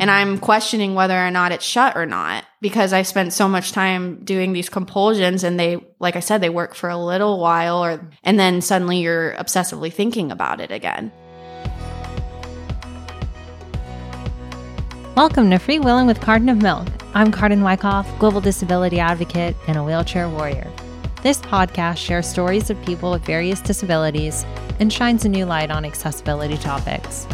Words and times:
And 0.00 0.10
I'm 0.10 0.38
questioning 0.38 0.94
whether 0.94 1.14
or 1.14 1.30
not 1.30 1.52
it's 1.52 1.62
shut 1.62 1.94
or 1.94 2.06
not 2.06 2.46
because 2.62 2.94
I 2.94 3.02
spent 3.02 3.34
so 3.34 3.46
much 3.46 3.72
time 3.72 4.24
doing 4.24 4.54
these 4.54 4.70
compulsions 4.70 5.44
and 5.44 5.60
they, 5.60 5.76
like 5.98 6.16
I 6.16 6.20
said, 6.20 6.40
they 6.40 6.48
work 6.48 6.74
for 6.74 6.88
a 6.88 6.96
little 6.96 7.38
while 7.38 7.84
or, 7.84 8.00
and 8.22 8.40
then 8.40 8.62
suddenly 8.62 9.00
you're 9.00 9.34
obsessively 9.34 9.92
thinking 9.92 10.32
about 10.32 10.58
it 10.58 10.70
again. 10.70 11.12
Welcome 15.16 15.50
to 15.50 15.58
Free 15.58 15.78
Willing 15.78 16.06
with 16.06 16.22
Carden 16.22 16.48
of 16.48 16.62
Milk. 16.62 16.88
I'm 17.12 17.30
Carden 17.30 17.62
Wyckoff, 17.62 18.08
global 18.18 18.40
disability 18.40 19.00
advocate 19.00 19.54
and 19.66 19.76
a 19.76 19.84
wheelchair 19.84 20.30
warrior. 20.30 20.72
This 21.22 21.42
podcast 21.42 21.98
shares 21.98 22.26
stories 22.26 22.70
of 22.70 22.82
people 22.86 23.10
with 23.10 23.26
various 23.26 23.60
disabilities 23.60 24.46
and 24.78 24.90
shines 24.90 25.26
a 25.26 25.28
new 25.28 25.44
light 25.44 25.70
on 25.70 25.84
accessibility 25.84 26.56
topics. 26.56 27.26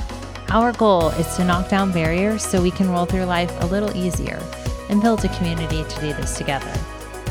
Our 0.50 0.72
goal 0.72 1.08
is 1.10 1.36
to 1.36 1.44
knock 1.44 1.68
down 1.68 1.90
barriers 1.90 2.44
so 2.44 2.62
we 2.62 2.70
can 2.70 2.88
roll 2.88 3.04
through 3.04 3.24
life 3.24 3.52
a 3.62 3.66
little 3.66 3.94
easier 3.96 4.40
and 4.88 5.02
build 5.02 5.24
a 5.24 5.36
community 5.36 5.82
to 5.82 6.00
do 6.00 6.12
this 6.12 6.38
together. 6.38 6.72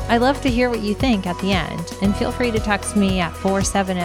I'd 0.09 0.21
love 0.21 0.41
to 0.41 0.49
hear 0.49 0.69
what 0.69 0.81
you 0.81 0.93
think 0.93 1.25
at 1.25 1.39
the 1.39 1.53
end, 1.53 1.97
and 2.01 2.15
feel 2.15 2.31
free 2.31 2.51
to 2.51 2.59
text 2.59 2.95
me 2.95 3.21
at 3.21 3.35
470 3.37 4.01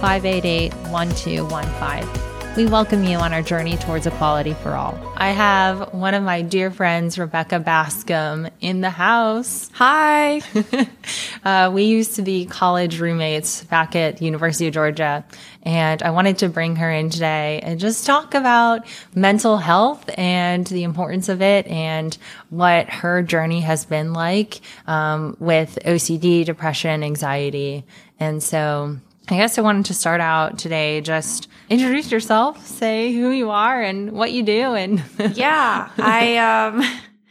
588 0.00 0.74
1215. 0.90 2.35
We 2.56 2.64
welcome 2.64 3.04
you 3.04 3.18
on 3.18 3.34
our 3.34 3.42
journey 3.42 3.76
towards 3.76 4.06
equality 4.06 4.54
for 4.54 4.72
all. 4.72 4.98
I 5.14 5.28
have 5.28 5.92
one 5.92 6.14
of 6.14 6.22
my 6.22 6.40
dear 6.40 6.70
friends, 6.70 7.18
Rebecca 7.18 7.60
Baskam, 7.60 8.50
in 8.62 8.80
the 8.80 8.88
house. 8.88 9.70
Hi. 9.74 10.40
uh, 11.44 11.70
we 11.70 11.82
used 11.82 12.16
to 12.16 12.22
be 12.22 12.46
college 12.46 12.98
roommates 12.98 13.62
back 13.64 13.94
at 13.94 14.22
University 14.22 14.68
of 14.68 14.72
Georgia, 14.72 15.22
and 15.64 16.02
I 16.02 16.12
wanted 16.12 16.38
to 16.38 16.48
bring 16.48 16.76
her 16.76 16.90
in 16.90 17.10
today 17.10 17.60
and 17.62 17.78
just 17.78 18.06
talk 18.06 18.32
about 18.32 18.86
mental 19.14 19.58
health 19.58 20.08
and 20.16 20.66
the 20.66 20.84
importance 20.84 21.28
of 21.28 21.42
it 21.42 21.66
and 21.66 22.16
what 22.48 22.88
her 22.88 23.22
journey 23.22 23.60
has 23.60 23.84
been 23.84 24.14
like 24.14 24.62
um, 24.86 25.36
with 25.40 25.78
OCD, 25.84 26.46
depression, 26.46 27.02
anxiety. 27.02 27.84
And 28.18 28.42
so 28.42 28.96
I 29.28 29.36
guess 29.36 29.58
I 29.58 29.62
wanted 29.62 29.86
to 29.86 29.94
start 29.94 30.20
out 30.20 30.56
today 30.58 31.00
just 31.00 31.48
introduce 31.68 32.12
yourself, 32.12 32.64
say 32.64 33.12
who 33.12 33.30
you 33.30 33.50
are 33.50 33.82
and 33.82 34.12
what 34.12 34.32
you 34.32 34.44
do 34.44 34.74
and 34.74 35.02
Yeah, 35.36 35.90
I 35.98 36.36
um 36.36 36.84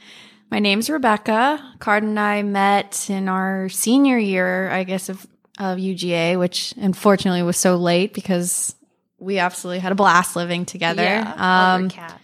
my 0.52 0.60
name's 0.60 0.90
Rebecca. 0.90 1.64
Card 1.80 2.04
and 2.04 2.20
I 2.20 2.44
met 2.44 3.10
in 3.10 3.30
our 3.30 3.70
senior 3.70 4.18
year, 4.18 4.70
I 4.70 4.84
guess 4.84 5.08
of 5.08 5.26
of 5.58 5.78
UGA, 5.78 6.38
which 6.38 6.74
unfortunately 6.76 7.44
was 7.44 7.56
so 7.56 7.78
late 7.78 8.14
because 8.14 8.76
we 9.18 9.40
absolutely 9.40 9.80
had 9.80 9.94
a 9.94 9.96
blast 9.96 10.36
living 10.36 10.66
together. 10.66 11.02
Yeah, 11.02 11.74
um 11.76 11.90
cats. 11.90 12.20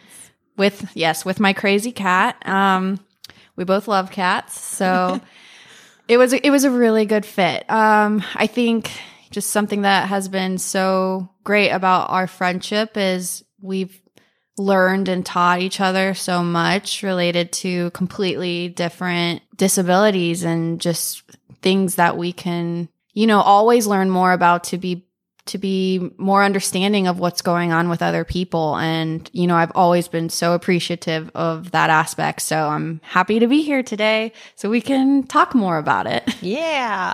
With 0.57 0.91
yes, 0.95 1.23
with 1.23 1.39
my 1.39 1.53
crazy 1.53 1.93
cat. 1.93 2.45
Um 2.45 2.99
we 3.55 3.63
both 3.63 3.87
love 3.87 4.11
cats, 4.11 4.59
so 4.59 5.21
it 6.09 6.17
was 6.17 6.33
it 6.33 6.49
was 6.49 6.65
a 6.65 6.71
really 6.71 7.05
good 7.05 7.25
fit. 7.25 7.63
Um 7.69 8.21
I 8.35 8.47
think 8.47 8.91
just 9.31 9.49
something 9.49 9.81
that 9.81 10.09
has 10.09 10.27
been 10.27 10.57
so 10.57 11.29
great 11.43 11.69
about 11.69 12.09
our 12.09 12.27
friendship 12.27 12.97
is 12.97 13.43
we've 13.61 13.99
learned 14.57 15.07
and 15.07 15.25
taught 15.25 15.61
each 15.61 15.79
other 15.79 16.13
so 16.13 16.43
much 16.43 17.01
related 17.01 17.51
to 17.51 17.89
completely 17.91 18.69
different 18.69 19.41
disabilities 19.55 20.43
and 20.43 20.79
just 20.79 21.23
things 21.61 21.95
that 21.95 22.17
we 22.17 22.33
can, 22.33 22.89
you 23.13 23.25
know, 23.25 23.41
always 23.41 23.87
learn 23.87 24.09
more 24.09 24.33
about 24.33 24.65
to 24.65 24.77
be 24.77 25.07
to 25.45 25.57
be 25.57 26.11
more 26.17 26.43
understanding 26.43 27.07
of 27.07 27.19
what's 27.19 27.41
going 27.41 27.71
on 27.71 27.89
with 27.89 28.01
other 28.01 28.23
people. 28.23 28.77
And, 28.77 29.29
you 29.33 29.47
know, 29.47 29.55
I've 29.55 29.71
always 29.75 30.07
been 30.07 30.29
so 30.29 30.53
appreciative 30.53 31.31
of 31.35 31.71
that 31.71 31.89
aspect. 31.89 32.41
So 32.41 32.67
I'm 32.67 33.01
happy 33.03 33.39
to 33.39 33.47
be 33.47 33.61
here 33.61 33.83
today 33.83 34.33
so 34.55 34.69
we 34.69 34.81
can 34.81 35.23
talk 35.23 35.55
more 35.55 35.77
about 35.77 36.07
it. 36.07 36.23
Yeah. 36.41 37.13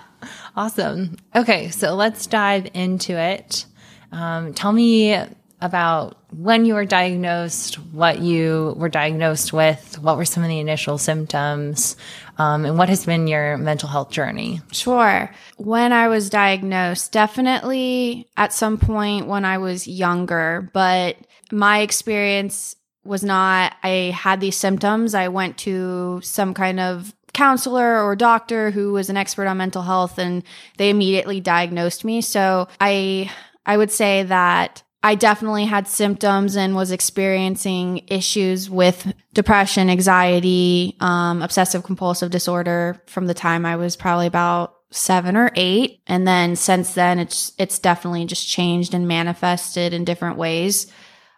Awesome. 0.55 1.17
Okay. 1.35 1.69
So 1.69 1.93
let's 1.93 2.25
dive 2.25 2.67
into 2.73 3.19
it. 3.19 3.65
Um, 4.11 4.53
tell 4.53 4.71
me 4.71 5.15
about 5.61 6.17
when 6.31 6.65
you 6.65 6.75
were 6.75 6.85
diagnosed, 6.85 7.75
what 7.91 8.19
you 8.19 8.73
were 8.77 8.89
diagnosed 8.89 9.53
with, 9.53 9.99
what 9.99 10.17
were 10.17 10.25
some 10.25 10.43
of 10.43 10.49
the 10.49 10.59
initial 10.59 10.97
symptoms, 10.97 11.97
um, 12.37 12.65
and 12.65 12.77
what 12.77 12.89
has 12.89 13.05
been 13.05 13.27
your 13.27 13.57
mental 13.57 13.89
health 13.89 14.11
journey? 14.11 14.61
Sure. 14.71 15.31
When 15.57 15.91
I 15.91 16.07
was 16.07 16.29
diagnosed, 16.29 17.11
definitely 17.11 18.27
at 18.37 18.53
some 18.53 18.77
point 18.77 19.27
when 19.27 19.45
I 19.45 19.57
was 19.57 19.87
younger, 19.87 20.69
but 20.73 21.17
my 21.51 21.79
experience 21.79 22.75
was 23.03 23.23
not, 23.23 23.73
I 23.83 24.13
had 24.15 24.41
these 24.41 24.57
symptoms. 24.57 25.15
I 25.15 25.29
went 25.29 25.57
to 25.59 26.19
some 26.21 26.53
kind 26.53 26.79
of 26.79 27.13
counselor 27.33 28.01
or 28.01 28.15
doctor 28.15 28.71
who 28.71 28.93
was 28.93 29.09
an 29.09 29.17
expert 29.17 29.47
on 29.47 29.57
mental 29.57 29.81
health 29.81 30.17
and 30.17 30.43
they 30.77 30.89
immediately 30.89 31.39
diagnosed 31.39 32.03
me. 32.03 32.21
So 32.21 32.67
I, 32.81 33.31
I 33.65 33.77
would 33.77 33.91
say 33.91 34.23
that 34.23 34.83
I 35.07 35.15
definitely 35.15 35.63
had 35.63 35.87
symptoms 35.87 36.57
and 36.57 36.75
was 36.75 36.91
experiencing 36.91 38.03
issues 38.09 38.69
with 38.69 39.13
depression, 39.33 39.89
anxiety, 39.89 40.97
um, 40.99 41.41
obsessive 41.41 41.83
compulsive 41.83 42.29
disorder 42.29 43.01
from 43.05 43.25
the 43.25 43.33
time 43.33 43.65
I 43.65 43.77
was 43.77 43.95
probably 43.95 44.27
about 44.27 44.75
seven 44.91 45.37
or 45.37 45.49
eight. 45.55 46.01
And 46.07 46.27
then 46.27 46.57
since 46.57 46.93
then, 46.93 47.19
it's, 47.19 47.53
it's 47.57 47.79
definitely 47.79 48.25
just 48.25 48.49
changed 48.49 48.93
and 48.93 49.07
manifested 49.07 49.93
in 49.93 50.03
different 50.03 50.35
ways. 50.35 50.91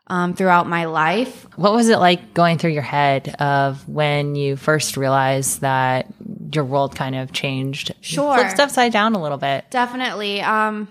Um, 0.08 0.34
throughout 0.34 0.66
my 0.66 0.86
life. 0.86 1.46
What 1.56 1.74
was 1.74 1.88
it 1.90 2.00
like 2.00 2.34
going 2.34 2.58
through 2.58 2.72
your 2.72 2.82
head 2.82 3.36
of 3.40 3.88
when 3.88 4.34
you 4.34 4.56
first 4.56 4.98
realized 4.98 5.62
that 5.62 6.08
your 6.52 6.66
world 6.66 6.96
kind 6.96 7.14
of 7.16 7.32
changed? 7.32 7.94
Sure. 8.02 8.36
Flipped 8.36 8.60
upside 8.60 8.92
down 8.92 9.14
a 9.14 9.22
little 9.22 9.38
bit. 9.38 9.70
Definitely. 9.70 10.42
Um, 10.42 10.88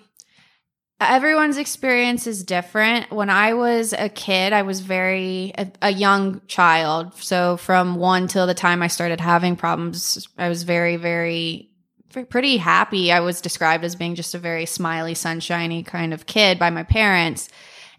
everyone's 1.00 1.56
experience 1.56 2.26
is 2.26 2.42
different. 2.42 3.10
When 3.12 3.30
I 3.30 3.54
was 3.54 3.92
a 3.92 4.08
kid, 4.08 4.52
I 4.52 4.62
was 4.62 4.80
very 4.80 5.52
a, 5.56 5.70
a, 5.82 5.90
young 5.92 6.40
child. 6.48 7.14
So 7.14 7.56
from 7.56 7.96
one 7.96 8.26
till 8.26 8.46
the 8.46 8.54
time 8.54 8.82
I 8.82 8.88
started 8.88 9.20
having 9.20 9.54
problems, 9.54 10.26
I 10.36 10.48
was 10.48 10.64
very, 10.64 10.96
very, 10.96 11.70
pretty 12.30 12.56
happy. 12.56 13.12
I 13.12 13.20
was 13.20 13.40
described 13.40 13.84
as 13.84 13.94
being 13.94 14.16
just 14.16 14.34
a 14.34 14.38
very 14.38 14.66
smiley, 14.66 15.14
sunshiny 15.14 15.84
kind 15.84 16.12
of 16.12 16.26
kid 16.26 16.58
by 16.58 16.70
my 16.70 16.82
parents. 16.82 17.48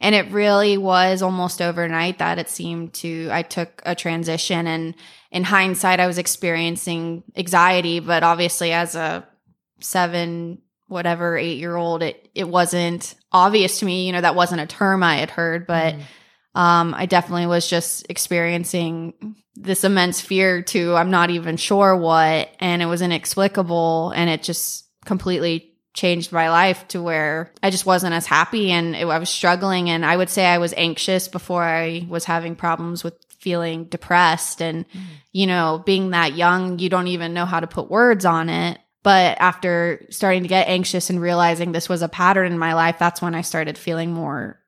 And 0.02 0.16
it 0.16 0.32
really 0.32 0.78
was 0.78 1.22
almost 1.22 1.62
overnight 1.62 2.20
that 2.20 2.38
it 2.38 2.50
seemed 2.50 2.94
to, 2.96 3.30
I 3.32 3.44
took 3.44 3.82
a 3.86 3.96
transition 3.96 4.68
and 4.68 4.96
in 5.32 5.44
hindsight, 5.44 6.00
I 6.00 6.08
was 6.08 6.18
experiencing 6.18 7.24
anxiety, 7.36 8.00
but 8.00 8.24
obviously 8.24 8.72
as 8.72 8.96
a 8.96 9.28
seven, 9.80 10.62
whatever 10.90 11.38
eight 11.38 11.60
year 11.60 11.76
old, 11.76 12.04
it 12.04 12.30
it 12.36 12.48
wasn't 12.48 13.16
obvious 13.32 13.80
to 13.80 13.86
me. 13.86 14.06
You 14.06 14.12
know, 14.12 14.22
that 14.22 14.36
wasn't 14.36 14.62
a 14.62 14.68
term 14.68 15.04
I 15.04 15.18
had 15.18 15.32
heard, 15.32 15.66
but 15.66 15.96
mm. 15.96 16.60
um, 16.60 16.94
I 16.94 17.06
definitely 17.06 17.48
was 17.48 17.70
just 17.70 18.06
experiencing 18.10 19.36
this 19.56 19.84
immense 19.84 20.20
fear 20.22 20.62
to 20.64 20.96
I'm 20.96 21.12
not 21.12 21.30
even 21.30 21.58
sure 21.58 21.96
what, 21.96 22.50
and 22.60 22.82
it 22.82 22.88
was 22.88 23.02
inexplicable, 23.02 24.12
and 24.16 24.30
it 24.30 24.44
just 24.44 24.86
completely 25.06 25.70
changed 25.94 26.32
my 26.32 26.50
life 26.50 26.88
to 26.90 27.02
where 27.02 27.52
I 27.64 27.72
just 27.72 27.86
wasn't 27.86 28.14
as 28.14 28.26
happy 28.26 28.72
and 28.72 28.96
it, 28.96 29.06
I 29.06 29.18
was 29.18 29.30
struggling 29.30 29.90
and 29.90 30.06
I 30.06 30.16
would 30.16 30.30
say 30.30 30.46
I 30.46 30.60
was 30.60 30.74
anxious 30.78 31.28
before 31.28 31.64
I 31.64 32.06
was 32.08 32.26
having 32.26 32.56
problems 32.56 33.04
with 33.04 33.16
feeling 33.40 33.86
depressed 33.86 34.62
and 34.62 34.88
mm. 34.90 35.02
you 35.32 35.48
know 35.48 35.82
being 35.86 36.12
that 36.12 36.36
young 36.36 36.78
you 36.78 36.90
don't 36.90 37.08
even 37.08 37.34
know 37.34 37.46
how 37.46 37.60
to 37.60 37.68
put 37.68 37.90
words 37.90 38.24
on 38.24 38.50
it 38.50 38.80
but 39.04 39.38
after 39.40 40.06
starting 40.10 40.44
to 40.44 40.50
get 40.50 40.68
anxious 40.68 41.10
and 41.10 41.22
realizing 41.22 41.72
this 41.72 41.90
was 41.90 42.02
a 42.02 42.10
pattern 42.10 42.52
in 42.52 42.60
my 42.60 42.74
life, 42.74 42.98
that's 43.00 43.22
when 43.22 43.36
I 43.36 43.42
started 43.42 43.78
feeling 43.78 44.12
more 44.12 44.60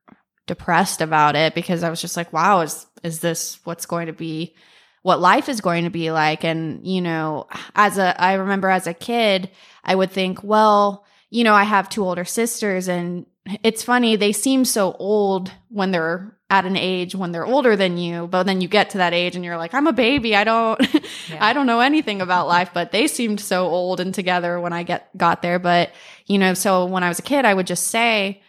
depressed 0.48 1.02
about 1.02 1.36
it 1.36 1.54
because 1.54 1.84
I 1.84 1.90
was 1.90 2.02
just 2.02 2.18
like, 2.18 2.32
wow, 2.32 2.62
is, 2.62 2.86
is 3.04 3.20
this 3.20 3.60
what's 3.66 3.86
going 3.86 4.08
to 4.08 4.14
be, 4.14 4.56
what 5.02 5.20
life 5.20 5.50
is 5.50 5.62
going 5.62 5.84
to 5.84 5.90
be 5.90 6.12
like? 6.12 6.44
And, 6.44 6.86
you 6.88 7.02
know, 7.02 7.48
as 7.76 7.98
a, 7.98 8.20
I 8.22 8.34
remember 8.34 8.70
as 8.70 8.88
a 8.88 8.94
kid, 8.94 9.50
I 9.84 9.96
would 9.96 10.12
think, 10.12 10.44
well, 10.44 11.06
you 11.30 11.44
know, 11.44 11.54
I 11.54 11.64
have 11.64 11.90
two 11.90 12.04
older 12.04 12.26
sisters 12.26 12.88
and 12.88 13.26
it's 13.64 13.84
funny, 13.84 14.16
they 14.16 14.32
seem 14.32 14.66
so 14.66 14.94
old 14.94 15.52
when 15.70 15.92
they're 15.92 16.38
at 16.52 16.66
an 16.66 16.76
age 16.76 17.16
when 17.16 17.32
they're 17.32 17.46
older 17.46 17.78
than 17.78 17.98
you, 17.98 18.28
but 18.28 18.44
then 18.44 18.60
you 18.60 18.68
get 18.68 18.90
to 18.90 18.98
that 18.98 19.14
age 19.14 19.38
and 19.38 19.46
you're 19.46 19.56
like, 19.56 19.74
I'm 19.74 19.88
a 19.88 19.94
baby. 19.94 20.36
I 20.36 20.44
don't, 20.44 20.78
yeah. 21.30 21.38
I 21.40 21.54
don't 21.54 21.66
know 21.66 21.80
anything 21.80 22.22
about 22.22 22.46
life, 22.46 22.72
but 22.74 22.92
they 22.92 23.08
seemed 23.08 23.40
so 23.40 23.68
old 23.68 24.02
and 24.02 24.14
together 24.14 24.60
when 24.60 24.74
I 24.74 24.84
get, 24.84 25.18
got 25.18 25.42
there. 25.42 25.60
But, 25.60 25.92
you 26.26 26.38
know, 26.38 26.54
so 26.54 26.86
when 26.86 27.04
I 27.04 27.08
was 27.08 27.20
a 27.20 27.22
kid, 27.22 27.46
I 27.46 27.54
would 27.54 27.68
just 27.68 27.88
say, 27.88 28.42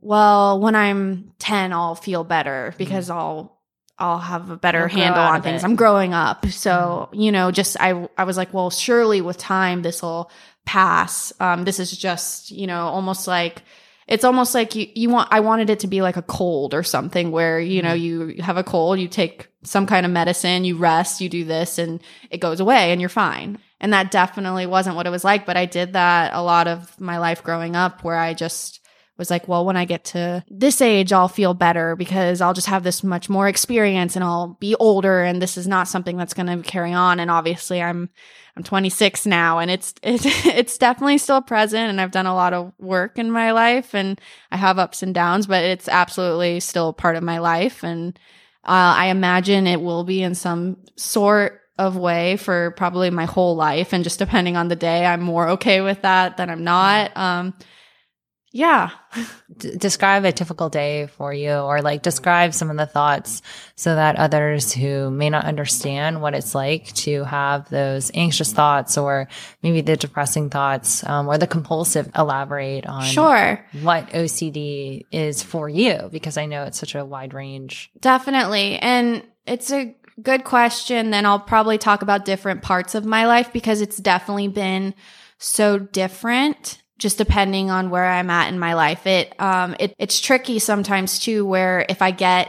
well, 0.00 0.58
when 0.60 0.74
I'm 0.74 1.34
10, 1.38 1.74
I'll 1.74 1.94
feel 1.94 2.24
better 2.24 2.68
mm-hmm. 2.70 2.78
because 2.78 3.10
mm. 3.10 3.16
I'll, 3.16 3.60
I'll 3.98 4.18
have 4.18 4.48
a 4.48 4.56
better 4.56 4.88
You'll 4.90 5.02
handle 5.02 5.22
on 5.22 5.42
things. 5.42 5.62
It. 5.62 5.66
I'm 5.66 5.76
growing 5.76 6.14
up. 6.14 6.46
So, 6.46 7.10
mm. 7.12 7.22
you 7.22 7.32
know, 7.32 7.50
just, 7.50 7.76
I, 7.78 8.08
I 8.16 8.24
was 8.24 8.38
like, 8.38 8.54
well, 8.54 8.70
surely 8.70 9.20
with 9.20 9.36
time, 9.36 9.82
this 9.82 10.00
will 10.00 10.30
pass. 10.64 11.34
Um, 11.38 11.64
this 11.64 11.80
is 11.80 11.94
just, 11.94 12.50
you 12.50 12.66
know, 12.66 12.86
almost 12.86 13.26
like, 13.26 13.62
it's 14.06 14.24
almost 14.24 14.54
like 14.54 14.74
you, 14.74 14.86
you 14.94 15.10
want, 15.10 15.28
I 15.32 15.40
wanted 15.40 15.68
it 15.68 15.80
to 15.80 15.86
be 15.86 16.00
like 16.00 16.16
a 16.16 16.22
cold 16.22 16.74
or 16.74 16.82
something 16.82 17.32
where, 17.32 17.58
you 17.58 17.82
know, 17.82 17.94
mm-hmm. 17.94 18.30
you 18.30 18.42
have 18.42 18.56
a 18.56 18.62
cold, 18.62 19.00
you 19.00 19.08
take 19.08 19.48
some 19.64 19.86
kind 19.86 20.06
of 20.06 20.12
medicine, 20.12 20.64
you 20.64 20.76
rest, 20.76 21.20
you 21.20 21.28
do 21.28 21.44
this 21.44 21.78
and 21.78 22.00
it 22.30 22.38
goes 22.38 22.60
away 22.60 22.92
and 22.92 23.00
you're 23.00 23.10
fine. 23.10 23.58
And 23.80 23.92
that 23.92 24.10
definitely 24.10 24.66
wasn't 24.66 24.96
what 24.96 25.06
it 25.06 25.10
was 25.10 25.24
like. 25.24 25.44
But 25.44 25.56
I 25.56 25.66
did 25.66 25.94
that 25.94 26.32
a 26.34 26.42
lot 26.42 26.68
of 26.68 26.98
my 27.00 27.18
life 27.18 27.42
growing 27.42 27.74
up 27.74 28.04
where 28.04 28.16
I 28.16 28.32
just 28.32 28.80
was 29.18 29.30
like, 29.30 29.48
well, 29.48 29.64
when 29.64 29.76
I 29.76 29.86
get 29.86 30.04
to 30.04 30.44
this 30.48 30.80
age, 30.80 31.12
I'll 31.12 31.28
feel 31.28 31.54
better 31.54 31.96
because 31.96 32.40
I'll 32.40 32.54
just 32.54 32.68
have 32.68 32.84
this 32.84 33.02
much 33.02 33.28
more 33.28 33.48
experience 33.48 34.14
and 34.14 34.24
I'll 34.24 34.56
be 34.60 34.74
older. 34.76 35.22
And 35.22 35.42
this 35.42 35.56
is 35.56 35.66
not 35.66 35.88
something 35.88 36.16
that's 36.16 36.34
going 36.34 36.46
to 36.46 36.68
carry 36.68 36.92
on. 36.92 37.18
And 37.18 37.30
obviously 37.30 37.82
I'm, 37.82 38.10
I'm 38.56 38.62
26 38.62 39.26
now 39.26 39.58
and 39.58 39.70
it's, 39.70 39.94
it's, 40.02 40.24
it's 40.46 40.78
definitely 40.78 41.18
still 41.18 41.42
present. 41.42 41.90
And 41.90 42.00
I've 42.00 42.10
done 42.10 42.26
a 42.26 42.34
lot 42.34 42.52
of 42.52 42.72
work 42.78 43.18
in 43.18 43.30
my 43.30 43.52
life 43.52 43.94
and 43.94 44.20
I 44.50 44.56
have 44.56 44.78
ups 44.78 45.02
and 45.02 45.14
downs, 45.14 45.46
but 45.46 45.64
it's 45.64 45.88
absolutely 45.88 46.60
still 46.60 46.92
part 46.92 47.16
of 47.16 47.22
my 47.22 47.38
life. 47.38 47.84
And, 47.84 48.18
uh, 48.64 48.98
I 48.98 49.06
imagine 49.06 49.66
it 49.66 49.80
will 49.80 50.02
be 50.02 50.22
in 50.22 50.34
some 50.34 50.78
sort 50.96 51.60
of 51.78 51.96
way 51.96 52.36
for 52.36 52.72
probably 52.72 53.10
my 53.10 53.26
whole 53.26 53.54
life. 53.54 53.92
And 53.92 54.02
just 54.02 54.18
depending 54.18 54.56
on 54.56 54.68
the 54.68 54.76
day, 54.76 55.04
I'm 55.06 55.20
more 55.20 55.50
okay 55.50 55.80
with 55.82 56.02
that 56.02 56.36
than 56.36 56.50
I'm 56.50 56.64
not. 56.64 57.16
Um, 57.16 57.54
yeah. 58.56 58.90
D- 59.58 59.76
describe 59.76 60.24
a 60.24 60.32
typical 60.32 60.70
day 60.70 61.08
for 61.08 61.30
you, 61.30 61.52
or 61.52 61.82
like 61.82 62.00
describe 62.00 62.54
some 62.54 62.70
of 62.70 62.78
the 62.78 62.86
thoughts 62.86 63.42
so 63.74 63.94
that 63.94 64.16
others 64.16 64.72
who 64.72 65.10
may 65.10 65.28
not 65.28 65.44
understand 65.44 66.22
what 66.22 66.34
it's 66.34 66.54
like 66.54 66.90
to 66.94 67.22
have 67.24 67.68
those 67.68 68.10
anxious 68.14 68.54
thoughts 68.54 68.96
or 68.96 69.28
maybe 69.62 69.82
the 69.82 69.96
depressing 69.96 70.48
thoughts 70.48 71.04
um, 71.04 71.28
or 71.28 71.36
the 71.36 71.46
compulsive 71.46 72.10
elaborate 72.16 72.86
on 72.86 73.04
sure 73.04 73.62
what 73.82 74.08
OCD 74.08 75.04
is 75.12 75.42
for 75.42 75.68
you, 75.68 76.08
because 76.10 76.38
I 76.38 76.46
know 76.46 76.62
it's 76.64 76.78
such 76.78 76.94
a 76.94 77.04
wide 77.04 77.34
range. 77.34 77.90
Definitely. 78.00 78.78
And 78.78 79.22
it's 79.46 79.70
a 79.70 79.94
good 80.22 80.44
question. 80.44 81.10
Then 81.10 81.26
I'll 81.26 81.40
probably 81.40 81.76
talk 81.76 82.00
about 82.00 82.24
different 82.24 82.62
parts 82.62 82.94
of 82.94 83.04
my 83.04 83.26
life 83.26 83.52
because 83.52 83.82
it's 83.82 83.98
definitely 83.98 84.48
been 84.48 84.94
so 85.36 85.78
different 85.78 86.80
just 86.98 87.18
depending 87.18 87.70
on 87.70 87.90
where 87.90 88.06
I'm 88.06 88.30
at 88.30 88.52
in 88.52 88.58
my 88.58 88.74
life. 88.74 89.06
It 89.06 89.38
um 89.40 89.76
it 89.78 89.94
it's 89.98 90.20
tricky 90.20 90.58
sometimes 90.58 91.18
too 91.18 91.44
where 91.44 91.84
if 91.88 92.02
I 92.02 92.10
get 92.10 92.48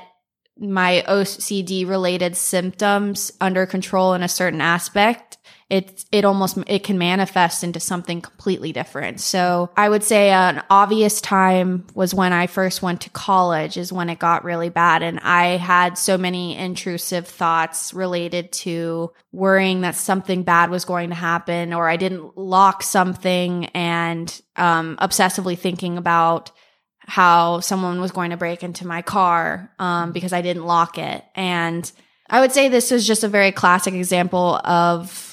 my 0.60 1.04
OCD 1.08 1.88
related 1.88 2.36
symptoms 2.36 3.32
under 3.40 3.66
control 3.66 4.14
in 4.14 4.24
a 4.24 4.28
certain 4.28 4.62
aspect, 4.62 5.37
it 5.69 6.06
it 6.14 6.24
almost 6.24 6.58
it 6.68 6.84
can 6.86 6.98
manifest 6.98 7.62
into 7.62 7.80
something 7.80 8.22
completely 8.22 8.72
different. 8.72 9.19
So 9.19 9.69
I 9.75 9.90
would 9.90 10.04
say 10.04 10.30
an 10.30 10.64
obvious 10.69 11.19
time 11.19 11.86
was 11.94 12.14
when 12.14 12.31
I 12.31 12.48
first 12.48 12.81
went 12.81 13.02
to 13.02 13.10
college 13.10 13.75
is 13.75 13.92
when 13.92 14.10
it 14.10 14.18
got 14.18 14.46
really 14.46 14.69
bad 14.69 15.04
and 15.04 15.19
I 15.19 15.58
had 15.58 15.98
so 15.98 16.18
many 16.18 16.58
intrusive 16.58 17.28
thoughts 17.28 17.94
related 17.94 18.54
to 18.54 19.12
worrying 19.34 19.81
that 19.81 19.96
something 19.96 20.44
bad 20.44 20.69
was 20.69 20.86
going 20.86 21.10
to 21.10 21.16
happen 21.16 21.74
or 21.74 21.90
I 21.90 21.98
didn't 21.98 22.38
lock 22.38 22.81
something 22.81 23.66
and 23.68 24.42
um, 24.56 24.96
obsessively 25.02 25.58
thinking 25.58 25.98
about 25.98 26.52
how 27.00 27.60
someone 27.60 28.00
was 28.00 28.12
going 28.12 28.31
to 28.31 28.38
break 28.38 28.63
into 28.63 28.88
my 28.88 29.02
car 29.02 29.74
um, 29.80 30.13
because 30.13 30.31
I 30.31 30.42
didn't 30.42 30.66
lock 30.66 30.98
it 30.98 31.25
and 31.36 31.90
I 32.30 32.42
would 32.42 32.52
say 32.52 32.68
this 32.68 32.92
is 32.92 33.08
just 33.08 33.24
a 33.24 33.30
very 33.30 33.52
classic 33.52 33.94
example 33.94 34.60
of 34.63 35.26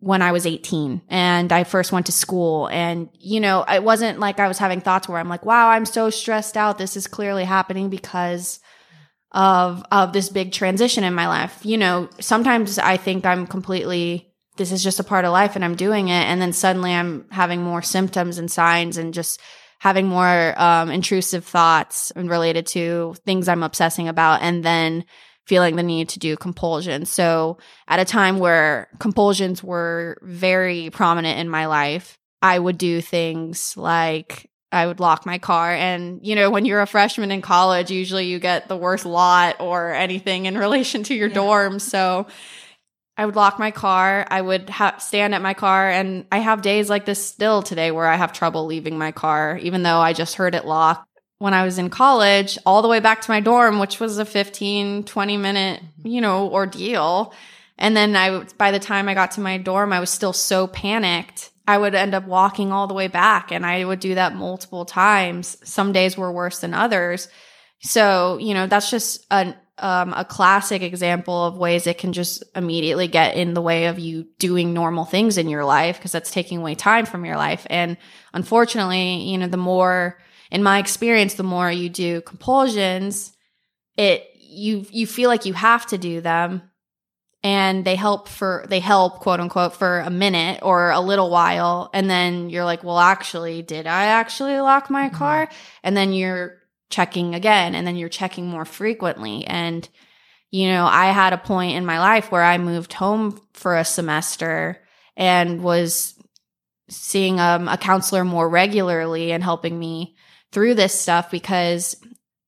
when 0.00 0.22
I 0.22 0.32
was 0.32 0.46
18 0.46 1.02
and 1.08 1.52
I 1.52 1.64
first 1.64 1.90
went 1.90 2.06
to 2.06 2.12
school. 2.12 2.68
And, 2.68 3.08
you 3.14 3.40
know, 3.40 3.64
it 3.68 3.82
wasn't 3.82 4.20
like 4.20 4.38
I 4.38 4.48
was 4.48 4.58
having 4.58 4.80
thoughts 4.80 5.08
where 5.08 5.18
I'm 5.18 5.28
like, 5.28 5.44
wow, 5.44 5.70
I'm 5.70 5.86
so 5.86 6.10
stressed 6.10 6.56
out. 6.56 6.78
This 6.78 6.96
is 6.96 7.06
clearly 7.06 7.44
happening 7.44 7.90
because 7.90 8.60
of, 9.32 9.84
of 9.90 10.12
this 10.12 10.28
big 10.28 10.52
transition 10.52 11.02
in 11.02 11.14
my 11.14 11.26
life. 11.26 11.64
You 11.64 11.78
know, 11.78 12.08
sometimes 12.20 12.78
I 12.78 12.96
think 12.96 13.26
I'm 13.26 13.46
completely, 13.46 14.32
this 14.56 14.70
is 14.70 14.84
just 14.84 15.00
a 15.00 15.04
part 15.04 15.24
of 15.24 15.32
life 15.32 15.56
and 15.56 15.64
I'm 15.64 15.74
doing 15.74 16.08
it. 16.08 16.24
And 16.24 16.40
then 16.40 16.52
suddenly 16.52 16.94
I'm 16.94 17.26
having 17.30 17.62
more 17.62 17.82
symptoms 17.82 18.38
and 18.38 18.50
signs 18.50 18.98
and 18.98 19.12
just 19.12 19.40
having 19.80 20.06
more, 20.06 20.54
um, 20.60 20.90
intrusive 20.90 21.44
thoughts 21.44 22.12
and 22.12 22.30
related 22.30 22.66
to 22.68 23.14
things 23.24 23.48
I'm 23.48 23.62
obsessing 23.64 24.08
about. 24.08 24.42
And 24.42 24.64
then, 24.64 25.04
feeling 25.48 25.76
the 25.76 25.82
need 25.82 26.10
to 26.10 26.18
do 26.18 26.36
compulsion. 26.36 27.06
So 27.06 27.56
at 27.88 27.98
a 27.98 28.04
time 28.04 28.38
where 28.38 28.88
compulsions 28.98 29.64
were 29.64 30.18
very 30.22 30.90
prominent 30.90 31.38
in 31.38 31.48
my 31.48 31.66
life, 31.66 32.18
I 32.42 32.58
would 32.58 32.76
do 32.76 33.00
things 33.00 33.74
like 33.74 34.50
I 34.70 34.86
would 34.86 35.00
lock 35.00 35.24
my 35.24 35.38
car. 35.38 35.72
And, 35.72 36.20
you 36.22 36.34
know, 36.34 36.50
when 36.50 36.66
you're 36.66 36.82
a 36.82 36.86
freshman 36.86 37.30
in 37.30 37.40
college, 37.40 37.90
usually 37.90 38.26
you 38.26 38.38
get 38.38 38.68
the 38.68 38.76
worst 38.76 39.06
lot 39.06 39.56
or 39.58 39.94
anything 39.94 40.44
in 40.44 40.58
relation 40.66 41.02
to 41.04 41.14
your 41.14 41.28
yeah. 41.28 41.34
dorm. 41.34 41.78
So 41.78 42.26
I 43.16 43.24
would 43.24 43.34
lock 43.34 43.58
my 43.58 43.70
car. 43.70 44.26
I 44.30 44.42
would 44.42 44.68
ha- 44.68 44.98
stand 44.98 45.34
at 45.34 45.40
my 45.40 45.54
car. 45.54 45.88
And 45.88 46.26
I 46.30 46.40
have 46.40 46.60
days 46.60 46.90
like 46.90 47.06
this 47.06 47.26
still 47.26 47.62
today 47.62 47.90
where 47.90 48.06
I 48.06 48.16
have 48.16 48.34
trouble 48.34 48.66
leaving 48.66 48.98
my 48.98 49.12
car, 49.12 49.58
even 49.62 49.82
though 49.82 49.98
I 49.98 50.12
just 50.12 50.34
heard 50.34 50.54
it 50.54 50.66
lock 50.66 51.08
when 51.38 51.54
I 51.54 51.64
was 51.64 51.78
in 51.78 51.88
college 51.88 52.58
all 52.66 52.82
the 52.82 52.88
way 52.88 53.00
back 53.00 53.22
to 53.22 53.30
my 53.30 53.40
dorm, 53.40 53.78
which 53.78 54.00
was 54.00 54.18
a 54.18 54.24
15, 54.24 55.04
20 55.04 55.36
minute, 55.36 55.82
you 56.04 56.20
know, 56.20 56.50
ordeal. 56.50 57.32
And 57.78 57.96
then 57.96 58.16
I, 58.16 58.44
by 58.58 58.72
the 58.72 58.80
time 58.80 59.08
I 59.08 59.14
got 59.14 59.32
to 59.32 59.40
my 59.40 59.56
dorm, 59.58 59.92
I 59.92 60.00
was 60.00 60.10
still 60.10 60.32
so 60.32 60.66
panicked. 60.66 61.50
I 61.66 61.78
would 61.78 61.94
end 61.94 62.14
up 62.14 62.26
walking 62.26 62.72
all 62.72 62.86
the 62.86 62.94
way 62.94 63.08
back 63.08 63.52
and 63.52 63.64
I 63.64 63.84
would 63.84 64.00
do 64.00 64.16
that 64.16 64.34
multiple 64.34 64.84
times. 64.84 65.58
Some 65.62 65.92
days 65.92 66.16
were 66.16 66.32
worse 66.32 66.60
than 66.60 66.74
others. 66.74 67.28
So, 67.80 68.38
you 68.38 68.54
know, 68.54 68.66
that's 68.66 68.90
just 68.90 69.24
an, 69.30 69.54
um, 69.78 70.12
a 70.16 70.24
classic 70.24 70.82
example 70.82 71.44
of 71.44 71.56
ways 71.56 71.86
it 71.86 71.98
can 71.98 72.12
just 72.12 72.42
immediately 72.56 73.06
get 73.06 73.36
in 73.36 73.54
the 73.54 73.62
way 73.62 73.86
of 73.86 73.98
you 74.00 74.26
doing 74.38 74.74
normal 74.74 75.04
things 75.04 75.38
in 75.38 75.48
your 75.48 75.64
life 75.64 75.98
because 75.98 76.10
that's 76.10 76.32
taking 76.32 76.58
away 76.58 76.74
time 76.74 77.06
from 77.06 77.24
your 77.24 77.36
life. 77.36 77.64
And 77.70 77.96
unfortunately, 78.32 79.22
you 79.22 79.38
know, 79.38 79.46
the 79.46 79.56
more 79.56 80.18
in 80.50 80.62
my 80.62 80.78
experience, 80.78 81.34
the 81.34 81.42
more 81.42 81.70
you 81.70 81.88
do 81.88 82.20
compulsions, 82.22 83.32
it 83.96 84.28
you 84.34 84.86
you 84.90 85.06
feel 85.06 85.28
like 85.28 85.44
you 85.44 85.52
have 85.52 85.86
to 85.86 85.98
do 85.98 86.20
them. 86.20 86.62
And 87.44 87.84
they 87.84 87.94
help 87.94 88.28
for 88.28 88.64
they 88.68 88.80
help 88.80 89.20
quote 89.20 89.40
unquote 89.40 89.74
for 89.74 90.00
a 90.00 90.10
minute 90.10 90.60
or 90.62 90.90
a 90.90 91.00
little 91.00 91.30
while. 91.30 91.90
And 91.94 92.10
then 92.10 92.50
you're 92.50 92.64
like 92.64 92.82
well 92.82 92.98
actually 92.98 93.62
did 93.62 93.86
i 93.86 94.06
actually 94.06 94.58
lock 94.58 94.90
my 94.90 95.06
mm-hmm. 95.06 95.16
car? 95.16 95.48
And 95.84 95.96
then 95.96 96.12
you're 96.12 96.58
checking 96.90 97.34
again 97.34 97.74
and 97.74 97.86
then 97.86 97.96
you're 97.96 98.08
checking 98.08 98.46
more 98.48 98.64
frequently. 98.64 99.46
And 99.46 99.88
you 100.50 100.68
know 100.68 100.86
i 100.86 101.06
had 101.06 101.32
a 101.32 101.38
point 101.38 101.76
in 101.76 101.84
my 101.84 101.98
life 101.98 102.30
where 102.30 102.42
i 102.42 102.56
moved 102.56 102.94
home 102.94 103.38
for 103.52 103.76
a 103.76 103.84
semester 103.84 104.80
and 105.16 105.62
was 105.62 106.14
seeing 106.88 107.38
um, 107.38 107.68
a 107.68 107.76
counselor 107.76 108.24
more 108.24 108.48
regularly 108.48 109.32
and 109.32 109.44
helping 109.44 109.78
me 109.78 110.16
through 110.52 110.74
this 110.74 110.98
stuff 110.98 111.30
because 111.30 111.96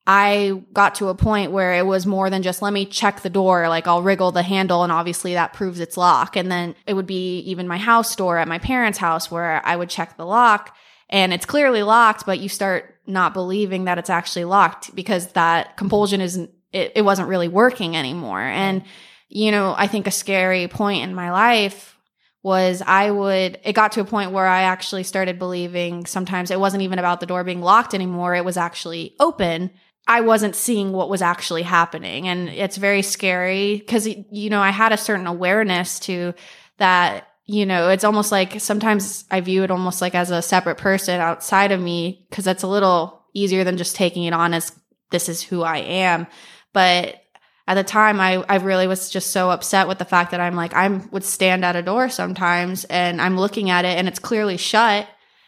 I 0.07 0.63
got 0.73 0.97
to 0.97 1.09
a 1.09 1.15
point 1.15 1.53
where 1.53 1.75
it 1.75 1.87
was 1.87 2.07
more 2.07 2.31
than 2.31 2.43
just 2.43 2.63
let 2.63 2.73
me 2.73 2.87
check 2.87 3.21
the 3.21 3.31
door. 3.31 3.69
Like 3.69 3.87
I'll 3.87 4.03
wriggle 4.03 4.33
the 4.33 4.43
handle 4.43 4.83
and 4.83 4.91
obviously 4.91 5.35
that 5.35 5.53
proves 5.53 5.79
it's 5.79 5.97
locked. 5.97 6.37
And 6.37 6.51
then 6.51 6.75
it 6.87 6.95
would 6.95 7.07
be 7.07 7.41
even 7.41 7.69
my 7.69 7.79
house 7.79 8.17
door 8.17 8.39
at 8.39 8.49
my 8.49 8.59
parents' 8.59 8.99
house 8.99 9.31
where 9.31 9.65
I 9.65 9.77
would 9.77 9.91
check 9.91 10.17
the 10.17 10.27
lock 10.27 10.75
and 11.11 11.33
it's 11.33 11.47
clearly 11.47 11.83
locked, 11.83 12.25
but 12.25 12.39
you 12.39 12.49
start 12.49 12.97
not 13.07 13.35
believing 13.35 13.85
that 13.85 13.99
it's 13.99 14.11
actually 14.11 14.45
locked 14.45 14.95
because 14.95 15.29
that 15.33 15.77
compulsion 15.77 16.21
isn't, 16.21 16.51
it, 16.73 16.93
it 16.97 17.03
wasn't 17.03 17.29
really 17.29 17.49
working 17.49 17.97
anymore. 17.97 18.41
And, 18.41 18.85
you 19.29 19.51
know, 19.51 19.75
I 19.77 19.87
think 19.89 20.07
a 20.07 20.13
scary 20.13 20.67
point 20.69 21.03
in 21.03 21.15
my 21.15 21.33
life 21.33 21.97
was 22.43 22.83
I 22.87 23.11
would, 23.11 23.59
it 23.65 23.75
got 23.75 23.93
to 23.93 24.01
a 24.01 24.05
point 24.05 24.33
where 24.33 24.47
I 24.47 24.63
actually 24.63 25.03
started 25.03 25.39
believing 25.39 26.07
sometimes 26.07 26.51
it 26.51 26.61
wasn't 26.61 26.83
even 26.83 26.99
about 26.99 27.21
the 27.21 27.27
door 27.27 27.45
being 27.45 27.61
locked 27.61 27.95
anymore. 27.95 28.35
It 28.35 28.45
was 28.45 28.57
actually 28.57 29.15
open. 29.21 29.71
I 30.07 30.23
wasn't 30.23 30.57
seeing 30.57 30.93
what 30.93 31.11
was 31.11 31.23
actually 31.23 31.63
happening. 31.63 32.29
And 32.29 32.49
it's 32.49 32.79
very 32.79 33.03
scary 33.03 33.77
because, 33.77 34.09
you 34.09 34.49
know, 34.51 34.61
I 34.61 34.71
had 34.71 34.93
a 34.93 34.97
certain 34.97 35.27
awareness 35.27 36.01
to 36.01 36.33
that, 36.79 37.29
you 37.45 37.67
know, 37.67 37.91
it's 37.91 38.05
almost 38.05 38.33
like 38.33 38.61
sometimes 38.61 39.25
I 39.31 39.41
view 39.43 39.63
it 39.63 39.71
almost 39.71 40.01
like 40.01 40.15
as 40.15 40.31
a 40.31 40.41
separate 40.41 40.79
person 40.79 41.21
outside 41.21 41.73
of 41.73 41.81
me 41.81 42.27
because 42.31 42.45
that's 42.45 42.63
a 42.63 42.69
little 42.69 43.23
easier 43.35 43.65
than 43.65 43.77
just 43.77 43.97
taking 43.97 44.25
it 44.25 44.33
on 44.33 44.55
as 44.55 44.73
this 45.11 45.29
is 45.29 45.43
who 45.43 45.63
I 45.63 45.79
am. 45.79 46.27
But 46.73 47.23
at 47.71 47.75
the 47.75 47.85
time 47.85 48.19
I, 48.19 48.45
I 48.49 48.57
really 48.57 48.89
was 48.89 49.11
just 49.11 49.31
so 49.31 49.49
upset 49.49 49.87
with 49.87 49.99
the 49.99 50.05
fact 50.05 50.33
that 50.33 50.41
I'm 50.41 50.57
like, 50.57 50.75
I 50.75 50.89
would 50.89 51.23
stand 51.23 51.65
at 51.65 51.77
a 51.77 51.83
door 51.83 52.09
sometimes 52.09 52.83
and 52.87 53.23
I'm 53.23 53.39
looking 53.39 53.71
at 53.71 53.85
it 53.85 53.97
and 53.97 54.09
it's 54.09 54.19
clearly 54.19 54.57
shut. 54.57 55.07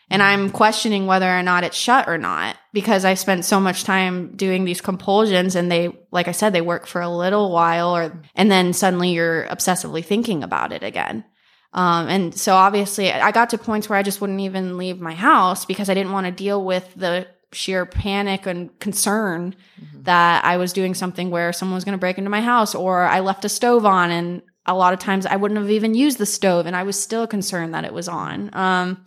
And 0.09 0.23
I'm 0.23 0.51
questioning 0.51 1.07
whether 1.07 1.29
or 1.29 1.43
not 1.43 1.65
it's 1.65 1.77
shut 1.77 2.07
or 2.07 2.19
not 2.19 2.57
because 2.73 3.05
I 3.05 3.15
spent 3.15 3.45
so 3.45 3.59
much 3.59 3.83
time 3.83 4.37
doing 4.37 4.65
these 4.65 4.81
compulsions 4.81 5.57
and 5.57 5.69
they, 5.69 5.99
like 6.13 6.29
I 6.29 6.33
said, 6.33 6.53
they 6.53 6.61
work 6.61 6.87
for 6.87 7.01
a 7.01 7.09
little 7.09 7.51
while 7.51 7.97
or, 7.97 8.23
and 8.37 8.49
then 8.49 8.73
suddenly 8.73 9.11
you're 9.11 9.49
obsessively 9.49 10.05
thinking 10.05 10.45
about 10.45 10.73
it 10.73 10.85
again. 10.85 11.25
Um, 11.73 12.07
and 12.07 12.33
so 12.39 12.55
obviously 12.55 13.11
I 13.11 13.33
got 13.33 13.51
to 13.51 13.59
points 13.59 13.89
where 13.89 13.99
I 13.99 14.05
just 14.05 14.21
wouldn't 14.21 14.39
even 14.39 14.79
leave 14.79 15.01
my 15.01 15.15
house 15.15 15.65
because 15.65 15.91
I 15.91 15.95
didn't 15.95 16.13
want 16.13 16.27
to 16.27 16.31
deal 16.31 16.65
with 16.65 16.89
the 16.95 17.27
sheer 17.53 17.87
panic 17.87 18.47
and 18.47 18.79
concern 18.81 19.55
mm-hmm. 19.81 20.03
that 20.03 20.45
I 20.45 20.57
was 20.57 20.73
doing 20.73 20.95
something 20.95 21.31
where 21.31 21.53
someone 21.53 21.75
was 21.75 21.85
going 21.85 21.93
to 21.93 22.01
break 22.01 22.19
into 22.19 22.31
my 22.31 22.41
house 22.41 22.75
or 22.75 23.05
I 23.05 23.21
left 23.21 23.45
a 23.45 23.49
stove 23.49 23.87
on 23.87 24.11
and 24.11 24.43
a 24.67 24.75
lot 24.75 24.93
of 24.93 24.99
times 24.99 25.27
I 25.27 25.37
wouldn't 25.37 25.61
have 25.61 25.71
even 25.71 25.95
used 25.95 26.19
the 26.19 26.27
stove 26.27 26.67
and 26.67 26.77
I 26.77 26.83
was 26.85 27.01
still 27.01 27.27
concerned 27.27 27.75
that 27.75 27.85
it 27.85 27.93
was 27.93 28.09
on. 28.09 28.51
Um, 28.53 29.05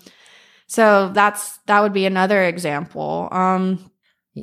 so 0.67 1.09
that's 1.13 1.57
that 1.67 1.81
would 1.81 1.93
be 1.93 2.05
another 2.05 2.43
example. 2.43 3.27
Um, 3.31 3.91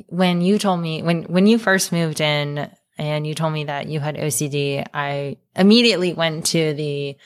when 0.07 0.41
you 0.41 0.57
told 0.57 0.79
me 0.79 1.03
when 1.03 1.23
when 1.23 1.47
you 1.47 1.57
first 1.57 1.91
moved 1.91 2.21
in 2.21 2.71
and 2.97 3.27
you 3.27 3.35
told 3.35 3.53
me 3.53 3.65
that 3.65 3.87
you 3.87 3.99
had 3.99 4.15
OCD, 4.15 4.85
I 4.93 5.37
immediately 5.55 6.13
went 6.13 6.47
to 6.47 6.73
the 6.73 7.17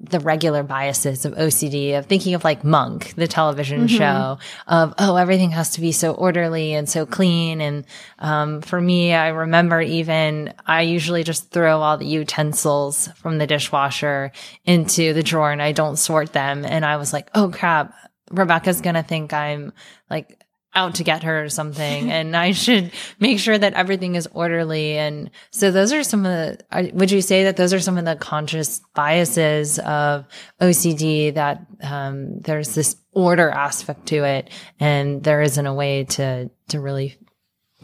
the 0.00 0.20
regular 0.20 0.62
biases 0.62 1.24
of 1.24 1.34
OCD 1.34 1.98
of 1.98 2.06
thinking 2.06 2.34
of 2.34 2.44
like 2.44 2.64
Monk, 2.64 3.14
the 3.14 3.26
television 3.26 3.86
mm-hmm. 3.86 3.96
show 3.96 4.38
of, 4.66 4.94
oh, 4.98 5.16
everything 5.16 5.50
has 5.50 5.70
to 5.70 5.80
be 5.80 5.92
so 5.92 6.12
orderly 6.12 6.74
and 6.74 6.88
so 6.88 7.06
clean. 7.06 7.60
And, 7.60 7.84
um, 8.18 8.60
for 8.60 8.80
me, 8.80 9.14
I 9.14 9.28
remember 9.28 9.80
even 9.80 10.52
I 10.66 10.82
usually 10.82 11.24
just 11.24 11.50
throw 11.50 11.80
all 11.80 11.96
the 11.96 12.06
utensils 12.06 13.08
from 13.16 13.38
the 13.38 13.46
dishwasher 13.46 14.32
into 14.64 15.12
the 15.12 15.22
drawer 15.22 15.50
and 15.50 15.62
I 15.62 15.72
don't 15.72 15.96
sort 15.96 16.32
them. 16.32 16.64
And 16.64 16.84
I 16.84 16.96
was 16.96 17.12
like, 17.12 17.30
oh 17.34 17.50
crap. 17.50 17.94
Rebecca's 18.30 18.80
going 18.80 18.94
to 18.94 19.02
think 19.02 19.32
I'm 19.32 19.72
like 20.10 20.43
out 20.74 20.96
to 20.96 21.04
get 21.04 21.22
her 21.22 21.44
or 21.44 21.48
something 21.48 22.10
and 22.10 22.36
I 22.36 22.52
should 22.52 22.92
make 23.18 23.38
sure 23.38 23.56
that 23.56 23.74
everything 23.74 24.14
is 24.14 24.28
orderly. 24.32 24.96
And 24.96 25.30
so 25.50 25.70
those 25.70 25.92
are 25.92 26.02
some 26.02 26.26
of 26.26 26.58
the, 26.68 26.90
would 26.92 27.10
you 27.10 27.22
say 27.22 27.44
that 27.44 27.56
those 27.56 27.72
are 27.72 27.80
some 27.80 27.98
of 27.98 28.04
the 28.04 28.16
conscious 28.16 28.80
biases 28.94 29.78
of 29.78 30.26
OCD 30.60 31.34
that, 31.34 31.66
um, 31.82 32.40
there's 32.40 32.74
this 32.74 32.96
order 33.12 33.50
aspect 33.50 34.06
to 34.06 34.24
it 34.24 34.50
and 34.80 35.22
there 35.22 35.42
isn't 35.42 35.66
a 35.66 35.74
way 35.74 36.04
to, 36.04 36.50
to 36.68 36.80
really 36.80 37.16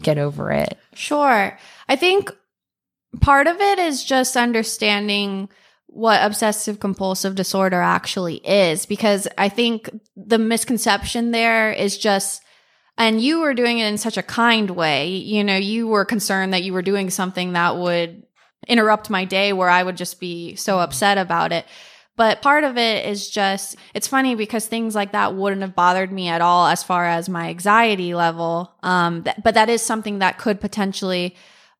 get 0.01 0.17
over 0.17 0.51
it? 0.51 0.77
Sure. 0.93 1.57
I 1.87 1.95
think 1.95 2.31
part 3.19 3.47
of 3.47 3.59
it 3.59 3.79
is 3.79 4.03
just 4.03 4.37
understanding 4.37 5.49
what 5.87 6.23
obsessive 6.23 6.79
compulsive 6.79 7.35
disorder 7.35 7.81
actually 7.81 8.35
is 8.37 8.85
because 8.85 9.27
I 9.37 9.49
think 9.49 9.89
the 10.15 10.37
misconception 10.37 11.31
there 11.31 11.71
is 11.73 11.97
just 11.97 12.41
and 12.97 13.21
you 13.21 13.41
were 13.41 13.53
doing 13.53 13.79
it 13.79 13.87
in 13.87 13.97
such 13.97 14.17
a 14.17 14.23
kind 14.23 14.69
way. 14.71 15.09
You 15.09 15.43
know, 15.43 15.55
you 15.55 15.87
were 15.87 16.05
concerned 16.05 16.53
that 16.53 16.63
you 16.63 16.73
were 16.73 16.81
doing 16.81 17.09
something 17.09 17.53
that 17.53 17.77
would 17.77 18.23
interrupt 18.67 19.09
my 19.09 19.25
day 19.25 19.53
where 19.53 19.69
I 19.69 19.83
would 19.83 19.97
just 19.97 20.19
be 20.19 20.55
so 20.55 20.73
mm-hmm. 20.73 20.83
upset 20.83 21.17
about 21.17 21.51
it. 21.51 21.65
But 22.17 22.41
part 22.41 22.63
of 22.63 22.77
it 22.77 23.05
is 23.05 23.29
just, 23.29 23.77
it's 23.93 24.07
funny 24.07 24.35
because 24.35 24.67
things 24.67 24.93
like 24.93 25.13
that 25.13 25.33
wouldn't 25.33 25.61
have 25.61 25.75
bothered 25.75 26.11
me 26.11 26.27
at 26.27 26.41
all 26.41 26.67
as 26.67 26.83
far 26.83 27.05
as 27.05 27.29
my 27.29 27.49
anxiety 27.49 28.13
level. 28.13 28.75
Um, 28.83 29.23
th- 29.23 29.37
but 29.43 29.55
that 29.55 29.69
is 29.69 29.81
something 29.81 30.19
that 30.19 30.37
could 30.37 30.59
potentially, 30.59 31.35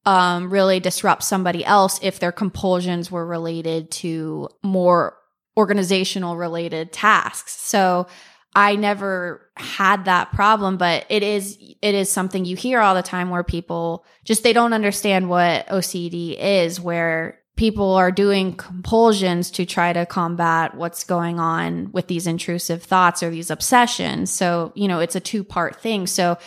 um, 0.05 0.51
really 0.51 0.79
disrupt 0.79 1.23
somebody 1.23 1.63
else 1.63 1.99
if 2.01 2.19
their 2.19 2.31
compulsions 2.31 3.11
were 3.11 3.25
related 3.25 3.91
to 3.91 4.49
more 4.63 5.17
organizational 5.57 6.37
related 6.37 6.91
tasks. 6.91 7.51
So, 7.51 8.07
I 8.53 8.75
never 8.75 9.49
had 9.55 10.05
that 10.05 10.33
problem, 10.33 10.77
but 10.77 11.05
it 11.09 11.23
is 11.23 11.57
it 11.81 11.95
is 11.95 12.11
something 12.11 12.45
you 12.45 12.55
hear 12.55 12.79
all 12.81 12.95
the 12.95 13.01
time 13.01 13.29
where 13.29 13.43
people 13.43 14.05
just 14.25 14.43
they 14.43 14.53
don't 14.53 14.73
understand 14.73 15.29
what 15.29 15.67
OCD 15.67 16.37
is 16.37 16.79
where 16.79 17.39
people 17.55 17.93
are 17.93 18.11
doing 18.11 18.55
compulsions 18.55 19.51
to 19.51 19.65
try 19.65 19.93
to 19.93 20.05
combat 20.05 20.75
what's 20.75 21.03
going 21.03 21.39
on 21.39 21.91
with 21.91 22.07
these 22.07 22.25
intrusive 22.25 22.81
thoughts 22.81 23.21
or 23.21 23.29
these 23.29 23.51
obsessions. 23.51 24.31
So, 24.31 24.71
you 24.73 24.87
know, 24.87 24.99
it's 24.99 25.15
a 25.15 25.19
two-part 25.19 25.75
thing. 25.75 26.07
So, 26.07 26.37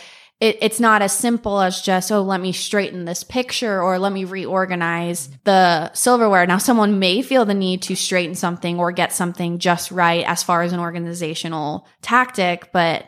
it, 0.41 0.57
it's 0.61 0.79
not 0.79 1.01
as 1.01 1.13
simple 1.13 1.61
as 1.61 1.81
just, 1.81 2.11
oh, 2.11 2.21
let 2.21 2.41
me 2.41 2.51
straighten 2.51 3.05
this 3.05 3.23
picture 3.23 3.81
or 3.81 3.97
let 3.97 4.11
me 4.11 4.25
reorganize 4.25 5.29
the 5.45 5.91
silverware. 5.93 6.45
Now, 6.45 6.57
someone 6.57 6.99
may 6.99 7.21
feel 7.21 7.45
the 7.45 7.53
need 7.53 7.81
to 7.83 7.95
straighten 7.95 8.35
something 8.35 8.77
or 8.77 8.91
get 8.91 9.13
something 9.13 9.59
just 9.59 9.91
right 9.91 10.25
as 10.27 10.43
far 10.43 10.61
as 10.61 10.73
an 10.73 10.79
organizational 10.79 11.87
tactic, 12.01 12.71
but 12.73 13.05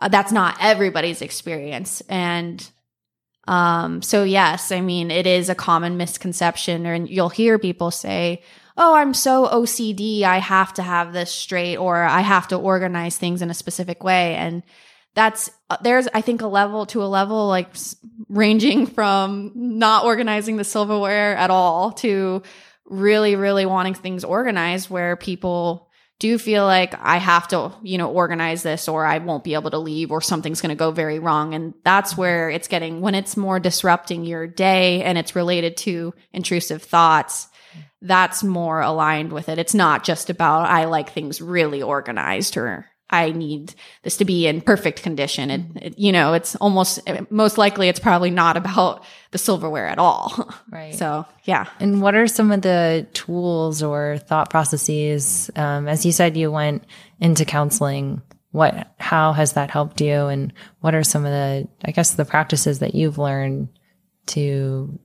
uh, 0.00 0.08
that's 0.08 0.32
not 0.32 0.56
everybody's 0.60 1.22
experience. 1.22 2.02
And 2.08 2.68
um, 3.46 4.02
so, 4.02 4.24
yes, 4.24 4.72
I 4.72 4.80
mean, 4.80 5.12
it 5.12 5.28
is 5.28 5.48
a 5.48 5.54
common 5.54 5.96
misconception, 5.96 6.86
and 6.86 7.08
you'll 7.08 7.28
hear 7.28 7.58
people 7.58 7.92
say, 7.92 8.42
oh, 8.76 8.94
I'm 8.94 9.14
so 9.14 9.46
OCD, 9.46 10.22
I 10.22 10.38
have 10.38 10.74
to 10.74 10.82
have 10.82 11.12
this 11.12 11.30
straight, 11.30 11.76
or 11.76 12.02
I 12.02 12.22
have 12.22 12.48
to 12.48 12.56
organize 12.56 13.16
things 13.16 13.42
in 13.42 13.50
a 13.50 13.54
specific 13.54 14.02
way. 14.02 14.34
And 14.34 14.64
that's 15.14 15.50
uh, 15.70 15.76
there's 15.82 16.08
i 16.14 16.20
think 16.20 16.42
a 16.42 16.46
level 16.46 16.86
to 16.86 17.02
a 17.02 17.06
level 17.06 17.48
like 17.48 17.68
ranging 18.28 18.86
from 18.86 19.52
not 19.54 20.04
organizing 20.04 20.56
the 20.56 20.64
silverware 20.64 21.36
at 21.36 21.50
all 21.50 21.92
to 21.92 22.42
really 22.86 23.36
really 23.36 23.66
wanting 23.66 23.94
things 23.94 24.24
organized 24.24 24.90
where 24.90 25.16
people 25.16 25.88
do 26.20 26.38
feel 26.38 26.64
like 26.64 26.94
i 27.00 27.16
have 27.16 27.48
to 27.48 27.72
you 27.82 27.98
know 27.98 28.10
organize 28.10 28.62
this 28.62 28.88
or 28.88 29.04
i 29.04 29.18
won't 29.18 29.44
be 29.44 29.54
able 29.54 29.70
to 29.70 29.78
leave 29.78 30.10
or 30.10 30.20
something's 30.20 30.60
going 30.60 30.68
to 30.70 30.74
go 30.76 30.90
very 30.90 31.18
wrong. 31.18 31.54
And 31.54 31.74
that's 31.82 32.16
where 32.16 32.50
it's 32.50 32.68
getting 32.68 33.00
when 33.00 33.14
it's 33.14 33.36
more 33.36 33.58
disrupting 33.58 34.24
your 34.24 34.46
day 34.46 35.02
and 35.02 35.18
it's 35.18 35.34
related 35.34 35.76
to 35.78 36.14
intrusive 36.32 36.82
thoughts 36.82 37.48
that's 38.02 38.44
more 38.44 38.82
aligned 38.82 39.32
with 39.32 39.48
it. 39.48 39.58
It's 39.58 39.74
not 39.74 40.04
just 40.04 40.30
about 40.30 40.68
i 40.68 40.84
like 40.84 41.10
things 41.10 41.40
really 41.40 41.82
organized 41.82 42.56
or 42.56 42.86
I 43.14 43.30
need 43.30 43.74
this 44.02 44.16
to 44.16 44.24
be 44.24 44.46
in 44.46 44.60
perfect 44.60 45.02
condition. 45.02 45.50
And, 45.50 45.76
it, 45.80 45.98
you 45.98 46.10
know, 46.10 46.32
it's 46.32 46.56
almost, 46.56 47.00
most 47.30 47.58
likely 47.58 47.88
it's 47.88 48.00
probably 48.00 48.30
not 48.30 48.56
about 48.56 49.04
the 49.30 49.38
silverware 49.38 49.86
at 49.86 49.98
all. 49.98 50.50
Right. 50.70 50.94
So, 50.94 51.24
yeah. 51.44 51.66
And 51.78 52.02
what 52.02 52.16
are 52.16 52.26
some 52.26 52.50
of 52.50 52.62
the 52.62 53.06
tools 53.12 53.80
or 53.80 54.18
thought 54.18 54.50
processes? 54.50 55.48
Um, 55.54 55.86
as 55.86 56.04
you 56.04 56.10
said, 56.10 56.36
you 56.36 56.50
went 56.50 56.84
into 57.20 57.44
counseling. 57.44 58.22
What, 58.50 58.92
how 58.98 59.32
has 59.32 59.52
that 59.52 59.70
helped 59.70 60.00
you? 60.00 60.26
And 60.26 60.52
what 60.80 60.96
are 60.96 61.04
some 61.04 61.24
of 61.24 61.30
the, 61.30 61.68
I 61.84 61.92
guess, 61.92 62.14
the 62.14 62.24
practices 62.24 62.80
that 62.80 62.96
you've 62.96 63.18
learned 63.18 63.68
to 64.28 64.98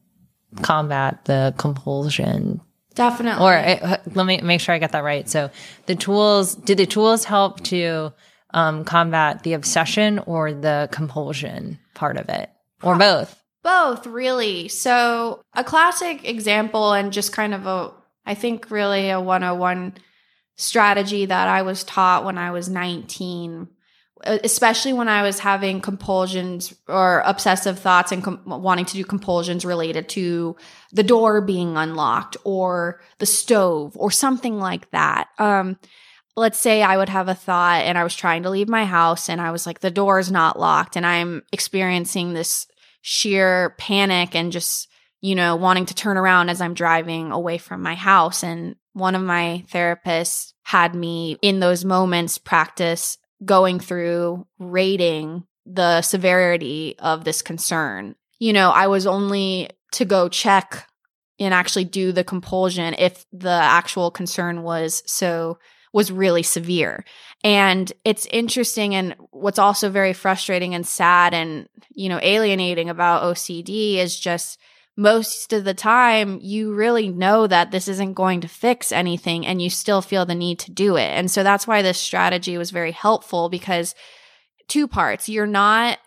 combat 0.64 1.26
the 1.26 1.54
compulsion 1.58 2.62
Definitely. 3.00 3.46
Or 3.46 3.56
uh, 3.56 3.98
let 4.14 4.26
me 4.26 4.42
make 4.42 4.60
sure 4.60 4.76
I 4.76 4.78
get 4.78 4.92
that 4.92 5.06
right. 5.06 5.28
So 5.30 5.50
the 5.86 5.96
tools, 5.96 6.54
did 6.54 6.78
the 6.78 6.86
tools 6.86 7.24
help 7.24 7.64
to 7.64 8.12
um, 8.54 8.84
combat 8.84 9.44
the 9.44 9.54
obsession 9.54 10.20
or 10.20 10.52
the 10.52 10.90
compulsion 10.92 11.80
part 11.94 12.18
of 12.18 12.28
it 12.28 12.50
or 12.84 12.98
both? 12.98 13.42
Both, 13.64 14.06
really. 14.06 14.68
So 14.68 15.42
a 15.54 15.64
classic 15.64 16.28
example 16.28 16.92
and 16.92 17.14
just 17.14 17.32
kind 17.32 17.54
of 17.54 17.66
a, 17.66 17.94
I 18.26 18.34
think 18.34 18.70
really 18.70 19.10
a 19.10 19.22
101 19.22 19.94
strategy 20.58 21.26
that 21.26 21.48
I 21.48 21.62
was 21.62 21.86
taught 21.86 22.26
when 22.26 22.38
I 22.38 22.52
was 22.52 22.68
19 22.68 23.70
especially 24.24 24.94
when 24.94 25.08
I 25.08 25.24
was 25.24 25.40
having 25.40 25.82
compulsions 25.82 26.74
or 26.88 27.22
obsessive 27.26 27.80
thoughts 27.80 28.12
and 28.12 28.24
com- 28.24 28.42
wanting 28.46 28.86
to 28.86 28.94
do 28.94 29.04
compulsions 29.04 29.66
related 29.66 30.10
to 30.10 30.56
the 30.92 31.04
door 31.04 31.42
being 31.42 31.78
unlocked 31.78 32.36
or 32.44 33.02
the 33.20 33.26
stove 33.26 33.96
or 33.96 34.12
something 34.12 34.60
like 34.60 34.90
that. 34.92 35.30
Um, 35.38 35.78
let's 36.36 36.60
say 36.60 36.82
I 36.82 36.98
would 36.98 37.10
have 37.10 37.28
a 37.28 37.36
thought 37.36 37.84
and 37.84 37.98
I 37.98 38.04
was 38.04 38.16
trying 38.16 38.44
to 38.44 38.50
leave 38.50 38.70
my 38.70 38.86
house 38.86 39.30
and 39.30 39.42
I 39.42 39.52
was 39.52 39.66
like, 39.66 39.80
the 39.80 39.92
door 39.92 40.20
is 40.20 40.32
not 40.32 40.60
locked 40.60 40.96
and 40.96 41.06
I'm 41.06 41.44
experiencing 41.52 42.34
this 42.34 42.68
sheer 43.02 43.76
panic 43.78 44.36
and 44.36 44.52
just, 44.52 44.90
you 45.22 45.36
know, 45.36 45.56
wanting 45.56 45.86
to 45.88 45.96
turn 45.96 46.18
around 46.18 46.50
as 46.50 46.62
I'm 46.62 46.74
driving 46.74 47.32
away 47.32 47.58
from 47.58 47.82
my 47.82 47.96
house. 47.96 48.44
And 48.44 48.76
one 48.94 49.16
of 49.16 49.22
my 49.22 49.64
therapists 49.72 50.54
had 50.64 50.96
me 50.96 51.38
in 51.42 51.60
those 51.60 51.86
moments 51.86 52.38
practice 52.38 53.18
going 53.44 53.80
through 53.80 54.46
rating 54.58 55.44
the 55.66 56.02
severity 56.02 56.96
of 57.00 57.24
this 57.24 57.42
concern. 57.42 58.16
You 58.40 58.54
know, 58.54 58.70
I 58.70 58.88
was 58.88 59.06
only 59.06 59.70
to 59.94 60.06
go 60.06 60.30
check 60.30 60.88
and 61.40 61.54
actually 61.54 61.86
do 61.86 62.12
the 62.12 62.24
compulsion 62.24 62.96
if 62.98 63.26
the 63.32 63.50
actual 63.50 64.12
concern 64.12 64.64
was 64.64 65.04
so 65.06 65.58
was 65.92 66.12
really 66.12 66.44
severe. 66.44 67.04
And 67.44 67.92
it's 68.06 68.28
interesting 68.28 68.94
and 68.94 69.16
what's 69.32 69.58
also 69.58 69.90
very 69.90 70.14
frustrating 70.14 70.76
and 70.76 70.86
sad 70.86 71.34
and 71.34 71.68
you 71.92 72.10
know 72.10 72.20
alienating 72.22 72.90
about 72.90 73.24
OCD 73.24 73.96
is 73.96 74.20
just 74.20 74.60
most 75.00 75.54
of 75.54 75.64
the 75.64 75.74
time 75.74 76.40
you 76.42 76.74
really 76.74 77.08
know 77.08 77.48
that 77.48 77.72
this 77.72 77.88
isn't 77.88 78.16
going 78.16 78.42
to 78.42 78.50
fix 78.50 78.92
anything 78.92 79.46
and 79.46 79.62
you 79.62 79.70
still 79.70 80.02
feel 80.02 80.26
the 80.26 80.36
need 80.36 80.60
to 80.60 80.72
do 80.72 80.98
it. 80.98 81.08
And 81.08 81.32
so 81.32 81.42
that's 81.42 81.66
why 81.66 81.82
this 81.82 81.98
strategy 81.98 82.58
was 82.58 82.72
very 82.72 82.92
helpful 82.92 83.48
because 83.48 83.96
two 84.68 84.90
parts. 84.90 85.30
You're 85.30 85.48
not 85.48 86.00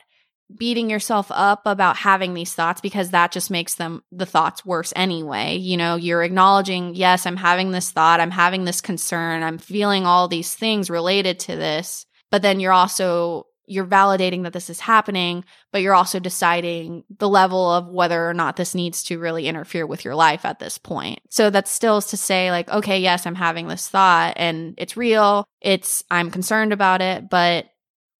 beating 0.59 0.91
yourself 0.91 1.29
up 1.31 1.63
about 1.65 1.97
having 1.97 2.35
these 2.35 2.53
thoughts 2.53 2.83
because 2.83 3.13
that 3.13 3.33
just 3.33 3.51
makes 3.51 3.77
them 3.77 4.03
the 4.13 4.27
thoughts 4.27 4.67
worse 4.67 4.93
anyway. 4.95 5.57
You 5.57 5.79
know, 5.79 5.97
you're 5.97 6.23
acknowledging, 6.23 6.95
yes, 6.95 7.25
I'm 7.25 7.39
having 7.39 7.71
this 7.71 7.91
thought, 7.91 8.21
I'm 8.21 8.31
having 8.31 8.67
this 8.67 8.83
concern, 8.83 9.43
I'm 9.43 9.57
feeling 9.57 10.05
all 10.05 10.29
these 10.29 10.55
things 10.55 10.91
related 10.91 11.41
to 11.41 11.57
this, 11.57 12.05
but 12.31 12.43
then 12.43 12.61
you're 12.61 12.75
also 12.75 13.47
you're 13.73 13.87
validating 13.87 14.43
that 14.43 14.53
this 14.53 14.69
is 14.69 14.81
happening, 14.81 15.45
but 15.73 15.81
you're 15.81 15.95
also 15.95 16.21
deciding 16.21 17.05
the 17.19 17.29
level 17.29 17.73
of 17.73 17.89
whether 17.89 18.29
or 18.29 18.35
not 18.35 18.57
this 18.57 18.75
needs 18.75 19.03
to 19.05 19.19
really 19.19 19.49
interfere 19.49 19.87
with 19.87 20.05
your 20.05 20.15
life 20.15 20.45
at 20.45 20.59
this 20.59 20.77
point. 20.77 21.21
So 21.31 21.49
that's 21.49 21.71
still 21.71 22.03
to 22.03 22.17
say 22.17 22.51
like, 22.51 22.69
okay, 22.69 23.01
yes, 23.01 23.27
I'm 23.27 23.35
having 23.35 23.69
this 23.69 23.89
thought 23.89 24.35
and 24.37 24.75
it's 24.77 24.97
real. 24.97 25.47
It's, 25.61 26.05
I'm 26.11 26.31
concerned 26.31 26.75
about 26.75 27.01
it, 27.01 27.31
but 27.31 27.67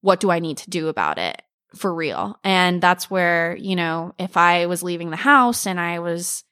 what 0.01 0.21
do 0.21 0.31
I 0.31 0.39
need 0.39 0.57
to 0.59 0.71
do 0.71 0.89
about 0.89 1.19
it 1.19 1.43
for 1.77 1.95
real? 1.95 2.39
And 2.43 2.83
that's 2.83 3.11
where, 3.11 3.55
you 3.57 3.77
know, 3.77 4.15
if 4.19 4.39
I 4.39 4.67
was 4.67 4.83
leaving 4.83 5.11
the 5.11 5.17
house 5.17 5.67
and 5.67 5.79
I 5.79 5.99
was, 5.99 6.45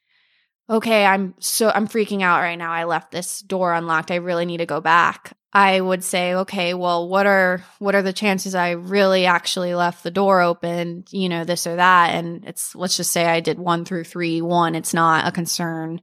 okay, 0.69 1.07
I'm 1.07 1.35
so, 1.40 1.71
I'm 1.75 1.88
freaking 1.88 2.23
out 2.23 2.40
right 2.40 2.57
now. 2.57 2.71
I 2.71 2.85
left 2.85 3.12
this 3.12 3.40
door 3.40 3.73
unlocked. 3.73 4.11
I 4.11 4.16
really 4.16 4.45
need 4.45 4.59
to 4.59 4.66
go 4.66 4.80
back. 4.80 5.37
I 5.52 5.80
would 5.80 6.04
say, 6.04 6.35
okay, 6.35 6.75
well, 6.75 7.09
what 7.09 7.26
are 7.26 7.64
what 7.80 7.97
are 7.97 8.02
the 8.02 8.12
chances 8.12 8.54
I 8.54 8.71
really 8.71 9.26
actually 9.26 9.75
left 9.75 10.04
the 10.04 10.11
door 10.11 10.40
open, 10.40 11.04
you 11.11 11.28
know, 11.28 11.45
this 11.45 11.66
or 11.66 11.76
that? 11.76 12.14
And 12.14 12.45
it's 12.45 12.75
let's 12.76 12.97
just 12.97 13.11
say 13.11 13.26
I 13.26 13.40
did 13.40 13.59
one 13.59 13.85
through 13.85 14.04
three. 14.04 14.40
One, 14.42 14.76
it's 14.76 14.95
not 14.95 15.26
a 15.26 15.33
concern. 15.33 16.02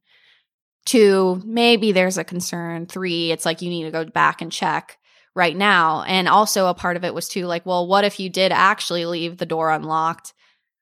Two, 0.85 1.41
maybe 1.45 1.93
there's 1.93 2.17
a 2.17 2.25
concern. 2.25 2.87
Three, 2.87 3.31
it's 3.31 3.45
like 3.45 3.61
you 3.61 3.69
need 3.69 3.85
to 3.85 3.91
go 3.91 4.05
back 4.05 4.41
and 4.41 4.51
check 4.51 4.97
right 5.33 5.55
now. 5.55 6.03
And 6.03 6.27
also 6.27 6.67
a 6.67 6.73
part 6.73 6.97
of 6.97 7.05
it 7.05 7.13
was 7.13 7.29
too 7.29 7.45
like, 7.45 7.65
well, 7.65 7.87
what 7.87 8.03
if 8.03 8.19
you 8.19 8.29
did 8.29 8.51
actually 8.51 9.05
leave 9.05 9.37
the 9.37 9.45
door 9.45 9.69
unlocked? 9.71 10.33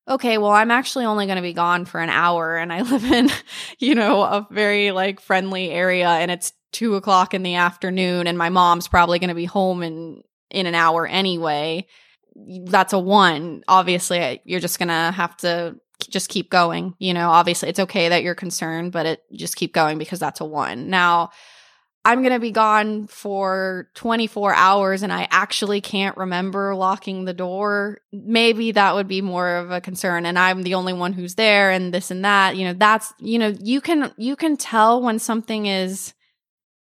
Okay, 0.08 0.38
well, 0.38 0.52
I'm 0.52 0.72
actually 0.72 1.06
only 1.06 1.26
going 1.26 1.38
to 1.38 1.42
be 1.42 1.54
gone 1.54 1.86
for 1.86 2.00
an 2.00 2.10
hour 2.10 2.56
and 2.58 2.72
I 2.72 2.82
live 2.84 3.04
in, 3.12 3.30
you 3.80 3.94
know, 3.96 4.24
a 4.24 4.48
very 4.50 4.92
like 4.92 5.20
friendly 5.20 5.70
area 5.70 6.08
and 6.08 6.32
it's 6.32 6.54
two 6.76 6.96
o'clock 6.96 7.34
in 7.34 7.42
the 7.42 7.56
afternoon 7.56 8.28
and 8.28 8.38
my 8.38 8.50
mom's 8.50 8.90
probably 8.90 9.18
going 9.18 9.30
to 9.30 9.34
be 9.34 9.46
home 9.46 9.82
in 9.82 10.22
in 10.52 10.66
an 10.66 10.76
hour 10.76 11.08
anyway. 11.08 11.88
That's 12.36 12.92
a 12.92 13.00
one. 13.00 13.64
Obviously 13.70 14.42
you're 14.44 14.60
just 14.60 14.78
going 14.78 14.90
to 14.90 15.14
have 15.16 15.38
to 15.38 15.78
just 16.10 16.28
keep 16.28 16.50
going 16.50 16.94
you 17.00 17.14
know? 17.14 17.30
Obviously 17.30 17.70
it's 17.70 17.80
okay 17.80 18.10
that 18.10 18.24
you're 18.24 18.36
concerned 18.36 18.92
but 18.92 19.06
it 19.06 19.24
just 19.32 19.56
keep 19.56 19.74
going 19.74 19.98
because 19.98 20.20
that's 20.20 20.42
a 20.42 20.46
one. 20.46 20.90
Now 20.90 21.30
i'm 22.04 22.22
going 22.22 22.34
to 22.34 22.40
be 22.40 22.52
gone 22.52 23.08
for 23.08 23.90
24 23.96 24.54
hours 24.54 25.02
and 25.02 25.12
i 25.12 25.28
actually 25.32 25.82
can't 25.82 26.16
remember 26.18 26.76
locking 26.76 27.24
the 27.24 27.34
door. 27.34 28.00
Maybe 28.12 28.74
that 28.74 28.96
would 28.96 29.08
be 29.08 29.22
more 29.22 29.56
of 29.56 29.72
a 29.72 29.80
concern 29.80 30.26
and 30.26 30.38
i'm 30.38 30.64
the 30.64 30.74
only 30.74 30.92
one 30.92 31.14
who's 31.14 31.36
there 31.36 31.72
and 31.72 31.94
this 31.94 32.12
and 32.12 32.26
that 32.26 32.58
you 32.58 32.66
know? 32.66 32.74
That's 32.74 33.14
you 33.20 33.40
know 33.40 33.56
you 33.62 33.80
can 33.80 34.12
you 34.18 34.36
can 34.36 34.58
tell 34.58 35.02
when 35.02 35.20
something 35.20 35.68
is 35.68 36.14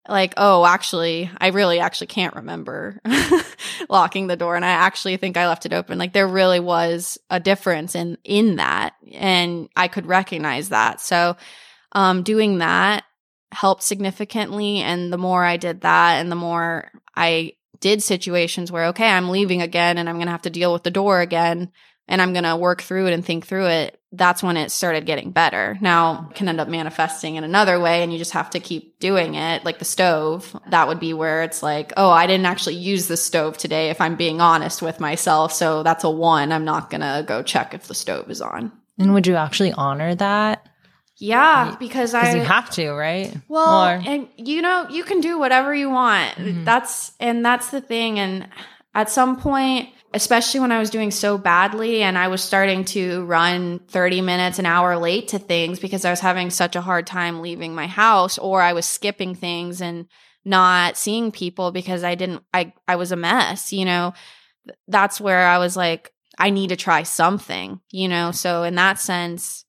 like, 0.08 0.34
oh, 0.36 0.66
actually, 0.66 1.30
I 1.38 1.48
really 1.48 1.80
actually 1.80 2.08
can't 2.08 2.36
remember 2.36 3.00
locking 3.88 4.26
the 4.26 4.36
door 4.36 4.56
and 4.56 4.64
I 4.64 4.70
actually 4.70 5.16
think 5.16 5.36
I 5.36 5.48
left 5.48 5.66
it 5.66 5.72
open. 5.72 5.98
Like 5.98 6.12
there 6.12 6.28
really 6.28 6.60
was 6.60 7.18
a 7.30 7.40
difference 7.40 7.94
in 7.94 8.18
in 8.24 8.56
that 8.56 8.94
and 9.12 9.68
I 9.76 9.88
could 9.88 10.06
recognize 10.06 10.68
that. 10.68 11.00
So, 11.00 11.36
um 11.92 12.22
doing 12.22 12.58
that 12.58 13.04
helped 13.52 13.82
significantly 13.82 14.78
and 14.78 15.12
the 15.12 15.18
more 15.18 15.44
I 15.44 15.56
did 15.56 15.82
that 15.82 16.20
and 16.20 16.30
the 16.30 16.36
more 16.36 16.90
I 17.16 17.52
did 17.80 18.02
situations 18.02 18.70
where 18.72 18.86
okay, 18.86 19.08
I'm 19.08 19.30
leaving 19.30 19.62
again 19.62 19.98
and 19.98 20.08
I'm 20.08 20.16
going 20.16 20.26
to 20.26 20.32
have 20.32 20.42
to 20.42 20.50
deal 20.50 20.72
with 20.72 20.82
the 20.82 20.90
door 20.90 21.20
again 21.20 21.70
and 22.08 22.20
I'm 22.20 22.32
going 22.32 22.44
to 22.44 22.56
work 22.56 22.82
through 22.82 23.06
it 23.06 23.12
and 23.12 23.24
think 23.24 23.46
through 23.46 23.66
it 23.66 24.00
that's 24.16 24.42
when 24.42 24.56
it 24.56 24.70
started 24.70 25.06
getting 25.06 25.30
better. 25.30 25.76
Now 25.80 26.30
can 26.34 26.48
end 26.48 26.60
up 26.60 26.68
manifesting 26.68 27.36
in 27.36 27.44
another 27.44 27.80
way 27.80 28.02
and 28.02 28.12
you 28.12 28.18
just 28.18 28.32
have 28.32 28.50
to 28.50 28.60
keep 28.60 28.98
doing 29.00 29.34
it. 29.34 29.64
Like 29.64 29.78
the 29.78 29.84
stove, 29.84 30.56
that 30.68 30.88
would 30.88 31.00
be 31.00 31.12
where 31.12 31.42
it's 31.42 31.62
like, 31.62 31.92
oh, 31.96 32.10
I 32.10 32.26
didn't 32.26 32.46
actually 32.46 32.76
use 32.76 33.08
the 33.08 33.16
stove 33.16 33.58
today 33.58 33.90
if 33.90 34.00
I'm 34.00 34.16
being 34.16 34.40
honest 34.40 34.82
with 34.82 35.00
myself. 35.00 35.52
So 35.52 35.82
that's 35.82 36.04
a 36.04 36.10
one. 36.10 36.52
I'm 36.52 36.64
not 36.64 36.90
going 36.90 37.00
to 37.00 37.24
go 37.26 37.42
check 37.42 37.74
if 37.74 37.88
the 37.88 37.94
stove 37.94 38.30
is 38.30 38.40
on. 38.40 38.72
And 38.98 39.12
would 39.14 39.26
you 39.26 39.34
actually 39.34 39.72
honor 39.72 40.14
that? 40.14 40.66
Yeah, 41.16 41.76
because 41.78 42.12
I 42.12 42.34
you 42.34 42.42
have 42.42 42.70
to, 42.70 42.90
right? 42.90 43.34
Well, 43.46 43.86
or, 43.86 44.02
and 44.04 44.28
you 44.36 44.62
know, 44.62 44.88
you 44.90 45.04
can 45.04 45.20
do 45.20 45.38
whatever 45.38 45.72
you 45.72 45.88
want. 45.88 46.34
Mm-hmm. 46.34 46.64
That's 46.64 47.12
and 47.20 47.44
that's 47.44 47.70
the 47.70 47.80
thing 47.80 48.18
and 48.18 48.48
at 48.94 49.10
some 49.10 49.38
point 49.38 49.88
especially 50.14 50.60
when 50.60 50.70
I 50.70 50.78
was 50.78 50.90
doing 50.90 51.10
so 51.10 51.36
badly 51.36 52.02
and 52.02 52.16
I 52.16 52.28
was 52.28 52.42
starting 52.42 52.84
to 52.86 53.24
run 53.24 53.80
30 53.88 54.20
minutes 54.20 54.60
an 54.60 54.66
hour 54.66 54.96
late 54.96 55.28
to 55.28 55.40
things 55.40 55.80
because 55.80 56.04
I 56.04 56.10
was 56.10 56.20
having 56.20 56.50
such 56.50 56.76
a 56.76 56.80
hard 56.80 57.04
time 57.04 57.42
leaving 57.42 57.74
my 57.74 57.88
house 57.88 58.38
or 58.38 58.62
I 58.62 58.74
was 58.74 58.86
skipping 58.86 59.34
things 59.34 59.82
and 59.82 60.06
not 60.44 60.96
seeing 60.96 61.32
people 61.32 61.72
because 61.72 62.04
I 62.04 62.14
didn't 62.14 62.44
I 62.54 62.72
I 62.86 62.96
was 62.96 63.10
a 63.10 63.16
mess, 63.16 63.72
you 63.72 63.84
know. 63.84 64.14
That's 64.86 65.20
where 65.20 65.46
I 65.46 65.58
was 65.58 65.76
like 65.76 66.12
I 66.38 66.50
need 66.50 66.68
to 66.68 66.76
try 66.76 67.02
something, 67.02 67.80
you 67.90 68.08
know. 68.08 68.30
So 68.30 68.62
in 68.62 68.76
that 68.76 69.00
sense 69.00 69.64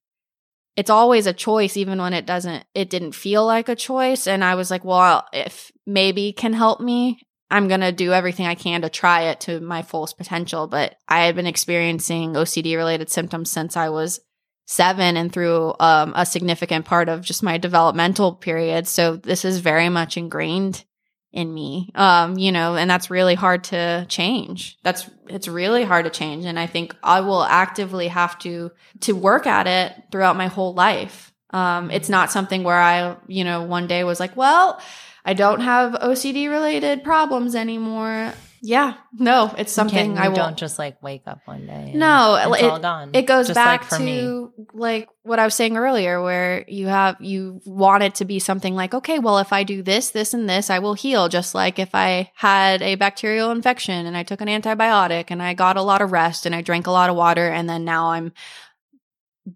it's 0.76 0.90
always 0.90 1.26
a 1.26 1.34
choice 1.34 1.76
even 1.76 2.00
when 2.00 2.14
it 2.14 2.28
doesn't 2.28 2.66
it 2.76 2.92
didn't 2.92 3.14
feel 3.14 3.46
like 3.46 3.68
a 3.68 3.76
choice 3.76 4.28
and 4.28 4.44
I 4.44 4.54
was 4.54 4.70
like, 4.70 4.86
well, 4.86 5.26
if 5.34 5.72
maybe 5.88 6.34
can 6.34 6.54
help 6.54 6.80
me 6.80 7.25
I'm 7.50 7.68
going 7.68 7.82
to 7.82 7.92
do 7.92 8.12
everything 8.12 8.48
I 8.48 8.56
can 8.56 8.82
to 8.82 8.90
try 8.90 9.24
it 9.24 9.42
to 9.42 9.60
my 9.60 9.82
fullest 9.82 10.18
potential. 10.18 10.68
But 10.68 10.96
I 11.08 11.26
had 11.26 11.36
been 11.36 11.48
experiencing 11.48 12.34
OCD 12.34 12.76
related 12.76 13.10
symptoms 13.10 13.52
since 13.52 13.78
I 13.78 13.90
was 13.90 14.20
seven 14.66 15.16
and 15.16 15.32
through 15.32 15.76
um, 15.80 16.14
a 16.16 16.26
significant 16.26 16.86
part 16.86 17.08
of 17.08 17.22
just 17.22 17.44
my 17.44 17.58
developmental 17.58 18.34
period. 18.34 18.88
So 18.88 19.16
this 19.16 19.46
is 19.46 19.60
very 19.60 19.90
much 19.90 20.18
ingrained 20.18 20.84
in 21.32 21.54
me, 21.54 21.92
um, 21.96 22.38
you 22.38 22.52
know, 22.52 22.76
and 22.76 22.90
that's 22.90 23.12
really 23.12 23.36
hard 23.36 23.66
to 23.66 24.06
change. 24.08 24.78
That's, 24.84 25.10
it's 25.28 25.50
really 25.50 25.84
hard 25.84 26.06
to 26.06 26.12
change. 26.12 26.46
And 26.46 26.58
I 26.58 26.66
think 26.66 26.96
I 27.04 27.22
will 27.22 27.44
actively 27.44 28.08
have 28.08 28.40
to, 28.40 28.72
to 29.02 29.14
work 29.14 29.46
at 29.46 29.68
it 29.68 30.04
throughout 30.12 30.38
my 30.38 30.48
whole 30.48 30.74
life. 30.74 31.34
Um, 31.52 31.92
it's 31.92 32.10
not 32.10 32.32
something 32.32 32.64
where 32.64 32.80
I, 32.80 33.18
you 33.28 33.44
know, 33.44 33.64
one 33.64 33.86
day 33.86 34.04
was 34.04 34.20
like, 34.20 34.36
well, 34.38 34.82
I 35.26 35.34
don't 35.34 35.62
have 35.62 35.94
OCD 35.94 36.50
related 36.50 37.04
problems 37.04 37.56
anymore. 37.56 38.34
Yeah, 38.62 38.96
no, 39.14 39.54
it's 39.58 39.72
something 39.72 40.16
you 40.16 40.18
I 40.18 40.30
will. 40.30 40.36
don't 40.36 40.58
just 40.58 40.80
like 40.80 41.02
wake 41.04 41.24
up 41.28 41.40
one 41.46 41.68
day. 41.68 41.92
no, 41.94 42.52
it's 42.52 42.64
it, 42.64 42.66
all 42.66 42.80
gone. 42.80 43.12
It 43.14 43.28
goes 43.28 43.48
just 43.48 43.56
back 43.56 43.92
like 43.92 44.00
to 44.00 44.04
me. 44.04 44.48
like 44.74 45.08
what 45.22 45.38
I 45.38 45.46
was 45.46 45.54
saying 45.54 45.78
earlier, 45.78 46.22
where 46.22 46.66
you 46.68 46.88
have 46.88 47.18
you 47.20 47.62
want 47.66 48.02
it 48.02 48.16
to 48.16 48.26
be 48.26 48.40
something 48.40 48.76
like, 48.76 48.96
okay, 48.96 49.20
well, 49.20 49.38
if 49.38 49.54
I 49.54 49.64
do 49.64 49.84
this, 49.84 50.10
this, 50.10 50.34
and 50.34 50.50
this, 50.50 50.72
I 50.72 50.80
will 50.80 50.96
heal. 50.96 51.28
Just 51.30 51.54
like 51.54 51.78
if 51.78 51.94
I 51.94 52.32
had 52.34 52.82
a 52.82 52.96
bacterial 52.96 53.52
infection 53.52 54.08
and 54.08 54.18
I 54.18 54.24
took 54.24 54.42
an 54.42 54.48
antibiotic 54.48 55.26
and 55.30 55.44
I 55.44 55.54
got 55.54 55.78
a 55.78 55.84
lot 55.84 56.02
of 56.02 56.12
rest 56.12 56.48
and 56.48 56.56
I 56.56 56.62
drank 56.62 56.88
a 56.88 56.92
lot 56.92 57.12
of 57.12 57.16
water, 57.16 57.48
and 57.48 57.70
then 57.70 57.86
now 57.86 58.12
I'm 58.12 58.34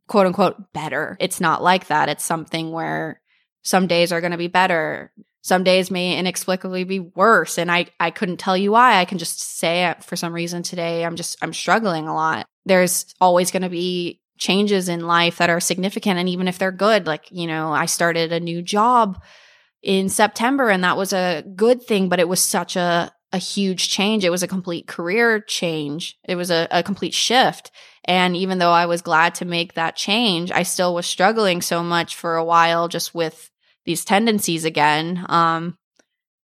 quote 0.08 0.27
unquote 0.27 0.71
better. 0.71 1.17
It's 1.19 1.41
not 1.41 1.63
like 1.63 1.88
that. 1.88 2.10
It's 2.10 2.23
something 2.23 2.71
where 2.71 3.21
some 3.63 3.88
days 3.88 4.12
are 4.12 4.21
going 4.21 4.34
to 4.34 4.38
be 4.38 4.47
better 4.47 5.12
some 5.41 5.63
days 5.63 5.89
may 5.89 6.17
inexplicably 6.17 6.84
be 6.84 6.99
worse 6.99 7.58
and 7.58 7.71
i 7.71 7.86
i 7.99 8.12
couldn't 8.12 8.38
tell 8.38 8.58
you 8.58 8.71
why. 8.71 8.99
I 8.99 9.06
can 9.06 9.17
just 9.17 9.39
say 9.39 9.93
for 10.02 10.15
some 10.15 10.34
reason 10.34 10.63
today. 10.63 11.06
I'm 11.06 11.15
just 11.15 11.38
i'm 11.41 11.54
struggling 11.54 12.08
a 12.08 12.13
lot. 12.13 12.45
There's 12.65 13.13
always 13.19 13.52
going 13.52 13.63
to 13.63 13.69
be 13.69 14.21
changes 14.38 14.88
in 14.88 15.06
life 15.06 15.38
that 15.38 15.49
are 15.49 15.60
significant 15.60 16.17
and 16.17 16.30
even 16.30 16.47
if 16.47 16.58
they're 16.58 16.71
good 16.71 17.06
like 17.06 17.25
you 17.30 17.45
know 17.45 17.73
i 17.73 17.86
started 17.86 18.32
a 18.32 18.39
new 18.39 18.62
job 18.62 19.21
in 19.84 20.08
september 20.08 20.69
and 20.69 20.86
that 20.86 20.95
was 20.95 21.12
a 21.12 21.43
good 21.58 21.84
thing 21.84 22.08
but 22.08 22.21
it 22.21 22.28
was 22.30 22.39
such 22.39 22.78
a 22.78 23.12
a 23.32 23.38
huge 23.38 23.89
change. 23.89 24.25
It 24.25 24.32
was 24.32 24.43
a 24.43 24.47
complete 24.47 24.88
career 24.88 25.39
change. 25.39 26.17
It 26.28 26.36
was 26.36 26.49
a, 26.49 26.67
a 26.71 26.82
complete 26.82 27.13
shift. 27.13 27.71
And 28.06 28.36
even 28.36 28.58
though 28.58 28.71
i 28.71 28.88
was 28.88 29.02
glad 29.04 29.36
to 29.36 29.45
make 29.45 29.73
that 29.73 29.95
change 29.95 30.52
i 30.52 30.63
still 30.63 30.95
was 30.95 31.06
struggling 31.06 31.62
so 31.62 31.84
much 31.84 32.15
for 32.15 32.38
a 32.38 32.43
while 32.43 32.88
just 32.88 33.13
with 33.13 33.48
these 33.89 34.06
tendencies 34.06 34.65
again 34.65 35.25
um, 35.30 35.75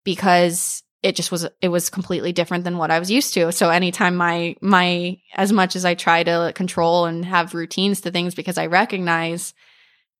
because 0.04 0.82
it 1.04 1.14
just 1.14 1.30
was 1.30 1.46
it 1.62 1.68
was 1.68 1.90
completely 1.90 2.32
different 2.32 2.64
than 2.64 2.76
what 2.76 2.90
I 2.90 2.98
was 2.98 3.08
used 3.08 3.34
to. 3.34 3.52
So 3.52 3.70
anytime 3.70 4.16
my 4.16 4.56
my 4.60 5.18
as 5.32 5.52
much 5.52 5.76
as 5.76 5.84
I 5.84 5.94
try 5.94 6.24
to 6.24 6.52
control 6.56 7.04
and 7.04 7.24
have 7.24 7.54
routines 7.54 8.00
to 8.00 8.10
things 8.10 8.34
because 8.34 8.58
I 8.58 8.66
recognize 8.66 9.54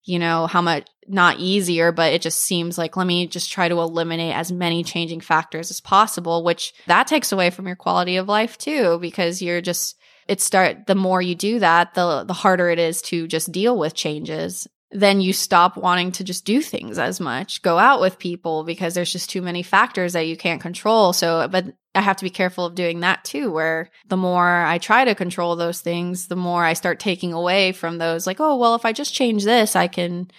you 0.05 0.21
know 0.21 0.47
how 0.47 0.63
much 0.63 0.87
not 1.09 1.41
easier 1.41 1.91
but 1.91 2.13
it 2.13 2.23
just 2.23 2.39
seems 2.43 2.79
like 2.79 2.97
let 2.97 3.09
me 3.09 3.27
just 3.27 3.51
try 3.51 3.69
to 3.69 3.81
eliminate 3.81 4.37
as 4.37 4.53
many 4.53 4.85
changing 4.85 5.21
factors 5.21 5.73
as 5.73 5.81
possible 5.81 6.45
which 6.45 6.75
that 6.87 7.09
takes 7.09 7.33
away 7.33 7.51
from 7.51 7.67
your 7.67 7.75
quality 7.75 8.17
of 8.17 8.29
life 8.29 8.57
too 8.57 9.01
because 9.01 9.43
you're 9.43 9.61
just 9.61 9.97
it 10.29 10.41
start 10.41 10.87
the 10.87 10.95
more 10.95 11.21
you 11.21 11.35
do 11.35 11.59
that 11.59 11.95
the 11.95 12.23
the 12.23 12.33
harder 12.33 12.69
it 12.69 12.79
is 12.79 13.03
to 13.03 13.27
just 13.27 13.51
deal 13.51 13.77
with 13.77 13.95
changes 13.95 14.69
then 14.93 15.21
you 15.21 15.33
stop 15.33 15.77
wanting 15.77 16.13
to 16.13 16.25
just 16.25 16.45
do 16.45 16.61
things 16.61 16.99
as 16.99 17.21
much, 17.21 17.63
go 17.63 17.79
out 17.79 18.01
with 18.01 18.19
people 18.19 18.63
because 18.63 18.95
there's 18.95 19.13
just 19.13 19.29
too 19.29 19.43
many 19.43 19.63
factors 19.63 20.13
that 20.13 20.29
you 20.29 20.37
can't 20.37 20.61
control. 20.61 21.13
So, 21.13 21.49
but 21.49 21.67
I 21.95 22.01
have 22.03 22.17
to 22.19 22.25
be 22.25 22.31
careful 22.31 22.65
of 22.65 22.75
doing 22.75 23.01
that 23.01 23.25
too, 23.25 23.51
where 23.51 23.91
the 24.07 24.17
more 24.17 24.47
I 24.47 24.79
try 24.79 25.05
to 25.05 25.15
control 25.15 25.57
those 25.57 25.81
things, 25.81 26.29
the 26.29 26.37
more 26.37 26.65
I 26.65 26.75
start 26.75 27.01
taking 27.01 27.33
away 27.33 27.73
from 27.73 27.99
those, 27.99 28.27
like, 28.27 28.41
oh, 28.41 28.57
well, 28.57 28.75
if 28.75 28.85
I 28.85 28.93
just 28.93 29.15
change 29.15 29.45
this, 29.45 29.75
I 29.75 29.89
can, 29.89 30.31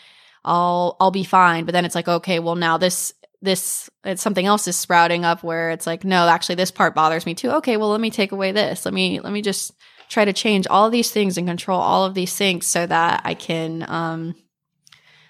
I'll, 0.45 0.95
I'll 0.99 1.11
be 1.11 1.25
fine. 1.25 1.65
But 1.65 1.73
then 1.73 1.83
it's 1.83 1.95
like, 1.95 2.07
okay, 2.07 2.39
well, 2.39 2.55
now 2.55 2.77
this, 2.77 3.13
this 3.41 3.89
it's 4.03 4.21
something 4.21 4.45
else 4.45 4.67
is 4.67 4.75
sprouting 4.75 5.23
up 5.23 5.43
where 5.43 5.69
it's 5.69 5.85
like 5.85 6.03
no 6.03 6.27
actually 6.27 6.55
this 6.55 6.71
part 6.71 6.95
bothers 6.95 7.25
me 7.27 7.35
too 7.35 7.51
okay 7.51 7.77
well 7.77 7.91
let 7.91 8.01
me 8.01 8.09
take 8.09 8.31
away 8.31 8.51
this 8.51 8.83
let 8.83 8.95
me 8.95 9.19
let 9.19 9.31
me 9.31 9.43
just 9.43 9.73
try 10.09 10.25
to 10.25 10.33
change 10.33 10.65
all 10.67 10.89
these 10.89 11.11
things 11.11 11.37
and 11.37 11.47
control 11.47 11.79
all 11.79 12.05
of 12.05 12.13
these 12.13 12.35
things 12.35 12.65
so 12.65 12.85
that 12.85 13.21
i 13.25 13.33
can 13.33 13.85
um 13.89 14.35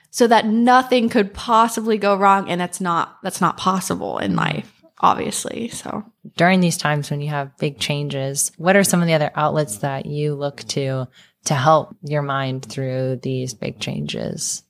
so 0.10 0.26
that 0.28 0.46
nothing 0.46 1.10
could 1.10 1.34
possibly 1.34 1.98
go 1.98 2.16
wrong 2.16 2.50
and 2.50 2.60
that's 2.62 2.80
not 2.82 3.18
that's 3.24 3.42
not 3.42 3.58
possible 3.58 4.18
in 4.20 4.36
life 4.36 4.72
obviously 5.00 5.68
so 5.70 6.04
During 6.36 6.60
these 6.60 6.78
times 6.78 7.10
when 7.12 7.22
you 7.22 7.30
have 7.30 7.56
big 7.58 7.80
changes, 7.80 8.52
what 8.58 8.76
are 8.76 8.84
some 8.84 9.02
of 9.02 9.08
the 9.08 9.13
other 9.13 9.32
outlets 9.36 9.78
that 9.80 10.06
you 10.06 10.36
look 10.36 10.58
to 10.70 11.08
to 11.46 11.54
help 11.54 11.96
your 12.04 12.22
mind 12.22 12.66
through 12.66 13.20
these 13.24 13.54
big 13.54 13.80
changes? 13.80 14.63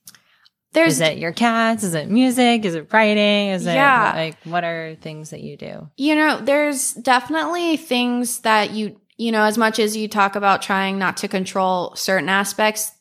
there's 0.72 0.94
Is 0.94 1.00
it 1.00 1.18
your 1.18 1.32
cats? 1.32 1.82
Is 1.82 1.94
it 1.94 2.08
music? 2.10 2.64
Is 2.64 2.74
it 2.74 2.92
writing? 2.92 3.48
Is 3.48 3.64
Yeah. 3.64 4.12
it 4.12 4.16
like 4.16 4.36
what 4.44 4.64
are 4.64 4.96
things 5.00 5.30
that 5.30 5.40
you 5.42 5.56
do? 5.56 5.88
You 5.96 6.14
know, 6.14 6.40
there's 6.40 6.92
definitely 6.94 7.76
things 7.78 8.40
that 8.40 8.70
you, 8.70 9.00
you 9.18 9.32
know, 9.32 9.42
as 9.42 9.58
much 9.58 9.78
as 9.78 9.96
you 9.96 10.08
talk 10.08 10.36
about 10.36 10.62
trying 10.62 10.98
not 10.98 11.18
to 11.18 11.28
control 11.28 11.94
certain 11.96 12.28
aspects 12.28 12.92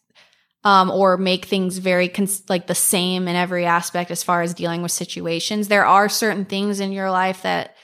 um, 0.63 0.89
or 0.89 1.15
make 1.15 1.45
things 1.45 1.77
very 1.77 2.09
cons- 2.09 2.43
like 2.49 2.67
the 2.67 2.75
same 2.75 3.27
in 3.27 3.35
every 3.35 3.65
aspect 3.65 4.09
as 4.11 4.23
far 4.23 4.41
as 4.41 4.55
dealing 4.55 4.81
with 4.81 4.91
situations, 4.91 5.67
there 5.67 5.85
are 5.85 6.09
certain 6.09 6.43
things 6.43 6.79
in 6.79 6.91
your 6.91 7.11
life 7.11 7.43
that, 7.43 7.75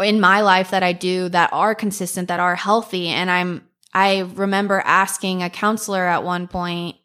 in 0.00 0.20
my 0.20 0.40
life, 0.40 0.70
that 0.72 0.82
I 0.82 0.92
do 0.92 1.28
that 1.28 1.52
are 1.52 1.74
consistent, 1.74 2.28
that 2.28 2.40
are 2.40 2.56
healthy. 2.56 3.08
And 3.08 3.30
I'm, 3.30 3.68
I 3.94 4.20
remember 4.20 4.82
asking 4.84 5.42
a 5.42 5.50
counselor 5.50 6.04
at 6.04 6.24
one 6.24 6.48
point, 6.48 6.96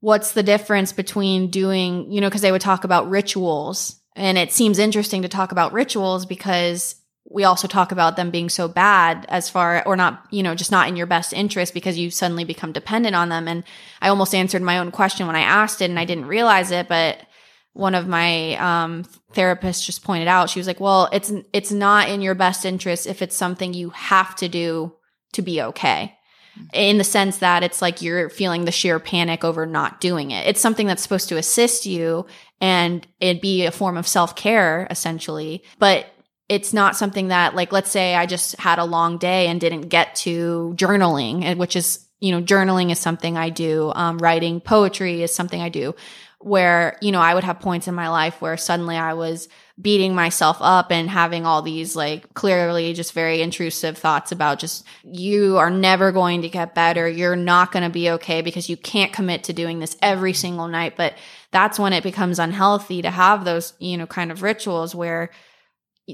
what's 0.00 0.32
the 0.32 0.42
difference 0.42 0.92
between 0.92 1.50
doing, 1.50 2.10
you 2.10 2.20
know, 2.20 2.28
because 2.28 2.42
they 2.42 2.52
would 2.52 2.60
talk 2.60 2.84
about 2.84 3.10
rituals. 3.10 4.00
And 4.14 4.38
it 4.38 4.52
seems 4.52 4.78
interesting 4.78 5.22
to 5.22 5.28
talk 5.28 5.52
about 5.52 5.72
rituals 5.72 6.24
because 6.24 6.94
we 7.28 7.44
also 7.44 7.66
talk 7.66 7.92
about 7.92 8.16
them 8.16 8.30
being 8.30 8.48
so 8.48 8.68
bad 8.68 9.26
as 9.28 9.50
far, 9.50 9.82
or 9.86 9.96
not, 9.96 10.24
you 10.30 10.42
know, 10.42 10.54
just 10.54 10.70
not 10.70 10.88
in 10.88 10.96
your 10.96 11.06
best 11.06 11.32
interest 11.32 11.74
because 11.74 11.98
you 11.98 12.10
suddenly 12.10 12.44
become 12.44 12.72
dependent 12.72 13.16
on 13.16 13.28
them. 13.28 13.48
And 13.48 13.64
I 14.00 14.08
almost 14.08 14.34
answered 14.34 14.62
my 14.62 14.78
own 14.78 14.90
question 14.90 15.26
when 15.26 15.36
I 15.36 15.40
asked 15.40 15.82
it 15.82 15.90
and 15.90 15.98
I 15.98 16.04
didn't 16.04 16.26
realize 16.26 16.70
it, 16.70 16.88
but 16.88 17.20
one 17.72 17.94
of 17.94 18.06
my 18.06 18.54
um, 18.54 19.04
therapists 19.34 19.84
just 19.84 20.02
pointed 20.02 20.28
out, 20.28 20.48
she 20.48 20.60
was 20.60 20.66
like, 20.66 20.80
well, 20.80 21.08
it's, 21.12 21.32
it's 21.52 21.72
not 21.72 22.08
in 22.08 22.22
your 22.22 22.34
best 22.34 22.64
interest 22.64 23.06
if 23.06 23.20
it's 23.20 23.36
something 23.36 23.74
you 23.74 23.90
have 23.90 24.34
to 24.36 24.48
do 24.48 24.94
to 25.32 25.42
be 25.42 25.60
okay 25.60 26.16
in 26.72 26.98
the 26.98 27.04
sense 27.04 27.38
that 27.38 27.62
it's 27.62 27.82
like 27.82 28.00
you're 28.00 28.30
feeling 28.30 28.64
the 28.64 28.72
sheer 28.72 28.98
panic 28.98 29.44
over 29.44 29.66
not 29.66 30.00
doing 30.00 30.30
it. 30.30 30.46
It's 30.46 30.60
something 30.60 30.86
that's 30.86 31.02
supposed 31.02 31.28
to 31.28 31.36
assist 31.36 31.86
you 31.86 32.26
and 32.60 33.06
it'd 33.20 33.42
be 33.42 33.66
a 33.66 33.70
form 33.70 33.96
of 33.96 34.08
self 34.08 34.36
care 34.36 34.86
essentially, 34.90 35.62
but 35.78 36.06
it's 36.48 36.72
not 36.72 36.96
something 36.96 37.28
that 37.28 37.54
like, 37.54 37.72
let's 37.72 37.90
say 37.90 38.14
I 38.14 38.26
just 38.26 38.58
had 38.58 38.78
a 38.78 38.84
long 38.84 39.18
day 39.18 39.48
and 39.48 39.60
didn't 39.60 39.88
get 39.88 40.14
to 40.16 40.74
journaling, 40.76 41.56
which 41.56 41.76
is, 41.76 42.06
you 42.20 42.32
know, 42.32 42.42
journaling 42.42 42.90
is 42.90 42.98
something 42.98 43.36
I 43.36 43.50
do. 43.50 43.92
Um, 43.94 44.18
writing 44.18 44.60
poetry 44.60 45.22
is 45.22 45.34
something 45.34 45.60
I 45.60 45.68
do 45.68 45.94
where, 46.38 46.96
you 47.00 47.12
know, 47.12 47.20
I 47.20 47.34
would 47.34 47.44
have 47.44 47.60
points 47.60 47.88
in 47.88 47.94
my 47.94 48.08
life 48.08 48.40
where 48.40 48.56
suddenly 48.56 48.96
I 48.96 49.14
was 49.14 49.48
beating 49.80 50.14
myself 50.14 50.58
up 50.60 50.92
and 50.92 51.10
having 51.10 51.44
all 51.44 51.60
these 51.60 51.96
like 51.96 52.32
clearly 52.34 52.92
just 52.92 53.12
very 53.12 53.42
intrusive 53.42 53.98
thoughts 53.98 54.32
about 54.32 54.58
just 54.58 54.84
you 55.02 55.58
are 55.58 55.70
never 55.70 56.12
going 56.12 56.42
to 56.42 56.48
get 56.48 56.74
better. 56.74 57.08
You're 57.08 57.36
not 57.36 57.72
going 57.72 57.82
to 57.82 57.90
be 57.90 58.10
okay 58.10 58.42
because 58.42 58.68
you 58.68 58.76
can't 58.76 59.12
commit 59.12 59.44
to 59.44 59.52
doing 59.52 59.80
this 59.80 59.96
every 60.00 60.34
single 60.34 60.68
night. 60.68 60.96
But 60.96 61.14
that's 61.50 61.78
when 61.78 61.92
it 61.92 62.04
becomes 62.04 62.38
unhealthy 62.38 63.02
to 63.02 63.10
have 63.10 63.44
those, 63.44 63.72
you 63.78 63.96
know, 63.96 64.06
kind 64.06 64.30
of 64.30 64.42
rituals 64.42 64.94
where 64.94 65.30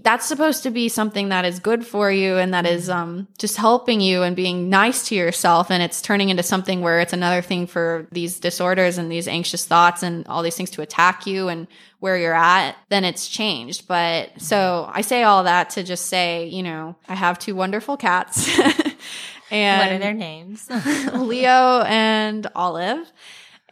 that's 0.01 0.25
supposed 0.25 0.63
to 0.63 0.71
be 0.71 0.89
something 0.89 1.29
that 1.29 1.45
is 1.45 1.59
good 1.59 1.87
for 1.87 2.11
you 2.11 2.39
and 2.39 2.55
that 2.55 2.65
is 2.65 2.89
um 2.89 3.29
just 3.37 3.59
helping 3.59 4.01
you 4.01 4.23
and 4.23 4.35
being 4.35 4.71
nice 4.71 5.07
to 5.09 5.15
yourself. 5.15 5.71
And 5.71 5.83
it's 5.83 6.01
turning 6.01 6.31
into 6.31 6.43
something 6.43 6.81
where 6.81 7.01
it's 7.01 7.13
another 7.13 7.43
thing 7.43 7.67
for 7.67 8.07
these 8.11 8.41
disorders 8.41 8.97
and 8.97 9.13
these 9.13 9.29
anxious 9.29 9.67
thoughts 9.67 10.03
and 10.03 10.27
all 10.29 10.43
these 10.43 10.57
things 10.57 10.71
to 10.71 10.83
attack 10.83 11.27
you 11.27 11.49
and 11.49 11.67
where 12.01 12.17
you're 12.17 12.35
at 12.35 12.75
then 12.89 13.05
it's 13.05 13.29
changed. 13.29 13.87
But 13.87 14.41
so 14.41 14.89
i 14.93 15.03
say 15.03 15.25
all 15.25 15.45
that 15.45 15.71
to 15.71 15.83
just 15.83 16.07
say 16.07 16.47
you 16.47 16.63
know 16.63 16.97
i 17.09 17.15
have 17.15 17.39
two 17.39 17.55
wonderful 17.55 17.97
cats. 17.99 18.49
And 19.51 19.81
what 19.91 19.93
are 19.93 19.99
their 19.99 20.15
names? 20.15 20.71
leo 21.13 21.83
and 21.83 22.47
olive 22.55 23.13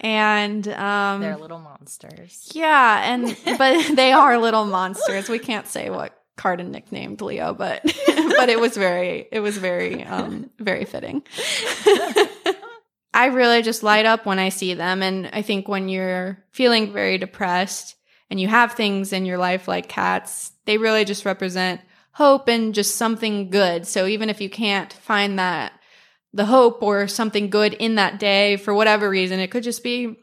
and 0.01 0.67
um 0.69 1.21
They're 1.21 1.37
little 1.37 1.59
monsters. 1.61 2.51
yeah, 2.53 3.13
and 3.13 3.37
but 3.59 3.87
they 3.97 4.13
are 4.13 4.39
little 4.39 4.65
monsters. 4.65 5.29
We 5.29 5.39
can't 5.39 5.67
say 5.69 5.91
what 5.91 6.17
Carden 6.37 6.71
nicknamed 6.73 7.21
Leo, 7.21 7.53
but 7.55 7.83
but 8.07 8.49
it 8.49 8.59
was 8.59 8.77
very 8.77 9.29
it 9.31 9.41
was 9.41 9.59
very 9.59 10.03
um 10.05 10.51
very 10.59 10.85
fitting. 10.85 11.23
I 13.13 13.27
really 13.27 13.63
just 13.63 13.83
light 13.83 14.07
up 14.07 14.25
when 14.25 14.39
I 14.39 14.51
see 14.51 14.75
them 14.75 15.03
and 15.03 15.29
I 15.33 15.43
think 15.43 15.67
when 15.69 15.89
you're 15.89 16.43
feeling 16.53 16.93
very 16.93 17.19
depressed 17.19 17.97
and 18.31 18.41
you 18.41 18.47
have 18.47 18.73
things 18.73 19.13
in 19.13 19.27
your 19.27 19.37
life 19.37 19.67
like 19.67 19.89
cats, 19.89 20.53
they 20.65 20.79
really 20.79 21.05
just 21.05 21.25
represent 21.25 21.81
hope 22.13 22.47
and 22.49 22.73
just 22.73 22.95
something 22.97 23.51
good. 23.51 23.87
So 23.87 24.07
even 24.07 24.31
if 24.31 24.41
you 24.41 24.49
can't 24.49 24.93
find 24.93 25.39
that 25.41 25.73
the 26.33 26.47
hope 26.47 26.83
or 26.83 27.09
something 27.09 27.51
good 27.51 27.75
in 27.75 27.97
that 27.97 28.19
day 28.19 28.57
for 28.57 28.73
whatever 28.73 29.09
reason, 29.09 29.41
it 29.41 29.51
could 29.51 29.63
just 29.63 29.83
be 29.83 30.17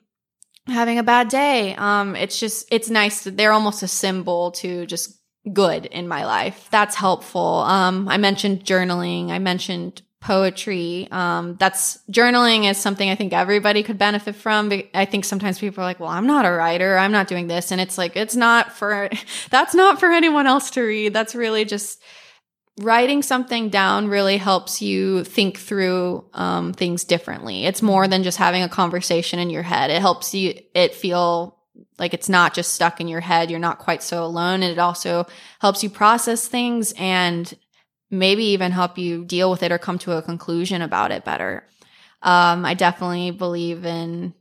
having 0.67 0.99
a 0.99 1.03
bad 1.03 1.27
day. 1.27 1.75
Um, 1.75 2.15
it's 2.15 2.39
just, 2.39 2.67
it's 2.71 2.89
nice 2.89 3.23
that 3.23 3.37
they're 3.37 3.51
almost 3.51 3.83
a 3.83 3.87
symbol 3.87 4.51
to 4.51 4.85
just 4.85 5.17
good 5.51 5.85
in 5.85 6.07
my 6.07 6.25
life. 6.25 6.67
That's 6.71 6.95
helpful. 6.95 7.41
Um, 7.41 8.07
I 8.07 8.17
mentioned 8.17 8.65
journaling. 8.65 9.29
I 9.29 9.39
mentioned 9.39 10.01
poetry. 10.19 11.07
Um, 11.11 11.55
that's 11.57 11.99
journaling 12.11 12.69
is 12.69 12.77
something 12.77 13.09
I 13.09 13.15
think 13.15 13.33
everybody 13.33 13.83
could 13.83 13.97
benefit 13.97 14.35
from. 14.35 14.71
I 14.93 15.05
think 15.05 15.25
sometimes 15.25 15.59
people 15.59 15.81
are 15.81 15.87
like, 15.87 15.99
well, 15.99 16.09
I'm 16.09 16.27
not 16.27 16.45
a 16.45 16.51
writer. 16.51 16.97
I'm 16.97 17.11
not 17.11 17.27
doing 17.27 17.47
this. 17.47 17.71
And 17.71 17.79
it's 17.79 17.97
like, 17.97 18.15
it's 18.15 18.35
not 18.35 18.73
for, 18.73 19.09
that's 19.49 19.75
not 19.75 19.99
for 19.99 20.11
anyone 20.11 20.47
else 20.47 20.71
to 20.71 20.81
read. 20.81 21.13
That's 21.13 21.35
really 21.35 21.65
just, 21.65 22.01
writing 22.79 23.23
something 23.23 23.69
down 23.69 24.07
really 24.07 24.37
helps 24.37 24.81
you 24.81 25.23
think 25.23 25.57
through 25.57 26.25
um, 26.33 26.73
things 26.73 27.03
differently. 27.03 27.65
It's 27.65 27.81
more 27.81 28.07
than 28.07 28.23
just 28.23 28.37
having 28.37 28.63
a 28.63 28.69
conversation 28.69 29.39
in 29.39 29.49
your 29.49 29.63
head. 29.63 29.89
It 29.89 30.01
helps 30.01 30.33
you 30.33 30.59
it 30.73 30.93
feel 30.93 31.57
like 31.97 32.13
it's 32.13 32.29
not 32.29 32.53
just 32.53 32.73
stuck 32.73 33.01
in 33.01 33.07
your 33.07 33.21
head. 33.21 33.49
You're 33.49 33.59
not 33.59 33.79
quite 33.79 34.03
so 34.03 34.23
alone, 34.23 34.63
and 34.63 34.71
it 34.71 34.79
also 34.79 35.25
helps 35.59 35.83
you 35.83 35.89
process 35.89 36.47
things 36.47 36.93
and 36.97 37.51
maybe 38.09 38.45
even 38.45 38.71
help 38.71 38.97
you 38.97 39.25
deal 39.25 39.51
with 39.51 39.63
it 39.63 39.71
or 39.71 39.77
come 39.77 39.99
to 39.99 40.13
a 40.13 40.21
conclusion 40.21 40.81
about 40.81 41.11
it 41.11 41.25
better. 41.25 41.67
Um, 42.21 42.65
I 42.65 42.73
definitely 42.73 43.31
believe 43.31 43.85
in 43.85 44.33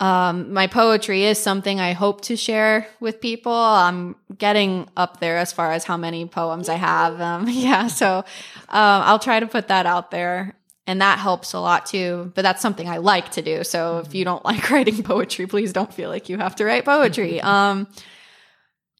um, 0.00 0.54
my 0.54 0.66
poetry 0.66 1.24
is 1.24 1.38
something 1.38 1.78
I 1.78 1.92
hope 1.92 2.22
to 2.22 2.36
share 2.36 2.88
with 3.00 3.20
people. 3.20 3.52
I'm 3.52 4.16
getting 4.38 4.88
up 4.96 5.20
there 5.20 5.36
as 5.36 5.52
far 5.52 5.72
as 5.72 5.84
how 5.84 5.98
many 5.98 6.24
poems 6.24 6.70
I 6.70 6.76
have. 6.76 7.20
Um, 7.20 7.46
yeah, 7.50 7.86
so 7.86 8.18
um, 8.18 8.24
I'll 8.70 9.18
try 9.18 9.38
to 9.38 9.46
put 9.46 9.68
that 9.68 9.84
out 9.84 10.10
there. 10.10 10.56
And 10.86 11.02
that 11.02 11.18
helps 11.18 11.52
a 11.52 11.60
lot 11.60 11.86
too. 11.86 12.32
But 12.34 12.42
that's 12.42 12.62
something 12.62 12.88
I 12.88 12.96
like 12.96 13.30
to 13.32 13.42
do. 13.42 13.62
So 13.62 13.98
if 13.98 14.14
you 14.14 14.24
don't 14.24 14.44
like 14.50 14.70
writing 14.70 15.02
poetry, 15.02 15.46
please 15.46 15.72
don't 15.72 15.92
feel 15.92 16.08
like 16.08 16.30
you 16.30 16.38
have 16.38 16.56
to 16.56 16.64
write 16.64 16.84
poetry. 16.84 17.40
Um, 17.50 17.86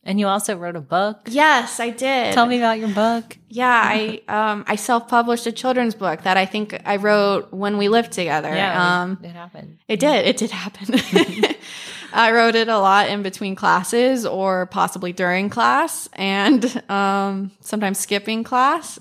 And 0.03 0.19
you 0.19 0.27
also 0.29 0.57
wrote 0.57 0.77
a 0.77 0.81
book. 0.81 1.29
yes, 1.29 1.79
I 1.79 1.91
did. 1.91 2.33
Tell 2.33 2.47
me 2.47 2.57
about 2.57 2.79
your 2.79 2.89
book. 2.89 3.37
Yeah, 3.49 3.69
I 3.85 4.23
um, 4.29 4.65
I 4.67 4.77
self 4.77 5.09
published 5.09 5.47
a 5.47 5.53
children's 5.53 5.95
book 5.95 6.23
that 6.23 6.37
I 6.39 6.47
think 6.47 6.81
I 6.87 6.97
wrote 6.97 7.53
when 7.53 7.77
we 7.77 7.89
lived 7.89 8.13
together. 8.13 8.49
Yeah, 8.49 9.03
Um, 9.03 9.19
it 9.23 9.33
happened. 9.33 9.79
It 9.89 10.01
did. 10.01 10.27
It 10.27 10.37
did 10.39 10.51
happen. 10.51 10.95
I 12.13 12.33
wrote 12.33 12.55
it 12.57 12.69
a 12.69 12.79
lot 12.79 13.09
in 13.09 13.23
between 13.23 13.55
classes 13.55 14.27
or 14.27 14.67
possibly 14.67 15.13
during 15.13 15.49
class 15.51 16.09
and 16.15 16.65
um, 16.91 17.53
sometimes 17.61 17.99
skipping 17.99 18.43
class. 18.43 18.99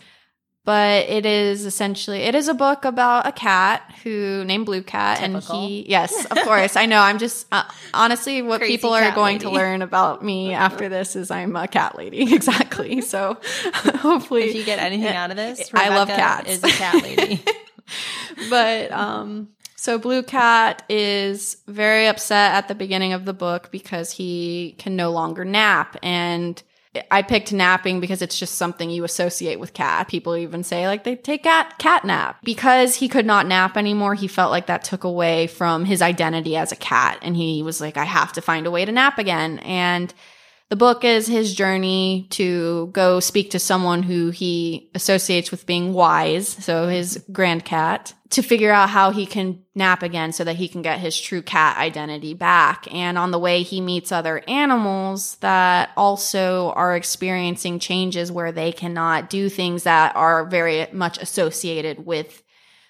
But 0.69 1.09
it 1.09 1.25
is 1.25 1.65
essentially 1.65 2.19
it 2.19 2.35
is 2.35 2.47
a 2.47 2.53
book 2.53 2.85
about 2.85 3.25
a 3.25 3.31
cat 3.31 3.91
who 4.03 4.43
named 4.45 4.67
Blue 4.67 4.83
Cat, 4.83 5.17
Typical. 5.17 5.55
and 5.61 5.67
he 5.67 5.89
yes, 5.89 6.25
of 6.25 6.37
course, 6.43 6.75
I 6.75 6.85
know. 6.85 6.99
I'm 6.99 7.17
just 7.17 7.47
uh, 7.51 7.63
honestly 7.91 8.43
what 8.43 8.59
Crazy 8.59 8.77
people 8.77 8.93
are 8.93 9.11
going 9.15 9.39
to 9.39 9.49
learn 9.49 9.81
about 9.81 10.23
me 10.23 10.53
after 10.67 10.87
this 10.87 11.15
is 11.15 11.31
I'm 11.31 11.55
a 11.55 11.67
cat 11.67 11.97
lady, 11.97 12.31
exactly. 12.35 13.01
So 13.01 13.39
hopefully, 13.73 14.43
If 14.43 14.55
you 14.57 14.63
get 14.63 14.77
anything 14.77 15.07
out 15.07 15.31
of 15.31 15.37
this, 15.37 15.71
I 15.73 15.89
love 15.89 16.07
cats. 16.07 16.51
Is 16.51 16.63
a 16.63 16.67
cat 16.67 17.01
lady. 17.01 17.43
but 18.51 18.91
um 18.91 19.47
so 19.75 19.97
blue 19.97 20.21
cat 20.21 20.83
is 20.87 21.57
very 21.65 22.05
upset 22.05 22.53
at 22.53 22.67
the 22.67 22.75
beginning 22.75 23.13
of 23.13 23.25
the 23.25 23.33
book 23.33 23.71
because 23.71 24.11
he 24.11 24.75
can 24.77 24.95
no 24.95 25.09
longer 25.09 25.43
nap 25.43 25.97
and 26.03 26.61
I 27.11 27.21
picked 27.21 27.53
napping 27.53 27.99
because 27.99 28.21
it's 28.23 28.39
just 28.39 28.55
something 28.55 28.89
you 28.89 29.03
associate 29.03 29.59
with 29.59 29.73
cat. 29.73 30.07
People 30.07 30.35
even 30.35 30.63
say 30.63 30.87
like 30.87 31.03
they 31.03 31.15
take 31.15 31.43
cat 31.43 31.77
cat 31.77 32.03
nap. 32.03 32.37
Because 32.43 32.95
he 32.95 33.07
could 33.07 33.27
not 33.27 33.45
nap 33.45 33.77
anymore, 33.77 34.15
he 34.15 34.27
felt 34.27 34.51
like 34.51 34.65
that 34.65 34.83
took 34.83 35.03
away 35.03 35.45
from 35.45 35.85
his 35.85 36.01
identity 36.01 36.55
as 36.55 36.71
a 36.71 36.75
cat 36.75 37.19
and 37.21 37.35
he 37.35 37.61
was 37.61 37.79
like 37.79 37.95
I 37.95 38.05
have 38.05 38.33
to 38.33 38.41
find 38.41 38.65
a 38.65 38.71
way 38.71 38.85
to 38.85 38.91
nap 38.91 39.19
again 39.19 39.59
and 39.59 40.13
the 40.69 40.75
book 40.75 41.03
is 41.03 41.25
his 41.25 41.55
journey 41.55 42.27
to 42.29 42.87
go 42.93 43.19
speak 43.19 43.51
to 43.51 43.59
someone 43.59 44.03
who 44.03 44.29
he 44.29 44.91
associates 44.93 45.49
with 45.49 45.65
being 45.65 45.93
wise, 45.93 46.47
so 46.47 46.87
his 46.87 47.23
grand 47.31 47.65
cat, 47.65 48.13
to 48.29 48.43
figure 48.43 48.71
out 48.71 48.89
how 48.89 49.09
he 49.09 49.25
can 49.25 49.63
nap 49.73 50.03
again 50.03 50.31
so 50.31 50.43
that 50.43 50.57
he 50.57 50.67
can 50.67 50.83
get 50.83 50.99
his 50.99 51.19
true 51.19 51.41
cat 51.41 51.77
identity 51.77 52.35
back. 52.35 52.87
And 52.93 53.17
on 53.17 53.31
the 53.31 53.39
way, 53.39 53.63
he 53.63 53.81
meets 53.81 54.11
other 54.11 54.43
animals 54.47 55.37
that 55.37 55.89
also 55.97 56.71
are 56.75 56.95
experiencing 56.95 57.79
changes 57.79 58.31
where 58.31 58.51
they 58.51 58.71
cannot 58.71 59.31
do 59.31 59.49
things 59.49 59.83
that 59.83 60.15
are 60.15 60.45
very 60.45 60.85
much 60.91 61.17
associated 61.17 62.05
with 62.05 62.43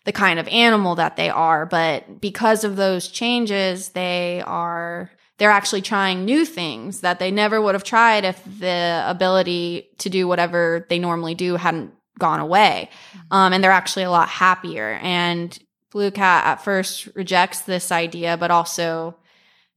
the 0.04 0.12
kind 0.12 0.40
of 0.40 0.48
animal 0.50 0.96
that 0.96 1.16
they 1.16 1.30
are. 1.30 1.66
But 1.66 2.20
because 2.20 2.66
of 2.66 2.76
those 2.76 3.08
changes, 3.08 3.90
they 3.90 4.44
are 4.46 5.12
they're 5.40 5.50
actually 5.50 5.82
trying 5.82 6.26
new 6.26 6.46
things 6.46 7.02
that 7.02 7.18
they 7.18 7.32
never 7.32 7.62
would 7.62 7.74
have 7.74 7.84
tried 7.84 8.26
if 8.26 8.44
the 8.60 9.04
ability 9.08 9.90
to 10.00 10.10
do 10.10 10.28
whatever 10.28 10.86
they 10.90 11.00
normally 11.00 11.34
do 11.34 11.56
hadn't 11.56 11.94
gone 12.20 12.42
away. 12.42 12.90
Mm-hmm. 12.92 13.34
Um, 13.34 13.54
and 13.54 13.64
they're 13.64 13.72
actually 13.72 14.04
a 14.04 14.12
lot 14.12 14.30
happier. 14.30 15.00
And 15.02 15.58
Blue 15.92 16.12
Cat 16.12 16.46
at 16.46 16.64
first 16.64 17.08
rejects 17.16 17.62
this 17.62 17.92
idea, 17.92 18.38
but 18.38 18.52
also 18.52 19.16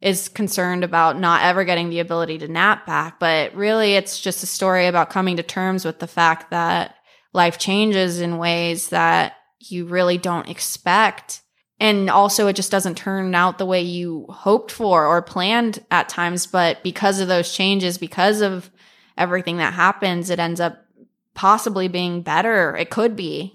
is 0.00 0.28
concerned 0.28 0.82
about 0.82 1.18
not 1.18 1.44
ever 1.44 1.64
getting 1.64 1.88
the 1.88 2.00
ability 2.00 2.38
to 2.38 2.48
nap 2.48 2.84
back. 2.84 3.20
But 3.20 3.54
really, 3.54 3.94
it's 3.94 4.20
just 4.20 4.42
a 4.42 4.46
story 4.46 4.88
about 4.88 5.10
coming 5.10 5.36
to 5.36 5.44
terms 5.44 5.84
with 5.84 6.00
the 6.00 6.08
fact 6.08 6.50
that 6.50 6.96
life 7.32 7.56
changes 7.56 8.20
in 8.20 8.38
ways 8.38 8.88
that 8.88 9.36
you 9.60 9.86
really 9.86 10.18
don't 10.18 10.48
expect 10.48 11.40
and 11.82 12.08
also 12.08 12.46
it 12.46 12.54
just 12.54 12.70
doesn't 12.70 12.96
turn 12.96 13.34
out 13.34 13.58
the 13.58 13.66
way 13.66 13.82
you 13.82 14.26
hoped 14.28 14.70
for 14.70 15.04
or 15.04 15.20
planned 15.20 15.84
at 15.90 16.08
times. 16.08 16.46
But 16.46 16.80
because 16.84 17.18
of 17.18 17.26
those 17.26 17.52
changes 17.52 17.98
because 17.98 18.40
of 18.40 18.70
everything 19.18 19.58
that 19.58 19.74
happens 19.74 20.30
it 20.30 20.38
ends 20.38 20.60
up 20.60 20.86
possibly 21.34 21.88
being 21.88 22.22
better. 22.22 22.76
It 22.76 22.88
could 22.90 23.16
be 23.16 23.52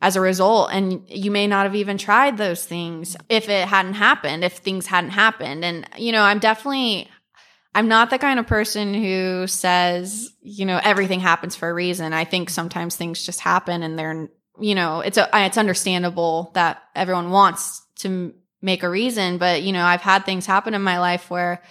as 0.00 0.16
a 0.16 0.20
result. 0.20 0.70
And 0.72 1.04
you 1.08 1.30
may 1.30 1.46
not 1.46 1.66
have 1.66 1.74
even 1.74 1.98
tried 1.98 2.38
those 2.38 2.64
things 2.64 3.16
if 3.28 3.48
it 3.50 3.68
hadn't 3.68 3.94
happened 3.94 4.44
if 4.44 4.54
things 4.54 4.86
hadn't 4.86 5.10
happened. 5.10 5.64
And 5.64 5.86
you 5.98 6.12
know 6.12 6.22
i'm 6.22 6.38
definitely 6.38 7.08
i'm 7.74 7.88
not 7.88 8.08
the 8.08 8.18
kind 8.18 8.38
of 8.38 8.46
person 8.46 8.94
who 8.94 9.46
says 9.46 10.30
you 10.40 10.64
know 10.64 10.80
everything 10.82 11.20
happens 11.20 11.54
for 11.54 11.68
a 11.68 11.74
reason. 11.74 12.14
I 12.14 12.24
think 12.24 12.48
sometimes 12.48 12.96
things 12.96 13.26
just 13.26 13.40
happen 13.40 13.82
and 13.82 13.98
they're 13.98 14.30
you 14.60 14.74
know, 14.74 15.00
it's 15.00 15.18
a, 15.18 15.28
it's 15.32 15.58
understandable 15.58 16.50
that 16.54 16.82
everyone 16.94 17.30
wants 17.30 17.82
to 17.96 18.34
make 18.60 18.82
a 18.82 18.90
reason, 18.90 19.38
but 19.38 19.62
you 19.62 19.72
know, 19.72 19.84
I've 19.84 20.00
had 20.00 20.24
things 20.24 20.46
happen 20.46 20.74
in 20.74 20.82
my 20.82 20.98
life 20.98 21.30
where, 21.30 21.62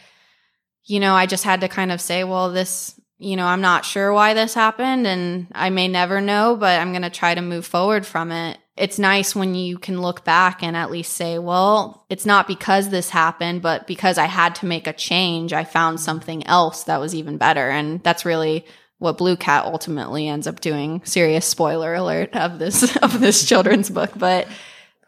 you 0.85 0.99
know, 0.99 1.13
I 1.13 1.25
just 1.25 1.43
had 1.43 1.61
to 1.61 1.67
kind 1.67 1.91
of 1.91 1.99
say, 1.99 2.23
well, 2.23 2.51
this, 2.51 2.99
you 3.17 3.35
know, 3.35 3.45
I'm 3.45 3.61
not 3.61 3.83
sure 3.83 4.13
why 4.13 4.33
this 4.33 4.53
happened 4.53 5.05
and 5.05 5.47
I 5.53 5.69
may 5.69 5.87
never 5.87 6.21
know, 6.21 6.55
but 6.55 6.79
I'm 6.79 6.91
going 6.91 7.01
to 7.01 7.09
try 7.09 7.35
to 7.35 7.41
move 7.41 7.65
forward 7.65 8.05
from 8.05 8.31
it. 8.31 8.57
It's 8.77 8.99
nice 8.99 9.35
when 9.35 9.55
you 9.55 9.79
can 9.79 10.01
look 10.01 10.23
back 10.23 10.61
and 10.61 10.77
at 10.77 10.91
least 10.91 11.13
say, 11.13 11.39
well, 11.39 12.05
it's 12.09 12.27
not 12.27 12.47
because 12.47 12.89
this 12.89 13.09
happened, 13.09 13.63
but 13.63 13.87
because 13.87 14.19
I 14.19 14.25
had 14.25 14.53
to 14.55 14.67
make 14.67 14.85
a 14.85 14.93
change, 14.93 15.51
I 15.51 15.63
found 15.63 15.99
something 15.99 16.45
else 16.45 16.83
that 16.83 17.01
was 17.01 17.15
even 17.15 17.37
better. 17.37 17.69
And 17.69 18.03
that's 18.03 18.23
really 18.23 18.65
what 18.99 19.17
Blue 19.17 19.35
Cat 19.35 19.65
ultimately 19.65 20.27
ends 20.27 20.47
up 20.47 20.59
doing. 20.59 21.01
Serious 21.05 21.45
spoiler 21.45 21.93
alert 21.93 22.35
of 22.35 22.59
this 22.59 22.95
of 23.01 23.19
this 23.19 23.47
children's 23.47 23.89
book, 23.89 24.11
but 24.15 24.47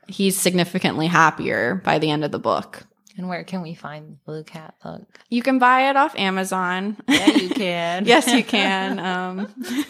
he's 0.07 0.37
significantly 0.37 1.07
happier 1.07 1.81
by 1.83 1.99
the 1.99 2.09
end 2.09 2.23
of 2.23 2.31
the 2.31 2.39
book. 2.39 2.85
And 3.17 3.27
where 3.27 3.43
can 3.43 3.61
we 3.61 3.73
find 3.73 4.13
the 4.13 4.17
Blue 4.25 4.43
Cat 4.43 4.75
book? 4.81 5.19
You 5.29 5.41
can 5.41 5.59
buy 5.59 5.89
it 5.89 5.97
off 5.97 6.15
Amazon. 6.17 6.95
Yeah, 7.07 7.31
you 7.31 7.49
can. 7.55 8.05
yes, 8.05 8.31
you 8.31 8.45
can. 8.45 8.97
Um, 8.97 9.53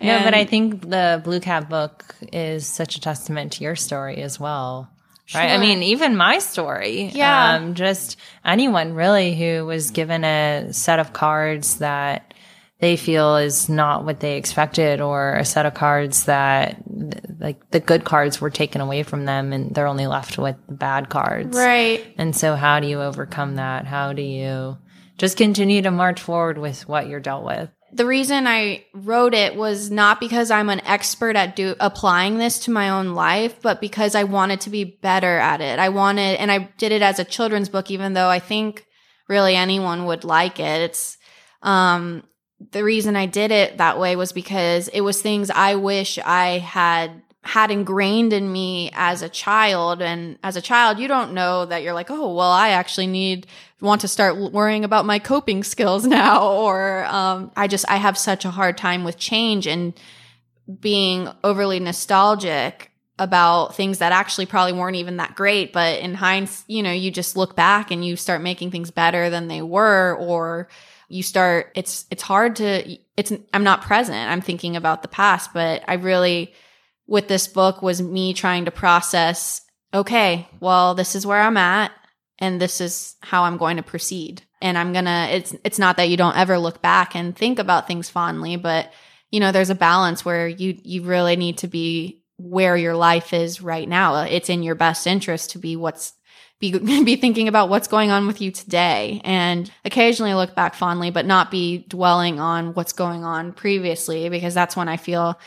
no, 0.00 0.20
but 0.22 0.34
I 0.34 0.44
think 0.44 0.88
the 0.88 1.20
Blue 1.24 1.40
Cat 1.40 1.68
book 1.68 2.14
is 2.32 2.66
such 2.66 2.94
a 2.94 3.00
testament 3.00 3.54
to 3.54 3.64
your 3.64 3.74
story 3.74 4.22
as 4.22 4.38
well. 4.38 4.88
Right. 5.34 5.50
I 5.50 5.58
mean, 5.58 5.82
even 5.82 6.16
my 6.16 6.38
story. 6.38 7.10
Yeah. 7.12 7.54
Um, 7.54 7.74
just 7.74 8.16
anyone 8.44 8.94
really 8.94 9.34
who 9.34 9.64
was 9.64 9.90
given 9.90 10.24
a 10.24 10.72
set 10.72 10.98
of 10.98 11.12
cards 11.12 11.78
that 11.78 12.34
they 12.80 12.96
feel 12.96 13.36
is 13.36 13.68
not 13.68 14.04
what 14.04 14.20
they 14.20 14.36
expected 14.36 15.00
or 15.00 15.34
a 15.34 15.44
set 15.44 15.66
of 15.66 15.74
cards 15.74 16.24
that 16.24 16.78
like 17.38 17.70
the 17.70 17.80
good 17.80 18.04
cards 18.04 18.40
were 18.40 18.50
taken 18.50 18.80
away 18.80 19.02
from 19.02 19.26
them 19.26 19.52
and 19.52 19.74
they're 19.74 19.86
only 19.86 20.06
left 20.06 20.38
with 20.38 20.56
the 20.66 20.74
bad 20.74 21.08
cards. 21.08 21.56
Right. 21.56 22.14
And 22.16 22.34
so 22.34 22.56
how 22.56 22.80
do 22.80 22.86
you 22.86 23.00
overcome 23.00 23.56
that? 23.56 23.86
How 23.86 24.12
do 24.12 24.22
you 24.22 24.78
just 25.18 25.36
continue 25.36 25.82
to 25.82 25.90
march 25.90 26.20
forward 26.20 26.56
with 26.56 26.88
what 26.88 27.06
you're 27.06 27.20
dealt 27.20 27.44
with? 27.44 27.70
The 27.92 28.06
reason 28.06 28.46
I 28.46 28.84
wrote 28.94 29.34
it 29.34 29.56
was 29.56 29.90
not 29.90 30.20
because 30.20 30.50
I'm 30.50 30.70
an 30.70 30.80
expert 30.86 31.34
at 31.36 31.56
do 31.56 31.74
applying 31.80 32.38
this 32.38 32.60
to 32.60 32.70
my 32.70 32.90
own 32.90 33.14
life, 33.14 33.60
but 33.60 33.80
because 33.80 34.14
I 34.14 34.24
wanted 34.24 34.60
to 34.62 34.70
be 34.70 34.84
better 34.84 35.38
at 35.38 35.60
it. 35.60 35.78
I 35.78 35.88
wanted, 35.88 36.38
and 36.38 36.52
I 36.52 36.70
did 36.78 36.92
it 36.92 37.02
as 37.02 37.18
a 37.18 37.24
children's 37.24 37.68
book, 37.68 37.90
even 37.90 38.12
though 38.12 38.28
I 38.28 38.38
think 38.38 38.86
really 39.28 39.56
anyone 39.56 40.06
would 40.06 40.22
like 40.22 40.60
it. 40.60 40.82
It's, 40.82 41.18
um, 41.62 42.22
the 42.72 42.84
reason 42.84 43.16
I 43.16 43.26
did 43.26 43.50
it 43.50 43.78
that 43.78 43.98
way 43.98 44.16
was 44.16 44.32
because 44.32 44.88
it 44.88 45.00
was 45.00 45.20
things 45.20 45.50
I 45.50 45.76
wish 45.76 46.18
I 46.18 46.58
had 46.58 47.22
had 47.42 47.70
ingrained 47.70 48.34
in 48.34 48.52
me 48.52 48.90
as 48.92 49.22
a 49.22 49.28
child. 49.28 50.02
And 50.02 50.38
as 50.44 50.56
a 50.56 50.60
child 50.60 50.98
you 50.98 51.08
don't 51.08 51.32
know 51.32 51.64
that 51.64 51.82
you're 51.82 51.94
like 51.94 52.10
oh 52.10 52.34
well 52.34 52.50
i 52.50 52.70
actually 52.70 53.06
need 53.06 53.46
want 53.80 54.02
to 54.02 54.08
start 54.08 54.36
worrying 54.36 54.84
about 54.84 55.06
my 55.06 55.18
coping 55.18 55.64
skills 55.74 56.04
now. 56.04 56.52
Or 56.52 57.04
um, 57.06 57.50
i 57.56 57.66
just 57.66 57.90
i 57.90 57.96
have 57.96 58.18
such 58.18 58.44
a 58.44 58.50
hard 58.50 58.76
time 58.76 59.04
with 59.04 59.16
change 59.16 59.66
and 59.66 59.98
being 60.80 61.28
overly 61.42 61.80
nostalgic 61.80 62.90
about 63.18 63.74
things 63.74 63.98
that 63.98 64.12
actually 64.12 64.46
probably 64.46 64.72
weren't 64.72 64.96
even 64.96 65.18
that 65.18 65.34
great. 65.34 65.72
But 65.72 66.00
in 66.00 66.14
hindsight 66.14 66.64
you 66.68 66.82
know 66.82 66.92
you 66.92 67.10
just 67.10 67.38
look 67.38 67.56
back 67.56 67.90
and 67.90 68.04
you 68.04 68.16
start 68.16 68.42
making 68.42 68.70
things 68.70 68.90
better 68.90 69.30
than 69.30 69.48
they 69.48 69.62
were 69.62 70.14
or 70.20 70.68
you 71.10 71.22
start 71.22 71.72
it's 71.74 72.06
it's 72.10 72.22
hard 72.22 72.56
to 72.56 72.96
it's 73.16 73.32
I'm 73.52 73.64
not 73.64 73.82
present. 73.82 74.30
I'm 74.30 74.40
thinking 74.40 74.76
about 74.76 75.02
the 75.02 75.08
past, 75.08 75.52
but 75.52 75.82
I 75.88 75.94
really 75.94 76.54
with 77.06 77.26
this 77.26 77.48
book 77.48 77.82
was 77.82 78.00
me 78.00 78.32
trying 78.32 78.64
to 78.66 78.70
process 78.70 79.62
okay, 79.92 80.48
well, 80.60 80.94
this 80.94 81.16
is 81.16 81.26
where 81.26 81.40
I'm 81.40 81.56
at 81.56 81.90
and 82.38 82.60
this 82.60 82.80
is 82.80 83.16
how 83.22 83.42
I'm 83.42 83.56
going 83.56 83.76
to 83.76 83.82
proceed. 83.82 84.42
And 84.62 84.78
I'm 84.78 84.92
going 84.92 85.06
to 85.06 85.26
it's 85.30 85.54
it's 85.64 85.78
not 85.78 85.96
that 85.96 86.08
you 86.08 86.16
don't 86.16 86.36
ever 86.36 86.58
look 86.58 86.80
back 86.80 87.14
and 87.16 87.36
think 87.36 87.58
about 87.58 87.86
things 87.86 88.08
fondly, 88.08 88.56
but 88.56 88.92
you 89.30 89.40
know, 89.40 89.52
there's 89.52 89.70
a 89.70 89.74
balance 89.74 90.24
where 90.24 90.46
you 90.46 90.78
you 90.82 91.02
really 91.02 91.36
need 91.36 91.58
to 91.58 91.66
be 91.66 92.22
where 92.36 92.76
your 92.76 92.94
life 92.94 93.32
is 93.32 93.60
right 93.60 93.88
now. 93.88 94.22
It's 94.22 94.48
in 94.48 94.62
your 94.62 94.74
best 94.74 95.06
interest 95.06 95.50
to 95.50 95.58
be 95.58 95.76
what's 95.76 96.12
be 96.60 96.78
be 97.04 97.16
thinking 97.16 97.48
about 97.48 97.68
what's 97.68 97.88
going 97.88 98.10
on 98.10 98.26
with 98.26 98.40
you 98.40 98.50
today 98.50 99.20
and 99.24 99.70
occasionally 99.84 100.34
look 100.34 100.54
back 100.54 100.74
fondly 100.74 101.10
but 101.10 101.26
not 101.26 101.50
be 101.50 101.78
dwelling 101.88 102.38
on 102.38 102.74
what's 102.74 102.92
going 102.92 103.24
on 103.24 103.52
previously 103.52 104.28
because 104.28 104.54
that's 104.54 104.76
when 104.76 104.88
I 104.88 104.96
feel 104.96 105.38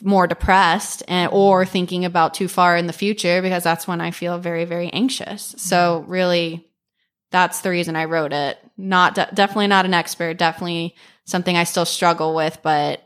more 0.00 0.26
depressed 0.26 1.02
and 1.08 1.30
or 1.32 1.66
thinking 1.66 2.04
about 2.04 2.34
too 2.34 2.48
far 2.48 2.76
in 2.76 2.86
the 2.86 2.92
future 2.92 3.42
because 3.42 3.62
that's 3.62 3.86
when 3.86 4.00
I 4.00 4.10
feel 4.10 4.38
very 4.38 4.64
very 4.64 4.90
anxious. 4.90 5.54
So 5.58 6.00
mm-hmm. 6.00 6.10
really 6.10 6.68
that's 7.30 7.60
the 7.62 7.70
reason 7.70 7.96
I 7.96 8.04
wrote 8.04 8.32
it. 8.32 8.58
Not 8.76 9.14
de- 9.14 9.28
definitely 9.32 9.66
not 9.66 9.86
an 9.86 9.94
expert, 9.94 10.36
definitely 10.36 10.94
something 11.24 11.56
I 11.56 11.64
still 11.64 11.86
struggle 11.86 12.34
with, 12.34 12.58
but 12.62 13.02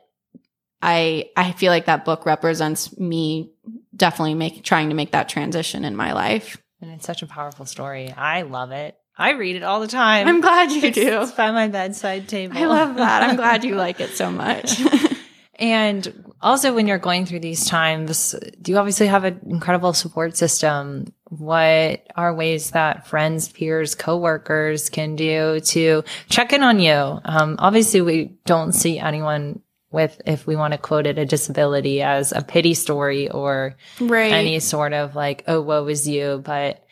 I 0.83 1.31
I 1.37 1.53
feel 1.53 1.73
like 1.73 1.87
that 1.87 2.05
book 2.05 2.27
represents 2.27 2.97
me 2.99 3.53
definitely 3.95 4.35
make 4.35 4.63
trying 4.63 4.91
to 4.91 4.95
make 4.95 5.13
that 5.13 5.29
transition 5.29 5.85
in 5.85 5.97
my 5.97 6.13
life. 6.13 6.61
And 6.81 6.91
it's 6.91 7.07
such 7.07 7.23
a 7.23 7.27
powerful 7.27 7.67
story. 7.67 8.13
I 8.13 8.43
love 8.43 8.71
it. 8.71 8.97
I 9.19 9.31
read 9.31 9.57
it 9.57 9.63
all 9.63 9.81
the 9.81 9.87
time. 9.87 10.29
I'm 10.29 10.43
glad 10.43 10.71
you 10.73 10.83
it's, 10.83 10.95
do. 10.95 11.23
It's 11.23 11.33
by 11.33 11.51
my 11.51 11.69
bedside 11.69 12.29
table. 12.29 12.59
I 12.59 12.67
love 12.67 12.97
that. 12.97 13.23
I'm 13.23 13.37
glad 13.37 13.65
you 13.65 13.75
like 13.77 13.99
it 14.01 14.11
so 14.11 14.31
much. 14.31 14.79
and 15.55 16.35
also, 16.43 16.75
when 16.75 16.87
you're 16.87 16.99
going 16.99 17.25
through 17.25 17.41
these 17.41 17.67
times, 17.67 18.35
do 18.61 18.73
you 18.73 18.79
obviously 18.79 19.07
have 19.07 19.25
an 19.25 19.41
incredible 19.47 19.95
support 19.95 20.37
system? 20.37 21.15
What 21.29 22.07
are 22.15 22.35
ways 22.35 22.73
that 22.73 23.07
friends, 23.07 23.49
peers, 23.49 23.95
coworkers 23.95 24.91
can 24.91 25.17
do 25.17 25.61
to 25.61 26.05
check 26.29 26.53
in 26.53 26.63
on 26.63 26.79
you? 26.79 26.93
Um, 26.93 27.57
obviously, 27.59 28.03
we 28.03 28.37
don't 28.45 28.73
see 28.73 28.99
anyone 28.99 29.63
with, 29.97 30.21
if 30.27 30.47
we 30.47 30.55
want 30.57 30.73
to 30.73 30.79
quote 30.79 31.07
it, 31.07 31.19
a 31.19 31.25
disability 31.25 32.03
as 32.03 32.31
a 32.31 32.43
pity 32.43 32.75
story 32.75 33.31
or 33.31 33.75
right. 33.99 34.31
any 34.31 34.61
sort 34.61 34.93
of 34.93 35.17
like, 35.17 35.43
oh, 35.49 35.63
woe 35.63 35.89
is 35.89 36.07
you. 36.07 36.43
But 36.45 36.85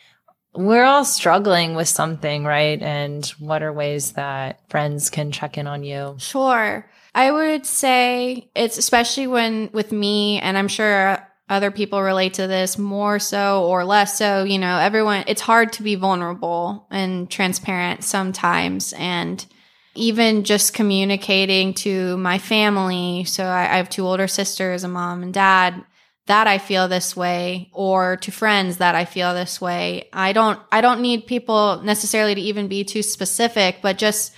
we're 0.55 0.83
all 0.83 1.05
struggling 1.05 1.75
with 1.75 1.87
something, 1.87 2.43
right? 2.43 2.81
And 2.81 3.23
what 3.37 3.61
are 3.61 3.71
ways 3.71 4.13
that 4.13 4.67
friends 4.71 5.11
can 5.11 5.31
check 5.31 5.57
in 5.57 5.67
on 5.67 5.83
you? 5.83 6.15
Sure. 6.17 6.89
I 7.13 7.31
would 7.31 7.67
say 7.67 8.49
it's 8.55 8.79
especially 8.79 9.27
when 9.27 9.69
with 9.71 9.91
me, 9.91 10.39
and 10.39 10.57
I'm 10.57 10.67
sure 10.67 11.25
other 11.47 11.69
people 11.69 12.01
relate 12.01 12.33
to 12.33 12.47
this 12.47 12.77
more 12.77 13.19
so 13.19 13.65
or 13.65 13.85
less 13.85 14.17
so. 14.17 14.43
You 14.43 14.57
know, 14.57 14.79
everyone, 14.79 15.25
it's 15.27 15.41
hard 15.41 15.73
to 15.73 15.83
be 15.83 15.93
vulnerable 15.93 16.87
and 16.89 17.29
transparent 17.29 18.03
sometimes. 18.03 18.93
And 18.97 19.45
even 19.95 20.43
just 20.43 20.73
communicating 20.73 21.73
to 21.73 22.17
my 22.17 22.37
family. 22.37 23.23
So 23.23 23.43
I, 23.45 23.63
I 23.63 23.77
have 23.77 23.89
two 23.89 24.05
older 24.05 24.27
sisters, 24.27 24.83
a 24.83 24.87
mom 24.87 25.23
and 25.23 25.33
dad 25.33 25.83
that 26.27 26.47
I 26.47 26.57
feel 26.57 26.87
this 26.87 27.15
way 27.15 27.69
or 27.71 28.17
to 28.17 28.31
friends 28.31 28.77
that 28.77 28.95
I 28.95 29.05
feel 29.05 29.33
this 29.33 29.61
way. 29.61 30.09
I 30.11 30.33
don't 30.33 30.59
I 30.71 30.81
don't 30.81 31.01
need 31.01 31.27
people 31.27 31.81
necessarily 31.83 32.35
to 32.35 32.41
even 32.41 32.67
be 32.67 32.83
too 32.83 33.03
specific, 33.03 33.77
but 33.81 33.97
just 33.97 34.33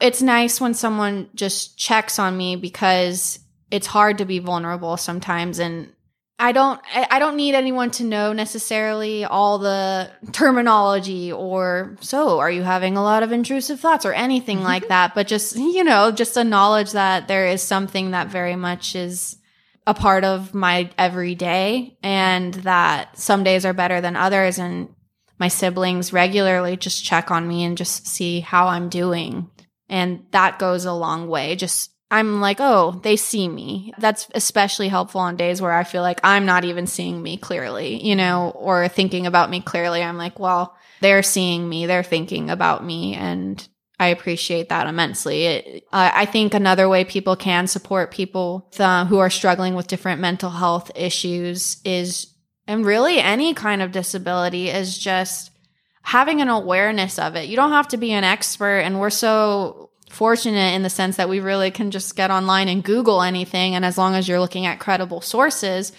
it's 0.00 0.22
nice 0.22 0.60
when 0.60 0.74
someone 0.74 1.28
just 1.34 1.78
checks 1.78 2.18
on 2.18 2.36
me 2.36 2.56
because 2.56 3.38
it's 3.70 3.86
hard 3.86 4.18
to 4.18 4.24
be 4.24 4.38
vulnerable 4.38 4.96
sometimes 4.96 5.58
and 5.58 5.92
I 6.38 6.52
don't 6.52 6.80
I 6.94 7.18
don't 7.18 7.36
need 7.36 7.54
anyone 7.54 7.92
to 7.92 8.04
know 8.04 8.32
necessarily 8.32 9.24
all 9.24 9.58
the 9.58 10.10
terminology 10.32 11.30
or 11.30 11.96
so 12.00 12.40
are 12.40 12.50
you 12.50 12.62
having 12.62 12.96
a 12.96 13.02
lot 13.02 13.22
of 13.22 13.30
intrusive 13.30 13.78
thoughts 13.78 14.04
or 14.04 14.12
anything 14.12 14.58
mm-hmm. 14.58 14.66
like 14.66 14.88
that? 14.88 15.14
But 15.14 15.28
just 15.28 15.56
you 15.56 15.84
know 15.84 16.10
just 16.10 16.36
a 16.36 16.42
knowledge 16.42 16.92
that 16.92 17.28
there 17.28 17.46
is 17.46 17.62
something 17.62 18.10
that 18.10 18.28
very 18.28 18.56
much 18.56 18.96
is 18.96 19.36
a 19.86 19.94
part 19.94 20.24
of 20.24 20.54
my 20.54 20.90
everyday 20.96 21.96
and 22.02 22.54
that 22.54 23.18
some 23.18 23.44
days 23.44 23.66
are 23.66 23.72
better 23.72 24.00
than 24.00 24.16
others. 24.16 24.58
And 24.58 24.88
my 25.38 25.48
siblings 25.48 26.12
regularly 26.12 26.76
just 26.76 27.04
check 27.04 27.30
on 27.30 27.48
me 27.48 27.64
and 27.64 27.76
just 27.76 28.06
see 28.06 28.40
how 28.40 28.68
I'm 28.68 28.88
doing. 28.88 29.50
And 29.88 30.24
that 30.30 30.58
goes 30.58 30.84
a 30.84 30.92
long 30.92 31.28
way. 31.28 31.56
Just 31.56 31.90
I'm 32.12 32.42
like, 32.42 32.58
oh, 32.60 33.00
they 33.02 33.16
see 33.16 33.48
me. 33.48 33.94
That's 33.96 34.28
especially 34.34 34.88
helpful 34.88 35.22
on 35.22 35.36
days 35.36 35.62
where 35.62 35.72
I 35.72 35.82
feel 35.82 36.02
like 36.02 36.20
I'm 36.22 36.44
not 36.44 36.66
even 36.66 36.86
seeing 36.86 37.22
me 37.22 37.38
clearly, 37.38 38.04
you 38.06 38.14
know, 38.14 38.50
or 38.54 38.86
thinking 38.88 39.26
about 39.26 39.48
me 39.48 39.62
clearly. 39.62 40.02
I'm 40.02 40.18
like, 40.18 40.38
well, 40.38 40.76
they're 41.00 41.22
seeing 41.22 41.66
me, 41.66 41.86
they're 41.86 42.02
thinking 42.02 42.50
about 42.50 42.84
me. 42.84 43.14
And 43.14 43.66
I 43.98 44.08
appreciate 44.08 44.68
that 44.68 44.88
immensely. 44.88 45.46
It, 45.46 45.84
uh, 45.90 46.10
I 46.12 46.26
think 46.26 46.52
another 46.52 46.86
way 46.86 47.04
people 47.06 47.34
can 47.34 47.66
support 47.66 48.10
people 48.10 48.68
th- 48.72 49.06
who 49.06 49.18
are 49.18 49.30
struggling 49.30 49.74
with 49.74 49.86
different 49.86 50.20
mental 50.20 50.50
health 50.50 50.90
issues 50.94 51.78
is, 51.82 52.26
and 52.66 52.84
really 52.84 53.20
any 53.20 53.54
kind 53.54 53.80
of 53.80 53.90
disability, 53.90 54.68
is 54.68 54.98
just 54.98 55.50
having 56.02 56.42
an 56.42 56.48
awareness 56.48 57.18
of 57.18 57.36
it. 57.36 57.48
You 57.48 57.56
don't 57.56 57.70
have 57.70 57.88
to 57.88 57.96
be 57.96 58.12
an 58.12 58.24
expert. 58.24 58.80
And 58.80 59.00
we're 59.00 59.08
so 59.08 59.91
fortunate 60.12 60.74
in 60.74 60.82
the 60.82 60.90
sense 60.90 61.16
that 61.16 61.28
we 61.28 61.40
really 61.40 61.70
can 61.70 61.90
just 61.90 62.14
get 62.14 62.30
online 62.30 62.68
and 62.68 62.84
Google 62.84 63.22
anything. 63.22 63.74
And 63.74 63.84
as 63.84 63.96
long 63.96 64.14
as 64.14 64.28
you're 64.28 64.40
looking 64.40 64.66
at 64.66 64.78
credible 64.78 65.20
sources, 65.20 65.92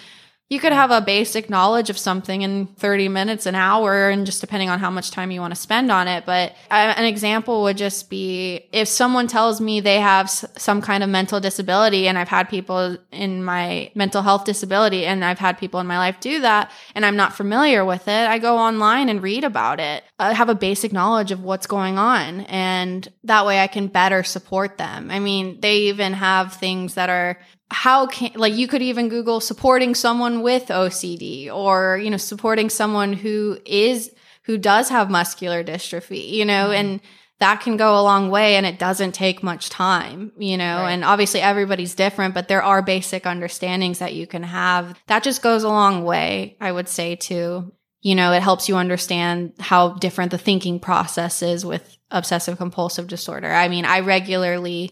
you 0.50 0.60
could 0.60 0.74
have 0.74 0.92
a 0.92 1.02
basic 1.02 1.50
knowledge 1.50 1.90
of 1.90 1.98
something 1.98 2.44
in 2.44 2.68
30 2.68 3.10
minutes, 3.10 3.46
an 3.46 3.56
hour, 3.56 4.10
and 4.10 4.26
just 4.26 4.40
depending 4.40 4.70
on 4.70 4.78
how 4.78 4.92
much 4.92 5.10
time 5.10 5.32
you 5.32 5.42
want 5.42 5.56
to 5.56 5.60
spend 5.60 5.92
on 5.92 6.08
it. 6.08 6.26
But 6.26 6.54
an 6.70 7.06
example 7.06 7.64
would 7.64 7.78
just 7.78 8.10
be 8.10 8.68
if 8.72 8.88
someone 8.88 9.28
tells 9.28 9.60
me 9.60 9.80
they 9.80 10.00
have 10.00 10.30
some 10.30 10.82
kind 10.82 11.04
of 11.04 11.10
mental 11.10 11.40
disability, 11.40 12.08
and 12.08 12.20
I've 12.20 12.28
had 12.28 12.50
people 12.50 12.98
in 13.12 13.44
my 13.44 13.92
mental 13.96 14.22
health 14.22 14.46
disability, 14.46 15.06
and 15.06 15.26
I've 15.26 15.40
had 15.40 15.58
people 15.58 15.80
in 15.80 15.88
my 15.88 15.98
life 15.98 16.20
do 16.20 16.42
that, 16.42 16.72
and 16.94 17.04
I'm 17.04 17.16
not 17.16 17.34
familiar 17.34 17.84
with 17.84 18.08
it, 18.08 18.28
I 18.30 18.38
go 18.38 18.58
online 18.58 19.10
and 19.10 19.24
read 19.24 19.44
about 19.44 19.80
it. 19.80 20.04
I 20.20 20.34
have 20.34 20.50
a 20.50 20.56
basic 20.56 20.94
knowledge 20.94 21.32
of 21.32 21.44
what's 21.44 21.66
going 21.66 21.98
on, 21.98 22.42
and 22.42 23.08
that 23.24 23.48
way 23.48 23.60
I 23.60 23.68
can 23.68 23.88
better 23.88 24.24
support 24.24 24.78
them. 24.78 25.10
I 25.10 25.20
mean, 25.20 25.62
they 25.62 25.78
even 25.84 26.14
have 26.14 26.54
things 26.54 26.94
that 26.94 27.10
are 27.10 27.40
how 27.72 28.06
can 28.08 28.32
like 28.36 28.54
you 28.54 28.68
could 28.68 28.82
even 28.82 29.10
google 29.10 29.40
supporting 29.40 29.96
someone 29.96 30.42
with 30.42 30.68
ocd 30.68 31.52
or 31.52 31.98
you 31.98 32.10
know 32.10 32.18
supporting 32.18 32.70
someone 32.70 33.14
who 33.14 33.58
is 33.66 34.12
who 34.44 34.58
does 34.58 34.90
have 34.90 35.10
muscular 35.10 35.64
dystrophy 35.64 36.30
you 36.30 36.46
know 36.46 36.66
mm-hmm. 36.66 36.74
and 36.74 37.02
that 37.40 37.62
can 37.62 37.76
go 37.76 38.00
a 38.00 38.04
long 38.04 38.30
way 38.30 38.56
and 38.56 38.66
it 38.66 38.80
doesn't 38.80 39.14
take 39.14 39.44
much 39.44 39.70
time 39.70 40.32
you 40.38 40.58
know 40.58 40.78
right. 40.78 40.92
and 40.92 41.04
obviously 41.04 41.42
everybody's 41.42 41.96
different 41.96 42.34
but 42.34 42.48
there 42.48 42.64
are 42.64 42.82
basic 42.82 43.26
understandings 43.26 44.00
that 44.00 44.14
you 44.14 44.28
can 44.28 44.44
have 44.44 44.98
that 45.08 45.24
just 45.24 45.42
goes 45.42 45.64
a 45.64 45.70
long 45.70 46.04
way 46.04 46.56
i 46.62 46.72
would 46.72 46.88
say 46.88 47.16
too 47.16 47.72
you 48.02 48.16
know 48.16 48.32
it 48.34 48.42
helps 48.42 48.70
you 48.70 48.76
understand 48.76 49.54
how 49.60 49.90
different 49.94 50.32
the 50.32 50.38
thinking 50.38 50.80
process 50.80 51.42
is 51.42 51.66
with 51.66 51.98
obsessive 52.12 52.58
compulsive 52.58 53.08
disorder 53.08 53.52
i 53.52 53.68
mean 53.68 53.86
i 53.86 54.00
regularly 54.02 54.92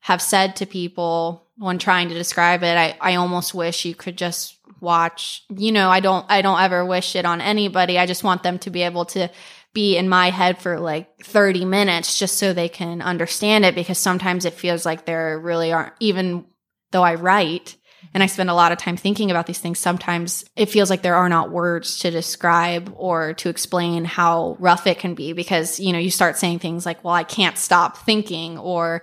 have 0.00 0.22
said 0.22 0.56
to 0.56 0.66
people 0.66 1.47
when 1.58 1.78
trying 1.78 2.08
to 2.08 2.14
describe 2.14 2.62
it, 2.62 2.76
I, 2.76 2.96
I 3.00 3.14
almost 3.16 3.52
wish 3.52 3.84
you 3.84 3.94
could 3.94 4.16
just 4.16 4.56
watch, 4.80 5.44
you 5.50 5.72
know, 5.72 5.90
I 5.90 6.00
don't, 6.00 6.24
I 6.28 6.40
don't 6.40 6.60
ever 6.60 6.84
wish 6.84 7.16
it 7.16 7.24
on 7.24 7.40
anybody. 7.40 7.98
I 7.98 8.06
just 8.06 8.24
want 8.24 8.42
them 8.42 8.58
to 8.60 8.70
be 8.70 8.82
able 8.82 9.06
to 9.06 9.28
be 9.74 9.96
in 9.96 10.08
my 10.08 10.30
head 10.30 10.58
for 10.58 10.78
like 10.78 11.18
30 11.24 11.64
minutes 11.64 12.18
just 12.18 12.38
so 12.38 12.52
they 12.52 12.68
can 12.68 13.02
understand 13.02 13.64
it 13.64 13.74
because 13.74 13.98
sometimes 13.98 14.44
it 14.44 14.54
feels 14.54 14.86
like 14.86 15.04
there 15.04 15.38
really 15.38 15.72
aren't, 15.72 15.94
even 16.00 16.46
though 16.92 17.02
I 17.02 17.16
write 17.16 17.76
and 18.14 18.22
I 18.22 18.26
spend 18.26 18.48
a 18.48 18.54
lot 18.54 18.70
of 18.70 18.78
time 18.78 18.96
thinking 18.96 19.30
about 19.30 19.46
these 19.46 19.58
things, 19.58 19.80
sometimes 19.80 20.44
it 20.56 20.66
feels 20.66 20.88
like 20.88 21.02
there 21.02 21.16
are 21.16 21.28
not 21.28 21.50
words 21.50 21.98
to 22.00 22.10
describe 22.10 22.92
or 22.96 23.34
to 23.34 23.48
explain 23.48 24.04
how 24.04 24.56
rough 24.60 24.86
it 24.86 25.00
can 25.00 25.14
be 25.14 25.32
because, 25.32 25.80
you 25.80 25.92
know, 25.92 25.98
you 25.98 26.10
start 26.10 26.38
saying 26.38 26.60
things 26.60 26.86
like, 26.86 27.02
well, 27.02 27.14
I 27.14 27.24
can't 27.24 27.58
stop 27.58 27.98
thinking 27.98 28.58
or 28.58 29.02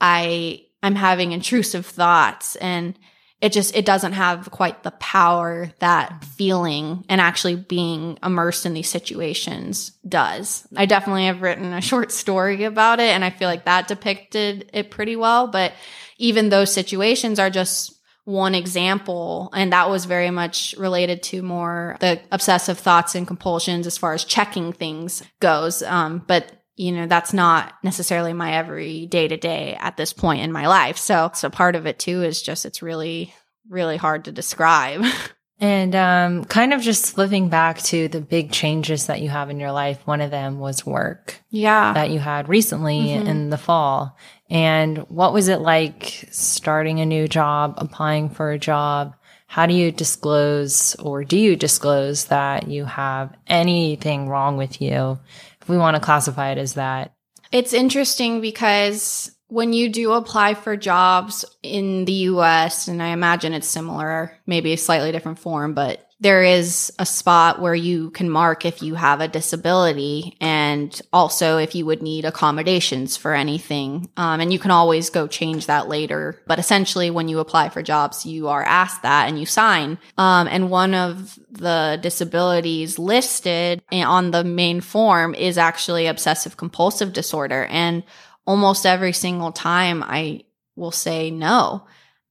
I 0.00 0.63
I'm 0.84 0.96
having 0.96 1.32
intrusive 1.32 1.86
thoughts 1.86 2.56
and 2.56 2.98
it 3.40 3.52
just 3.52 3.74
it 3.74 3.86
doesn't 3.86 4.12
have 4.12 4.50
quite 4.50 4.82
the 4.82 4.90
power 4.90 5.72
that 5.78 6.22
feeling 6.36 7.06
and 7.08 7.22
actually 7.22 7.56
being 7.56 8.18
immersed 8.22 8.66
in 8.66 8.74
these 8.74 8.90
situations 8.90 9.92
does. 10.06 10.68
I 10.76 10.84
definitely 10.84 11.24
have 11.24 11.40
written 11.40 11.72
a 11.72 11.80
short 11.80 12.12
story 12.12 12.64
about 12.64 13.00
it 13.00 13.08
and 13.08 13.24
I 13.24 13.30
feel 13.30 13.48
like 13.48 13.64
that 13.64 13.88
depicted 13.88 14.68
it 14.74 14.90
pretty 14.90 15.16
well, 15.16 15.46
but 15.46 15.72
even 16.18 16.50
those 16.50 16.70
situations 16.70 17.38
are 17.38 17.48
just 17.48 17.98
one 18.24 18.54
example 18.54 19.48
and 19.54 19.72
that 19.72 19.88
was 19.88 20.04
very 20.04 20.30
much 20.30 20.74
related 20.76 21.22
to 21.22 21.40
more 21.40 21.96
the 22.00 22.20
obsessive 22.30 22.78
thoughts 22.78 23.14
and 23.14 23.26
compulsions 23.26 23.86
as 23.86 23.96
far 23.96 24.12
as 24.12 24.24
checking 24.24 24.74
things 24.74 25.22
goes 25.40 25.82
um, 25.82 26.22
but 26.26 26.63
you 26.76 26.92
know, 26.92 27.06
that's 27.06 27.32
not 27.32 27.74
necessarily 27.82 28.32
my 28.32 28.54
every 28.54 29.06
day 29.06 29.28
to 29.28 29.36
day 29.36 29.76
at 29.78 29.96
this 29.96 30.12
point 30.12 30.42
in 30.42 30.52
my 30.52 30.66
life. 30.66 30.98
So, 30.98 31.30
so 31.34 31.50
part 31.50 31.76
of 31.76 31.86
it 31.86 31.98
too 31.98 32.22
is 32.22 32.42
just 32.42 32.66
it's 32.66 32.82
really, 32.82 33.34
really 33.68 33.96
hard 33.96 34.24
to 34.24 34.32
describe. 34.32 35.04
And 35.60 35.94
um, 35.94 36.44
kind 36.44 36.74
of 36.74 36.82
just 36.82 37.16
living 37.16 37.48
back 37.48 37.78
to 37.84 38.08
the 38.08 38.20
big 38.20 38.50
changes 38.50 39.06
that 39.06 39.20
you 39.20 39.28
have 39.28 39.50
in 39.50 39.60
your 39.60 39.72
life. 39.72 39.98
One 40.04 40.20
of 40.20 40.30
them 40.30 40.58
was 40.58 40.84
work. 40.84 41.40
Yeah. 41.48 41.94
That 41.94 42.10
you 42.10 42.18
had 42.18 42.48
recently 42.48 42.98
mm-hmm. 43.08 43.26
in 43.26 43.50
the 43.50 43.56
fall. 43.56 44.16
And 44.50 44.98
what 45.08 45.32
was 45.32 45.48
it 45.48 45.60
like 45.60 46.28
starting 46.30 47.00
a 47.00 47.06
new 47.06 47.28
job, 47.28 47.74
applying 47.78 48.30
for 48.30 48.50
a 48.50 48.58
job? 48.58 49.14
How 49.46 49.66
do 49.66 49.74
you 49.74 49.92
disclose 49.92 50.96
or 50.96 51.22
do 51.22 51.38
you 51.38 51.54
disclose 51.54 52.26
that 52.26 52.66
you 52.66 52.84
have 52.84 53.34
anything 53.46 54.28
wrong 54.28 54.56
with 54.56 54.82
you? 54.82 55.20
If 55.64 55.68
we 55.70 55.78
want 55.78 55.96
to 55.96 56.00
classify 56.00 56.50
it 56.50 56.58
as 56.58 56.74
that. 56.74 57.14
It's 57.50 57.72
interesting 57.72 58.42
because 58.42 59.34
when 59.48 59.72
you 59.72 59.88
do 59.88 60.12
apply 60.12 60.54
for 60.54 60.76
jobs 60.76 61.44
in 61.62 62.04
the 62.04 62.12
US, 62.12 62.86
and 62.86 63.02
I 63.02 63.08
imagine 63.08 63.54
it's 63.54 63.66
similar, 63.66 64.36
maybe 64.46 64.74
a 64.74 64.76
slightly 64.76 65.10
different 65.10 65.38
form, 65.38 65.72
but 65.72 66.06
there 66.24 66.42
is 66.42 66.90
a 66.98 67.04
spot 67.04 67.60
where 67.60 67.74
you 67.74 68.08
can 68.08 68.30
mark 68.30 68.64
if 68.64 68.82
you 68.82 68.94
have 68.94 69.20
a 69.20 69.28
disability 69.28 70.34
and 70.40 71.02
also 71.12 71.58
if 71.58 71.74
you 71.74 71.84
would 71.84 72.00
need 72.00 72.24
accommodations 72.24 73.14
for 73.14 73.34
anything. 73.34 74.08
Um, 74.16 74.40
and 74.40 74.50
you 74.50 74.58
can 74.58 74.70
always 74.70 75.10
go 75.10 75.26
change 75.26 75.66
that 75.66 75.86
later. 75.86 76.40
But 76.46 76.58
essentially, 76.58 77.10
when 77.10 77.28
you 77.28 77.40
apply 77.40 77.68
for 77.68 77.82
jobs, 77.82 78.24
you 78.24 78.48
are 78.48 78.62
asked 78.62 79.02
that 79.02 79.28
and 79.28 79.38
you 79.38 79.44
sign. 79.44 79.98
Um, 80.16 80.48
and 80.48 80.70
one 80.70 80.94
of 80.94 81.38
the 81.50 81.98
disabilities 82.00 82.98
listed 82.98 83.82
on 83.92 84.30
the 84.30 84.44
main 84.44 84.80
form 84.80 85.34
is 85.34 85.58
actually 85.58 86.06
obsessive 86.06 86.56
compulsive 86.56 87.12
disorder. 87.12 87.66
And 87.66 88.02
almost 88.46 88.86
every 88.86 89.12
single 89.12 89.52
time 89.52 90.02
I 90.02 90.44
will 90.74 90.90
say 90.90 91.30
no 91.30 91.84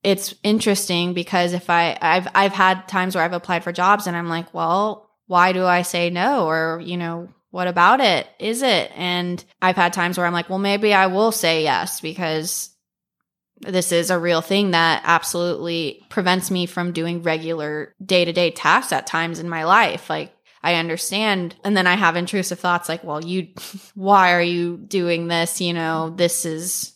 it's 0.03 0.35
interesting 0.43 1.13
because 1.13 1.53
if 1.53 1.69
I 1.69 1.97
I've 2.01 2.27
I've 2.35 2.53
had 2.53 2.87
times 2.87 3.15
where 3.15 3.23
I've 3.23 3.33
applied 3.33 3.63
for 3.63 3.71
jobs 3.71 4.07
and 4.07 4.15
I'm 4.15 4.29
like, 4.29 4.53
well, 4.53 5.09
why 5.27 5.53
do 5.53 5.65
I 5.65 5.81
say 5.81 6.09
no 6.09 6.47
or 6.47 6.81
you 6.83 6.97
know, 6.97 7.29
what 7.51 7.67
about 7.67 7.99
it? 8.01 8.27
Is 8.39 8.61
it? 8.61 8.91
And 8.95 9.43
I've 9.61 9.75
had 9.75 9.93
times 9.93 10.17
where 10.17 10.27
I'm 10.27 10.33
like, 10.33 10.49
well, 10.49 10.59
maybe 10.59 10.93
I 10.93 11.07
will 11.07 11.31
say 11.31 11.63
yes 11.63 12.01
because 12.01 12.69
this 13.61 13.91
is 13.91 14.09
a 14.09 14.19
real 14.19 14.41
thing 14.41 14.71
that 14.71 15.03
absolutely 15.05 16.05
prevents 16.09 16.51
me 16.51 16.65
from 16.65 16.91
doing 16.91 17.23
regular 17.23 17.95
day-to-day 18.03 18.51
tasks 18.51 18.91
at 18.91 19.07
times 19.07 19.39
in 19.39 19.47
my 19.47 19.63
life. 19.63 20.09
Like 20.09 20.33
I 20.61 20.75
understand. 20.75 21.55
And 21.63 21.75
then 21.75 21.87
I 21.87 21.95
have 21.95 22.15
intrusive 22.15 22.59
thoughts 22.59 22.89
like, 22.89 23.03
well, 23.03 23.23
you, 23.23 23.49
why 23.95 24.33
are 24.33 24.41
you 24.41 24.77
doing 24.77 25.27
this? 25.27 25.61
You 25.61 25.73
know, 25.73 26.09
this 26.09 26.45
is 26.45 26.92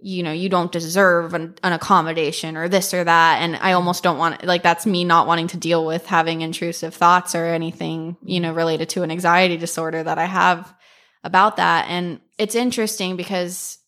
you 0.00 0.22
know, 0.22 0.32
you 0.32 0.48
don't 0.48 0.70
deserve 0.70 1.34
an, 1.34 1.56
an, 1.64 1.72
accommodation 1.72 2.56
or 2.56 2.68
this 2.68 2.94
or 2.94 3.02
that. 3.02 3.42
And 3.42 3.56
I 3.56 3.72
almost 3.72 4.04
don't 4.04 4.18
want, 4.18 4.44
like, 4.44 4.62
that's 4.62 4.86
me 4.86 5.04
not 5.04 5.26
wanting 5.26 5.48
to 5.48 5.56
deal 5.56 5.84
with 5.84 6.06
having 6.06 6.40
intrusive 6.40 6.94
thoughts 6.94 7.34
or 7.34 7.46
anything, 7.46 8.16
you 8.24 8.38
know, 8.38 8.52
related 8.52 8.90
to 8.90 9.02
an 9.02 9.10
anxiety 9.10 9.56
disorder 9.56 10.02
that 10.02 10.18
I 10.18 10.26
have 10.26 10.72
about 11.24 11.56
that. 11.56 11.86
And 11.88 12.20
it's 12.38 12.54
interesting 12.54 13.16
because 13.16 13.78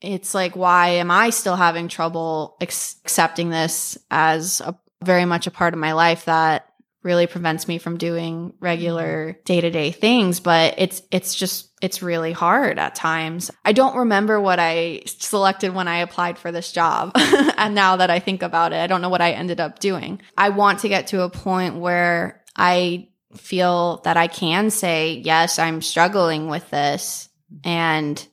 it's 0.00 0.34
like, 0.34 0.56
why 0.56 0.88
am 0.88 1.10
I 1.10 1.30
still 1.30 1.56
having 1.56 1.86
trouble 1.88 2.56
ex- 2.60 2.96
accepting 3.04 3.50
this 3.50 3.96
as 4.10 4.60
a 4.60 4.76
very 5.04 5.24
much 5.24 5.46
a 5.46 5.52
part 5.52 5.72
of 5.72 5.80
my 5.80 5.92
life 5.92 6.24
that 6.24 6.68
really 7.04 7.26
prevents 7.26 7.68
me 7.68 7.78
from 7.78 7.98
doing 7.98 8.54
regular 8.58 9.28
mm-hmm. 9.28 9.40
day-to-day 9.44 9.92
things 9.92 10.40
but 10.40 10.74
it's 10.78 11.02
it's 11.12 11.34
just 11.34 11.70
it's 11.82 12.02
really 12.02 12.32
hard 12.32 12.78
at 12.78 12.94
times. 12.94 13.50
I 13.62 13.72
don't 13.72 13.96
remember 13.96 14.40
what 14.40 14.58
i 14.58 15.02
selected 15.06 15.74
when 15.74 15.86
i 15.86 15.98
applied 15.98 16.38
for 16.38 16.50
this 16.50 16.72
job. 16.72 17.12
And 17.56 17.74
now 17.74 17.96
that 17.96 18.10
i 18.10 18.18
think 18.18 18.42
about 18.42 18.72
it 18.72 18.76
i 18.76 18.86
don't 18.86 19.02
know 19.02 19.08
what 19.08 19.20
i 19.20 19.32
ended 19.32 19.60
up 19.60 19.78
doing. 19.78 20.20
I 20.36 20.48
want 20.48 20.80
to 20.80 20.88
get 20.88 21.08
to 21.08 21.22
a 21.22 21.30
point 21.30 21.76
where 21.76 22.42
i 22.56 23.08
feel 23.36 24.00
that 24.04 24.16
i 24.16 24.28
can 24.28 24.70
say 24.70 25.20
yes 25.24 25.58
i'm 25.58 25.82
struggling 25.82 26.48
with 26.48 26.70
this 26.70 27.28
and 27.64 28.26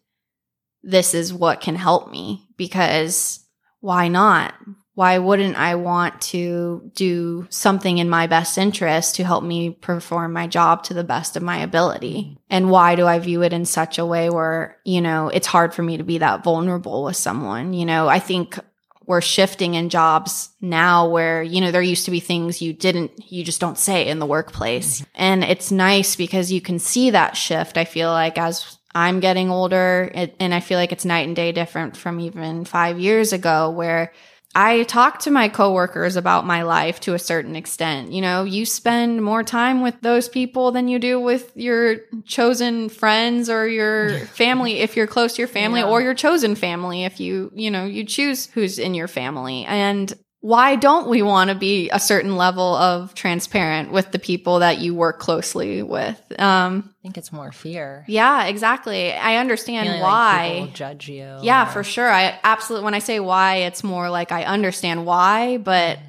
this 0.83 1.13
is 1.13 1.33
what 1.33 1.59
can 1.59 1.75
help 1.75 2.11
me 2.11 2.47
because 2.55 3.43
why 3.79 4.07
not 4.07 4.53
why 5.01 5.17
wouldn't 5.17 5.55
I 5.55 5.73
want 5.73 6.21
to 6.21 6.91
do 6.93 7.47
something 7.49 7.97
in 7.97 8.07
my 8.07 8.27
best 8.27 8.55
interest 8.59 9.15
to 9.15 9.23
help 9.23 9.43
me 9.43 9.71
perform 9.71 10.31
my 10.31 10.45
job 10.45 10.83
to 10.83 10.93
the 10.93 11.03
best 11.03 11.35
of 11.35 11.41
my 11.41 11.57
ability? 11.57 12.37
And 12.51 12.69
why 12.69 12.93
do 12.93 13.07
I 13.07 13.17
view 13.17 13.41
it 13.41 13.51
in 13.51 13.65
such 13.65 13.97
a 13.97 14.05
way 14.05 14.29
where, 14.29 14.77
you 14.85 15.01
know, 15.01 15.29
it's 15.29 15.47
hard 15.47 15.73
for 15.73 15.81
me 15.81 15.97
to 15.97 16.03
be 16.03 16.19
that 16.19 16.43
vulnerable 16.43 17.03
with 17.03 17.15
someone? 17.15 17.73
You 17.73 17.87
know, 17.87 18.07
I 18.07 18.19
think 18.19 18.59
we're 19.07 19.21
shifting 19.21 19.73
in 19.73 19.89
jobs 19.89 20.51
now 20.61 21.09
where, 21.09 21.41
you 21.41 21.61
know, 21.61 21.71
there 21.71 21.81
used 21.81 22.05
to 22.05 22.11
be 22.11 22.19
things 22.19 22.61
you 22.61 22.71
didn't, 22.71 23.31
you 23.31 23.43
just 23.43 23.59
don't 23.59 23.79
say 23.79 24.07
in 24.07 24.19
the 24.19 24.27
workplace. 24.27 25.03
And 25.15 25.43
it's 25.43 25.71
nice 25.71 26.15
because 26.15 26.51
you 26.51 26.61
can 26.61 26.77
see 26.77 27.09
that 27.09 27.35
shift. 27.35 27.75
I 27.75 27.85
feel 27.85 28.11
like 28.11 28.37
as 28.37 28.77
I'm 28.93 29.19
getting 29.19 29.49
older 29.49 30.11
and 30.13 30.53
I 30.53 30.59
feel 30.59 30.77
like 30.77 30.91
it's 30.91 31.05
night 31.05 31.25
and 31.25 31.35
day 31.35 31.53
different 31.53 31.97
from 31.97 32.19
even 32.19 32.65
five 32.65 32.99
years 32.99 33.33
ago 33.33 33.71
where 33.71 34.13
I 34.53 34.83
talk 34.83 35.19
to 35.19 35.31
my 35.31 35.47
coworkers 35.47 36.17
about 36.17 36.45
my 36.45 36.63
life 36.63 36.99
to 37.01 37.13
a 37.13 37.19
certain 37.19 37.55
extent. 37.55 38.11
You 38.11 38.21
know, 38.21 38.43
you 38.43 38.65
spend 38.65 39.23
more 39.23 39.43
time 39.43 39.81
with 39.81 40.01
those 40.01 40.27
people 40.27 40.71
than 40.71 40.89
you 40.89 40.99
do 40.99 41.19
with 41.19 41.55
your 41.55 41.99
chosen 42.25 42.89
friends 42.89 43.49
or 43.49 43.67
your 43.67 44.19
family 44.27 44.79
if 44.79 44.97
you're 44.97 45.07
close 45.07 45.35
to 45.35 45.41
your 45.41 45.47
family 45.47 45.79
yeah. 45.79 45.87
or 45.87 46.01
your 46.01 46.13
chosen 46.13 46.55
family 46.55 47.05
if 47.05 47.19
you, 47.19 47.51
you 47.55 47.71
know, 47.71 47.85
you 47.85 48.03
choose 48.03 48.47
who's 48.47 48.77
in 48.77 48.93
your 48.93 49.07
family. 49.07 49.63
And 49.65 50.13
why 50.41 50.75
don't 50.75 51.07
we 51.07 51.21
want 51.21 51.49
to 51.51 51.55
be 51.55 51.91
a 51.91 51.99
certain 51.99 52.35
level 52.35 52.75
of 52.75 53.13
transparent 53.13 53.91
with 53.91 54.11
the 54.11 54.17
people 54.17 54.59
that 54.59 54.79
you 54.79 54.95
work 54.95 55.19
closely 55.19 55.83
with? 55.83 56.19
Um, 56.39 56.89
I 56.89 57.01
think 57.03 57.17
it's 57.19 57.31
more 57.31 57.51
fear. 57.51 58.03
Yeah, 58.07 58.45
exactly. 58.45 59.13
I 59.13 59.35
understand 59.35 59.87
Feeling 59.87 60.01
why. 60.01 60.59
Like 60.61 60.73
judge 60.73 61.07
you. 61.07 61.37
Yeah, 61.43 61.67
or... 61.67 61.71
for 61.71 61.83
sure. 61.83 62.09
I 62.09 62.39
absolutely, 62.43 62.85
when 62.85 62.95
I 62.95 62.99
say 62.99 63.19
why, 63.19 63.57
it's 63.57 63.83
more 63.83 64.09
like 64.09 64.31
I 64.31 64.43
understand 64.43 65.05
why, 65.05 65.57
but 65.57 65.99
mm. 65.99 66.03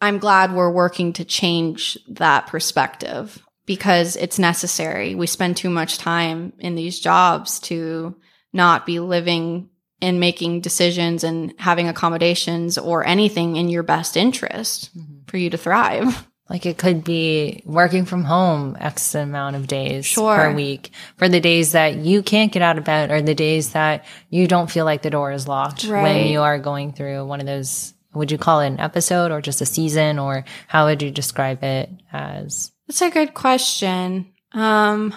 I'm 0.00 0.18
glad 0.18 0.54
we're 0.54 0.72
working 0.72 1.12
to 1.14 1.24
change 1.26 1.98
that 2.08 2.46
perspective 2.46 3.42
because 3.66 4.16
it's 4.16 4.38
necessary. 4.38 5.14
We 5.14 5.26
spend 5.26 5.58
too 5.58 5.68
much 5.68 5.98
time 5.98 6.54
in 6.58 6.76
these 6.76 6.98
jobs 6.98 7.60
to 7.60 8.16
not 8.54 8.86
be 8.86 9.00
living 9.00 9.68
in 10.00 10.20
making 10.20 10.60
decisions 10.60 11.24
and 11.24 11.54
having 11.58 11.88
accommodations 11.88 12.78
or 12.78 13.04
anything 13.06 13.56
in 13.56 13.68
your 13.68 13.82
best 13.82 14.16
interest 14.16 14.96
mm-hmm. 14.96 15.24
for 15.26 15.36
you 15.36 15.50
to 15.50 15.58
thrive. 15.58 16.26
Like 16.48 16.64
it 16.64 16.78
could 16.78 17.04
be 17.04 17.62
working 17.66 18.06
from 18.06 18.24
home 18.24 18.76
X 18.80 19.14
amount 19.14 19.56
of 19.56 19.66
days 19.66 20.06
sure. 20.06 20.34
per 20.34 20.54
week 20.54 20.92
for 21.16 21.28
the 21.28 21.40
days 21.40 21.72
that 21.72 21.96
you 21.96 22.22
can't 22.22 22.50
get 22.50 22.62
out 22.62 22.78
of 22.78 22.84
bed 22.84 23.10
or 23.10 23.20
the 23.20 23.34
days 23.34 23.72
that 23.72 24.06
you 24.30 24.48
don't 24.48 24.70
feel 24.70 24.86
like 24.86 25.02
the 25.02 25.10
door 25.10 25.30
is 25.30 25.46
locked 25.46 25.84
right. 25.84 26.02
when 26.02 26.26
you 26.28 26.40
are 26.40 26.58
going 26.58 26.92
through 26.92 27.26
one 27.26 27.40
of 27.40 27.46
those. 27.46 27.92
Would 28.14 28.32
you 28.32 28.38
call 28.38 28.60
it 28.60 28.68
an 28.68 28.80
episode 28.80 29.30
or 29.30 29.42
just 29.42 29.60
a 29.60 29.66
season 29.66 30.18
or 30.18 30.46
how 30.66 30.86
would 30.86 31.02
you 31.02 31.10
describe 31.10 31.62
it 31.62 31.90
as? 32.10 32.72
That's 32.86 33.02
a 33.02 33.10
good 33.10 33.34
question. 33.34 34.32
Um, 34.52 35.14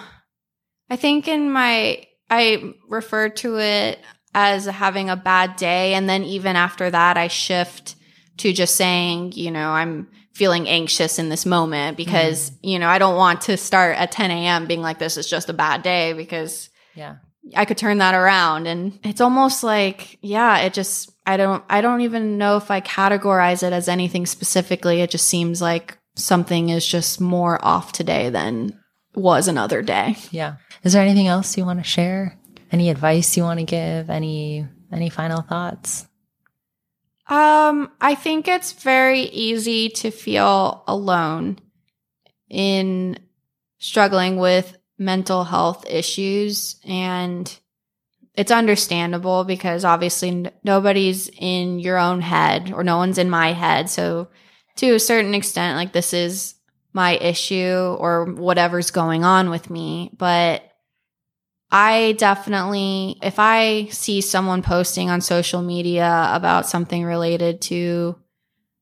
I 0.90 0.96
think 0.96 1.26
in 1.28 1.50
my, 1.50 2.06
I 2.28 2.74
referred 2.90 3.36
to 3.36 3.58
it 3.58 3.98
as 4.34 4.66
having 4.66 5.10
a 5.10 5.16
bad 5.16 5.56
day. 5.56 5.94
And 5.94 6.08
then 6.08 6.24
even 6.24 6.56
after 6.56 6.90
that, 6.90 7.16
I 7.16 7.28
shift 7.28 7.96
to 8.38 8.52
just 8.52 8.76
saying, 8.76 9.32
you 9.32 9.50
know, 9.50 9.70
I'm 9.70 10.08
feeling 10.32 10.68
anxious 10.68 11.18
in 11.18 11.28
this 11.28 11.44
moment 11.44 11.96
because, 11.96 12.50
mm. 12.50 12.56
you 12.62 12.78
know, 12.78 12.88
I 12.88 12.98
don't 12.98 13.16
want 13.16 13.42
to 13.42 13.56
start 13.56 13.96
at 13.96 14.12
10 14.12 14.30
a.m. 14.30 14.66
being 14.66 14.80
like, 14.80 14.98
this 14.98 15.16
is 15.16 15.28
just 15.28 15.50
a 15.50 15.54
bad 15.54 15.82
day 15.82 16.14
because 16.14 16.70
yeah, 16.94 17.16
I 17.54 17.64
could 17.64 17.76
turn 17.76 17.98
that 17.98 18.14
around. 18.14 18.66
And 18.66 18.98
it's 19.04 19.20
almost 19.20 19.62
like, 19.62 20.18
yeah, 20.22 20.58
it 20.60 20.72
just, 20.72 21.12
I 21.26 21.36
don't, 21.36 21.62
I 21.68 21.80
don't 21.82 22.00
even 22.00 22.38
know 22.38 22.56
if 22.56 22.70
I 22.70 22.80
categorize 22.80 23.62
it 23.62 23.72
as 23.72 23.88
anything 23.88 24.24
specifically. 24.24 25.02
It 25.02 25.10
just 25.10 25.26
seems 25.26 25.60
like 25.60 25.98
something 26.14 26.70
is 26.70 26.86
just 26.86 27.20
more 27.20 27.62
off 27.64 27.92
today 27.92 28.30
than 28.30 28.78
was 29.14 29.48
another 29.48 29.82
day. 29.82 30.16
Yeah. 30.30 30.56
Is 30.82 30.94
there 30.94 31.02
anything 31.02 31.26
else 31.26 31.56
you 31.56 31.64
want 31.64 31.78
to 31.80 31.84
share? 31.84 32.38
Any 32.72 32.88
advice 32.88 33.36
you 33.36 33.42
want 33.42 33.60
to 33.60 33.66
give? 33.66 34.10
Any 34.10 34.66
any 34.90 35.10
final 35.10 35.42
thoughts? 35.42 36.08
Um, 37.28 37.92
I 38.00 38.14
think 38.14 38.48
it's 38.48 38.72
very 38.72 39.20
easy 39.20 39.88
to 39.90 40.10
feel 40.10 40.82
alone 40.88 41.58
in 42.48 43.18
struggling 43.78 44.38
with 44.38 44.76
mental 44.98 45.44
health 45.44 45.84
issues 45.88 46.76
and 46.84 47.58
it's 48.34 48.52
understandable 48.52 49.44
because 49.44 49.84
obviously 49.84 50.28
n- 50.28 50.50
nobody's 50.64 51.28
in 51.28 51.78
your 51.78 51.98
own 51.98 52.20
head 52.20 52.72
or 52.72 52.84
no 52.84 52.96
one's 52.96 53.18
in 53.18 53.28
my 53.28 53.52
head. 53.52 53.90
So 53.90 54.28
to 54.76 54.94
a 54.94 55.00
certain 55.00 55.34
extent 55.34 55.76
like 55.76 55.92
this 55.92 56.12
is 56.12 56.54
my 56.92 57.16
issue 57.16 57.96
or 57.98 58.26
whatever's 58.26 58.90
going 58.90 59.24
on 59.24 59.50
with 59.50 59.70
me, 59.70 60.10
but 60.16 60.62
I 61.74 62.12
definitely, 62.18 63.18
if 63.22 63.38
I 63.38 63.86
see 63.86 64.20
someone 64.20 64.62
posting 64.62 65.08
on 65.08 65.22
social 65.22 65.62
media 65.62 66.28
about 66.30 66.68
something 66.68 67.02
related 67.02 67.62
to 67.62 68.18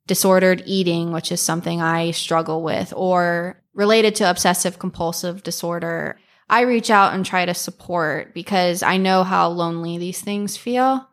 disordered 0.08 0.64
eating, 0.66 1.12
which 1.12 1.30
is 1.30 1.40
something 1.40 1.80
I 1.80 2.10
struggle 2.10 2.64
with, 2.64 2.92
or 2.96 3.62
related 3.74 4.16
to 4.16 4.28
obsessive 4.28 4.80
compulsive 4.80 5.44
disorder, 5.44 6.18
I 6.48 6.62
reach 6.62 6.90
out 6.90 7.14
and 7.14 7.24
try 7.24 7.46
to 7.46 7.54
support 7.54 8.34
because 8.34 8.82
I 8.82 8.96
know 8.96 9.22
how 9.22 9.50
lonely 9.50 9.98
these 9.98 10.20
things 10.20 10.56
feel. 10.56 11.08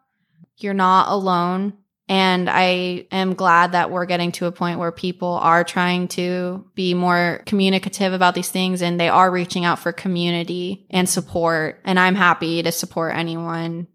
You're 0.57 0.73
not 0.73 1.09
alone. 1.09 1.73
And 2.10 2.49
I 2.49 3.05
am 3.12 3.34
glad 3.34 3.74
that 3.74 3.91
we're 3.91 4.05
getting 4.05 4.32
to 4.34 4.45
a 4.45 4.51
point 4.51 4.80
where 4.80 4.93
people 4.93 5.34
are 5.34 5.66
trying 5.66 6.08
to 6.10 6.66
be 6.74 6.93
more 6.93 7.43
communicative 7.45 8.14
about 8.14 8.34
these 8.34 8.49
things 8.49 8.82
and 8.82 8.97
they 8.97 9.10
are 9.10 9.30
reaching 9.30 9.66
out 9.66 9.80
for 9.80 9.91
community 9.91 10.86
and 10.89 11.10
support. 11.10 11.82
And 11.84 11.99
I'm 11.99 12.16
happy 12.16 12.64
to 12.64 12.72
support 12.72 13.16
anyone 13.16 13.88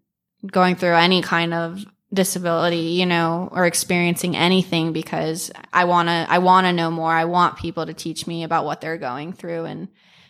going 0.45 0.75
through 0.75 0.93
any 0.93 1.23
kind 1.23 1.55
of 1.55 1.83
disability, 2.13 2.77
you 2.77 3.07
know, 3.07 3.49
or 3.51 3.65
experiencing 3.65 4.35
anything 4.35 4.93
because 4.93 5.51
I 5.73 5.85
want 5.85 6.09
to 6.09 6.27
I 6.29 6.37
want 6.37 6.67
to 6.67 6.73
know 6.73 6.91
more. 6.91 7.11
I 7.11 7.25
want 7.25 7.57
people 7.57 7.87
to 7.87 7.93
teach 7.95 8.27
me 8.27 8.43
about 8.43 8.65
what 8.65 8.79
they're 8.79 8.97
going 8.97 9.33
through 9.33 9.65
and 9.65 9.87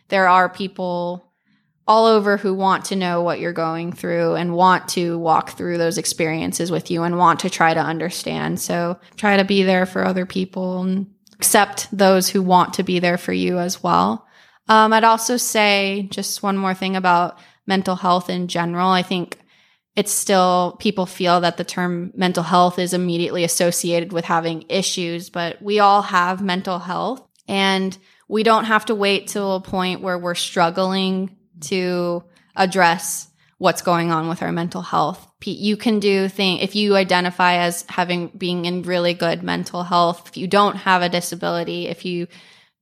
there 0.08 0.30
are 0.30 0.48
people 0.48 1.33
all 1.88 2.06
over 2.06 2.38
who 2.38 2.54
want 2.54 2.86
to 2.86 2.96
know 2.96 3.22
what 3.22 3.40
you're 3.40 3.52
going 3.52 3.92
through 3.92 4.36
and 4.36 4.56
want 4.56 4.88
to 4.88 5.18
walk 5.18 5.52
through 5.52 5.78
those 5.78 5.98
experiences 5.98 6.72
with 6.72 6.90
you 6.90 7.04
and 7.04 7.18
want 7.18 7.42
to 7.42 7.50
try 7.50 7.74
to 7.74 7.80
understand. 7.80 8.60
So 8.60 9.00
try 9.18 9.38
to 9.38 9.44
be 9.44 9.64
there 9.64 9.86
for 9.86 10.06
other 10.06 10.26
people 10.26 10.82
and 10.82 11.08
accept 11.34 11.90
those 11.92 12.30
who 12.30 12.42
want 12.42 12.76
to 12.76 12.84
be 12.84 13.00
there 13.00 13.18
for 13.18 13.34
you 13.34 13.60
as 13.60 13.84
well. 13.84 14.26
Um, 14.70 14.94
I'd 14.94 15.04
also 15.04 15.36
say 15.36 16.08
just 16.10 16.42
one 16.42 16.58
more 16.58 16.74
thing 16.74 16.96
about 16.96 17.38
mental 17.68 17.98
health 17.98 18.30
in 18.30 18.48
general. 18.48 18.90
I 18.90 19.04
think 19.04 19.40
it's 19.96 20.12
still 20.12 20.78
people 20.80 21.06
feel 21.06 21.42
that 21.42 21.58
the 21.58 21.66
term 21.66 22.14
mental 22.16 22.44
health 22.44 22.80
is 22.80 22.94
immediately 22.94 23.44
associated 23.44 24.14
with 24.14 24.24
having 24.24 24.64
issues, 24.70 25.30
but 25.30 25.62
we 25.62 25.80
all 25.80 26.02
have 26.02 26.42
mental 26.42 26.80
health 26.80 27.28
and 27.48 27.98
we 28.30 28.42
don't 28.44 28.66
have 28.66 28.86
to 28.86 28.96
wait 28.96 29.28
till 29.28 29.56
a 29.56 29.62
point 29.62 30.02
where 30.02 30.18
we're 30.18 30.34
struggling 30.34 31.36
to 31.62 32.24
address 32.56 33.30
what's 33.58 33.82
going 33.82 34.12
on 34.12 34.28
with 34.28 34.42
our 34.42 34.52
mental 34.52 34.82
health. 34.82 35.26
You 35.46 35.78
can 35.78 36.00
do 36.00 36.28
thing 36.28 36.58
if 36.60 36.76
you 36.76 36.96
identify 36.96 37.56
as 37.58 37.86
having 37.90 38.28
being 38.28 38.66
in 38.66 38.84
really 38.84 39.14
good 39.14 39.44
mental 39.44 39.84
health, 39.84 40.28
if 40.28 40.38
you 40.38 40.48
don't 40.48 40.76
have 40.76 41.02
a 41.02 41.10
disability, 41.10 41.88
if 41.88 42.06
you 42.06 42.28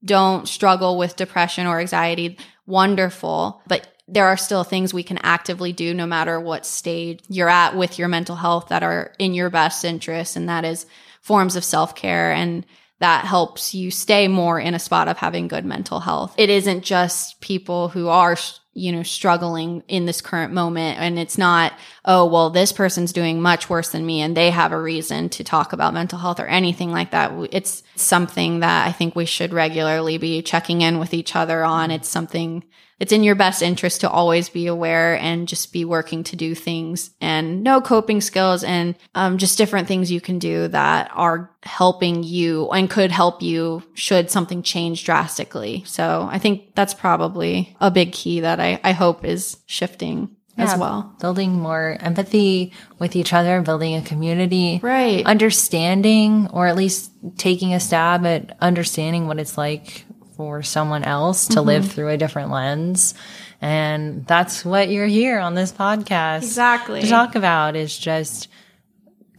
don't 0.04 0.48
struggle 0.48 0.98
with 0.98 1.16
depression 1.16 1.68
or 1.68 1.80
anxiety, 1.80 2.38
wonderful. 2.66 3.62
But 3.68 3.88
there 4.08 4.28
are 4.28 4.38
still 4.38 4.64
things 4.64 4.94
we 4.94 5.04
can 5.04 5.20
actively 5.20 5.72
do 5.72 5.94
no 5.94 6.06
matter 6.06 6.40
what 6.40 6.66
stage 6.66 7.22
you're 7.30 7.50
at 7.50 7.76
with 7.76 8.00
your 8.00 8.08
mental 8.08 8.36
health 8.36 8.70
that 8.70 8.84
are 8.84 9.14
in 9.20 9.34
your 9.34 9.50
best 9.50 9.86
interest. 9.86 10.36
And 10.36 10.50
that 10.50 10.66
is 10.66 10.86
forms 11.22 11.56
of 11.56 11.64
self 11.64 11.96
care 11.96 12.32
and 12.34 12.66
that 13.00 13.26
helps 13.26 13.74
you 13.74 13.90
stay 13.90 14.28
more 14.28 14.60
in 14.60 14.76
a 14.76 14.80
spot 14.80 15.08
of 15.08 15.18
having 15.18 15.48
good 15.48 15.66
mental 15.66 16.00
health. 16.00 16.36
It 16.38 16.50
isn't 16.50 16.84
just 16.84 17.42
people 17.42 17.90
who 17.90 18.10
are 18.10 18.36
you 18.74 18.92
know, 18.92 19.04
struggling 19.04 19.84
in 19.88 20.06
this 20.06 20.22
current 20.22 20.54
moment. 20.54 20.98
And 20.98 21.20
it's 21.20 21.38
not, 21.38 21.74
oh, 22.06 22.26
well, 22.26 22.50
this 22.50 22.72
person's 22.72 23.12
doing 23.12 23.42
much 23.42 23.70
worse 23.70 23.90
than 23.90 24.06
me 24.06 24.22
and 24.22 24.36
they 24.36 24.50
have 24.50 24.72
a 24.72 24.82
reason 24.82 25.28
to 25.30 25.44
talk 25.44 25.74
about 25.74 25.94
mental 25.94 26.20
health 26.20 26.40
or 26.40 26.46
anything 26.46 26.92
like 26.92 27.12
that. 27.12 27.34
It's 27.52 27.84
something 27.96 28.62
that 28.62 28.88
I 28.88 28.92
think 28.94 29.16
we 29.16 29.26
should 29.26 29.52
regularly 29.52 30.18
be 30.18 30.42
checking 30.42 30.82
in 30.82 31.00
with 31.00 31.14
each 31.14 31.36
other 31.36 31.64
on. 31.64 31.90
Mm-hmm. 31.90 31.96
It's 31.96 32.10
something 32.10 32.64
it's 33.02 33.12
in 33.12 33.24
your 33.24 33.34
best 33.34 33.64
interest 33.64 34.02
to 34.02 34.10
always 34.10 34.48
be 34.48 34.68
aware 34.68 35.18
and 35.18 35.48
just 35.48 35.74
be 35.74 35.84
working 35.86 36.24
to 36.26 36.36
do 36.36 36.54
things 36.54 37.10
and 37.20 37.64
know 37.64 37.82
coping 37.82 38.22
skills 38.22 38.64
and 38.64 38.96
um, 39.16 39.40
just 39.40 39.58
different 39.58 39.88
things 39.88 40.12
you 40.12 40.22
can 40.22 40.38
do 40.38 40.68
that 40.68 41.10
are 41.16 41.50
helping 41.64 42.24
you 42.24 42.70
and 42.70 42.92
could 42.92 43.12
help 43.12 43.42
you 43.42 43.82
should 43.96 44.30
something 44.30 44.62
change 44.62 45.04
drastically. 45.04 45.84
So 45.88 46.30
I 46.32 46.38
think 46.38 46.76
that's 46.76 46.94
probably 46.94 47.76
a 47.82 47.90
big 47.90 48.12
key 48.12 48.42
that 48.42 48.60
I, 48.60 48.80
I 48.84 48.92
hope 48.92 49.26
is 49.26 49.58
shifting 49.66 50.36
yeah, 50.56 50.66
as 50.66 50.78
well. 50.78 51.16
Building 51.20 51.54
more 51.54 51.98
empathy 52.02 52.72
with 53.00 53.16
each 53.16 53.34
other, 53.34 53.56
and 53.56 53.66
building 53.66 53.96
a 53.96 54.04
community. 54.04 54.80
Right. 54.84 55.26
Understanding, 55.26 56.50
or 56.54 56.68
at 56.68 56.76
least 56.76 57.12
taking 57.38 57.74
a 57.74 57.80
stab 57.80 58.28
at 58.28 58.56
understanding 58.62 59.26
what 59.26 59.40
it's 59.40 59.58
like 59.58 60.06
for 60.42 60.64
someone 60.64 61.04
else 61.04 61.50
to 61.50 61.58
mm-hmm. 61.58 61.68
live 61.68 61.92
through 61.92 62.10
a 62.10 62.18
different 62.18 62.50
lens. 62.50 63.14
And 63.62 64.26
that's 64.26 64.66
what 64.66 64.90
you're 64.90 65.06
here 65.06 65.38
on 65.38 65.54
this 65.54 65.72
podcast. 65.72 66.38
Exactly. 66.38 67.02
To 67.02 67.08
talk 67.08 67.36
about 67.36 67.76
is 67.76 67.96
just 67.96 68.48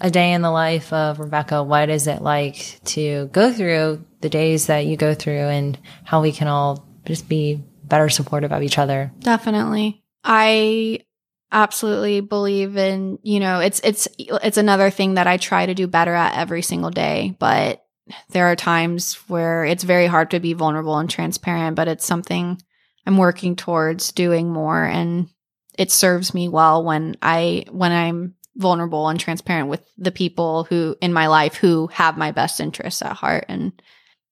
a 0.00 0.12
day 0.12 0.30
in 0.32 0.42
the 0.42 0.50
life 0.50 0.92
of 0.92 1.18
Rebecca. 1.18 1.64
What 1.64 1.90
is 1.90 2.07
it 2.07 2.22
like 2.22 2.78
to 2.84 3.26
go 3.32 3.53
through 3.53 4.05
the 4.20 4.28
days 4.28 4.66
that 4.66 4.86
you 4.86 4.96
go 4.96 5.12
through 5.12 5.48
and 5.48 5.76
how 6.05 6.22
we 6.22 6.30
can 6.30 6.46
all 6.46 6.86
just 7.05 7.28
be 7.28 7.61
better 7.82 8.09
supportive 8.09 8.53
of 8.53 8.62
each 8.62 8.78
other? 8.78 9.11
Definitely. 9.18 10.05
I 10.22 11.00
absolutely 11.50 12.20
believe 12.20 12.76
in, 12.76 13.18
you 13.24 13.40
know, 13.40 13.59
it's 13.59 13.80
it's 13.82 14.07
it's 14.18 14.57
another 14.57 14.88
thing 14.88 15.14
that 15.14 15.26
I 15.26 15.36
try 15.36 15.66
to 15.66 15.74
do 15.74 15.88
better 15.88 16.14
at 16.14 16.38
every 16.38 16.62
single 16.62 16.90
day, 16.90 17.34
but 17.40 17.84
there 18.30 18.46
are 18.46 18.57
times 18.57 19.14
where 19.28 19.64
it's 19.64 19.84
very 19.84 20.07
hard 20.07 20.30
to 20.32 20.40
be 20.40 20.53
vulnerable 20.53 20.98
and 20.98 21.09
transparent, 21.09 21.76
but 21.76 21.88
it's 21.88 22.05
something 22.05 22.61
I'm 23.07 23.16
working 23.16 23.57
towards 23.57 24.12
doing 24.12 24.50
more 24.50 24.84
and 24.84 25.28
it 25.78 25.90
serves 25.90 26.34
me 26.34 26.48
well 26.48 26.84
when 26.84 27.16
I 27.22 27.64
when 27.70 27.92
I'm 27.92 28.34
vulnerable 28.57 29.09
and 29.09 29.18
transparent 29.18 29.68
with 29.68 29.84
the 29.96 30.12
people 30.12 30.64
who 30.64 30.94
in 31.00 31.12
my 31.12 31.26
life 31.26 31.55
who 31.55 31.86
have 31.88 32.18
my 32.18 32.32
best 32.32 32.61
interests 32.61 33.00
at 33.00 33.12
heart 33.12 33.46
and 33.48 33.72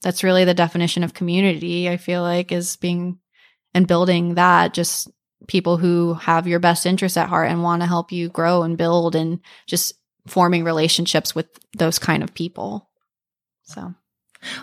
that's 0.03 0.23
really 0.23 0.45
the 0.45 0.53
definition 0.53 1.03
of 1.03 1.15
community 1.15 1.89
I 1.89 1.97
feel 1.97 2.21
like 2.21 2.53
is 2.53 2.77
being 2.77 3.19
and 3.73 3.87
building 3.87 4.35
that 4.35 4.75
just 4.75 5.11
people 5.49 5.79
who 5.79 6.15
have 6.15 6.47
your 6.47 6.61
best 6.61 6.85
interests 6.85 7.17
at 7.17 7.29
heart 7.29 7.51
and 7.51 7.63
want 7.63 7.83
to 7.83 7.89
help 7.89 8.13
you 8.13 8.29
grow 8.29 8.63
and 8.63 8.77
build 8.77 9.15
and 9.15 9.41
just 9.67 9.95
forming 10.27 10.65
relationships 10.65 11.35
with 11.35 11.49
those 11.77 11.99
kind 11.99 12.23
of 12.23 12.35
people. 12.35 12.90
So, 13.71 13.95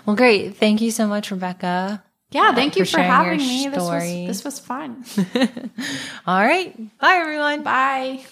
well, 0.06 0.16
great. 0.16 0.58
Thank 0.58 0.82
you 0.82 0.92
so 0.92 1.08
much, 1.08 1.32
Rebecca. 1.32 2.04
Yeah, 2.32 2.54
thank 2.54 2.76
uh, 2.76 2.80
you 2.80 2.86
for, 2.86 2.98
for 2.98 3.02
having 3.04 3.40
me. 3.40 3.70
This 3.70 3.78
was, 3.78 4.04
this 4.04 4.44
was 4.44 4.60
fun. 4.60 5.06
All 6.28 6.44
right. 6.46 6.76
Bye, 7.00 7.16
everyone. 7.22 7.64
Bye. 7.64 8.26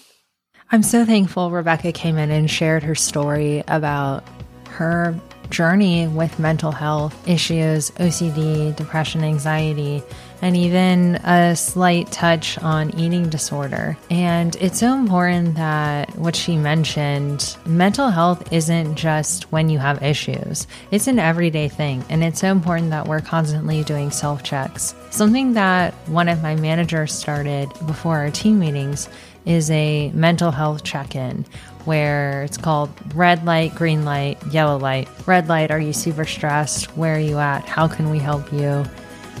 I'm 0.70 0.82
so 0.82 1.04
thankful 1.04 1.50
Rebecca 1.50 1.92
came 1.92 2.18
in 2.18 2.30
and 2.30 2.50
shared 2.50 2.82
her 2.82 2.94
story 2.94 3.62
about 3.68 4.24
her 4.68 5.18
journey 5.48 6.08
with 6.08 6.38
mental 6.38 6.72
health 6.72 7.28
issues, 7.28 7.90
OCD, 7.92 8.74
depression, 8.74 9.22
anxiety, 9.22 10.02
and 10.42 10.56
even 10.56 11.16
a 11.16 11.56
slight 11.56 12.10
touch 12.12 12.58
on 12.58 12.98
eating 12.98 13.28
disorder. 13.28 13.96
And 14.10 14.54
it's 14.56 14.78
so 14.78 14.94
important 14.94 15.56
that 15.56 16.16
what 16.16 16.36
she 16.36 16.56
mentioned 16.56 17.56
mental 17.66 18.10
health 18.10 18.52
isn't 18.52 18.96
just 18.96 19.50
when 19.52 19.68
you 19.68 19.78
have 19.78 20.02
issues, 20.02 20.66
it's 20.90 21.06
an 21.06 21.18
everyday 21.18 21.68
thing. 21.68 22.04
And 22.08 22.22
it's 22.22 22.40
so 22.40 22.50
important 22.50 22.90
that 22.90 23.06
we're 23.06 23.20
constantly 23.20 23.82
doing 23.84 24.10
self 24.10 24.42
checks. 24.42 24.94
Something 25.10 25.54
that 25.54 25.94
one 26.08 26.28
of 26.28 26.42
my 26.42 26.54
managers 26.56 27.12
started 27.12 27.70
before 27.86 28.18
our 28.18 28.30
team 28.30 28.58
meetings 28.58 29.08
is 29.46 29.70
a 29.70 30.10
mental 30.10 30.50
health 30.50 30.82
check 30.82 31.14
in 31.14 31.46
where 31.86 32.42
it's 32.42 32.56
called 32.56 32.90
red 33.14 33.44
light, 33.44 33.74
green 33.74 34.04
light, 34.04 34.44
yellow 34.48 34.76
light. 34.76 35.08
Red 35.26 35.48
light, 35.48 35.70
are 35.70 35.78
you 35.78 35.92
super 35.92 36.24
stressed? 36.24 36.96
Where 36.96 37.14
are 37.14 37.20
you 37.20 37.38
at? 37.38 37.64
How 37.64 37.86
can 37.86 38.10
we 38.10 38.18
help 38.18 38.52
you? 38.52 38.84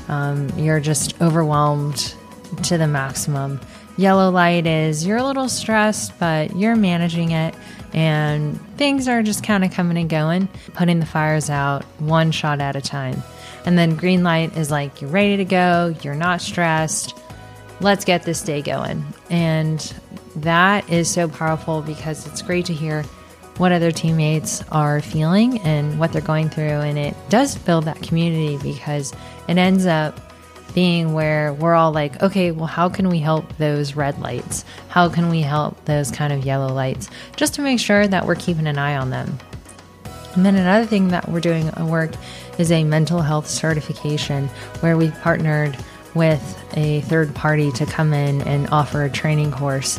Um, 0.08 0.48
you're 0.56 0.80
just 0.80 1.20
overwhelmed 1.20 2.14
to 2.64 2.78
the 2.78 2.86
maximum. 2.86 3.60
Yellow 3.96 4.30
light 4.30 4.66
is 4.66 5.06
you're 5.06 5.16
a 5.16 5.24
little 5.24 5.48
stressed, 5.48 6.18
but 6.18 6.54
you're 6.54 6.76
managing 6.76 7.30
it 7.30 7.54
and 7.92 8.60
things 8.76 9.08
are 9.08 9.22
just 9.22 9.42
kind 9.42 9.64
of 9.64 9.72
coming 9.72 9.96
and 9.96 10.10
going, 10.10 10.48
putting 10.74 11.00
the 11.00 11.06
fires 11.06 11.48
out 11.48 11.82
one 11.98 12.30
shot 12.30 12.60
at 12.60 12.76
a 12.76 12.80
time. 12.80 13.22
And 13.64 13.78
then 13.78 13.96
green 13.96 14.22
light 14.22 14.56
is 14.56 14.70
like 14.70 15.00
you're 15.00 15.10
ready 15.10 15.38
to 15.38 15.44
go, 15.44 15.94
you're 16.02 16.14
not 16.14 16.42
stressed. 16.42 17.16
Let's 17.80 18.04
get 18.04 18.22
this 18.22 18.42
day 18.42 18.60
going. 18.60 19.04
And 19.30 19.80
that 20.36 20.88
is 20.90 21.10
so 21.10 21.26
powerful 21.26 21.80
because 21.80 22.26
it's 22.26 22.42
great 22.42 22.66
to 22.66 22.74
hear 22.74 23.04
what 23.58 23.72
other 23.72 23.90
teammates 23.90 24.62
are 24.70 25.00
feeling 25.00 25.60
and 25.60 25.98
what 25.98 26.12
they're 26.12 26.22
going 26.22 26.50
through. 26.50 26.64
And 26.64 26.98
it 26.98 27.14
does 27.28 27.56
build 27.56 27.84
that 27.84 28.02
community 28.02 28.58
because 28.62 29.12
it 29.48 29.58
ends 29.58 29.86
up 29.86 30.20
being 30.74 31.14
where 31.14 31.54
we're 31.54 31.74
all 31.74 31.90
like, 31.90 32.22
okay, 32.22 32.50
well, 32.50 32.66
how 32.66 32.88
can 32.88 33.08
we 33.08 33.18
help 33.18 33.56
those 33.56 33.94
red 33.94 34.18
lights? 34.18 34.64
How 34.88 35.08
can 35.08 35.30
we 35.30 35.40
help 35.40 35.82
those 35.86 36.10
kind 36.10 36.32
of 36.32 36.44
yellow 36.44 36.72
lights? 36.72 37.08
Just 37.36 37.54
to 37.54 37.62
make 37.62 37.80
sure 37.80 38.06
that 38.06 38.26
we're 38.26 38.34
keeping 38.34 38.66
an 38.66 38.78
eye 38.78 38.96
on 38.96 39.10
them. 39.10 39.38
And 40.34 40.44
then 40.44 40.54
another 40.54 40.84
thing 40.84 41.08
that 41.08 41.28
we're 41.30 41.40
doing 41.40 41.68
at 41.68 41.80
work 41.80 42.12
is 42.58 42.70
a 42.70 42.84
mental 42.84 43.22
health 43.22 43.48
certification 43.48 44.48
where 44.80 44.98
we've 44.98 45.18
partnered 45.22 45.76
with 46.14 46.62
a 46.76 47.00
third 47.02 47.34
party 47.34 47.72
to 47.72 47.86
come 47.86 48.12
in 48.12 48.42
and 48.42 48.68
offer 48.68 49.04
a 49.04 49.10
training 49.10 49.52
course 49.52 49.98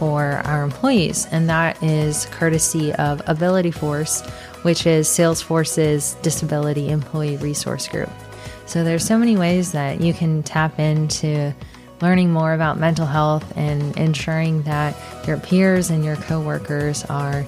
for 0.00 0.40
our 0.46 0.64
employees, 0.64 1.26
and 1.30 1.46
that 1.50 1.80
is 1.82 2.24
courtesy 2.30 2.90
of 2.94 3.20
Ability 3.26 3.70
Force, 3.70 4.22
which 4.62 4.86
is 4.86 5.06
Salesforce's 5.06 6.14
Disability 6.22 6.88
Employee 6.88 7.36
Resource 7.36 7.86
Group. 7.86 8.08
So 8.64 8.82
there's 8.82 9.04
so 9.04 9.18
many 9.18 9.36
ways 9.36 9.72
that 9.72 10.00
you 10.00 10.14
can 10.14 10.42
tap 10.42 10.78
into 10.78 11.54
learning 12.00 12.32
more 12.32 12.54
about 12.54 12.78
mental 12.78 13.04
health 13.04 13.44
and 13.58 13.94
ensuring 13.98 14.62
that 14.62 14.96
your 15.28 15.36
peers 15.36 15.90
and 15.90 16.02
your 16.02 16.16
coworkers 16.16 17.04
are 17.04 17.44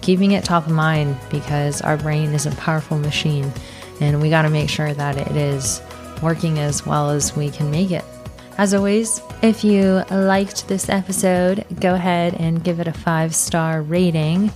keeping 0.00 0.30
it 0.30 0.44
top 0.44 0.64
of 0.64 0.72
mind 0.72 1.16
because 1.28 1.82
our 1.82 1.96
brain 1.96 2.32
is 2.34 2.46
a 2.46 2.52
powerful 2.52 2.98
machine 2.98 3.52
and 4.00 4.22
we 4.22 4.30
got 4.30 4.42
to 4.42 4.50
make 4.50 4.70
sure 4.70 4.94
that 4.94 5.16
it 5.16 5.36
is 5.36 5.82
working 6.22 6.60
as 6.60 6.86
well 6.86 7.10
as 7.10 7.34
we 7.34 7.50
can 7.50 7.68
make 7.68 7.90
it. 7.90 8.04
As 8.58 8.72
always, 8.72 9.20
if 9.42 9.64
you 9.64 10.02
liked 10.10 10.66
this 10.66 10.88
episode, 10.88 11.64
go 11.78 11.94
ahead 11.94 12.34
and 12.34 12.64
give 12.64 12.80
it 12.80 12.88
a 12.88 12.92
five 12.92 13.34
star 13.34 13.82
rating. 13.82 14.50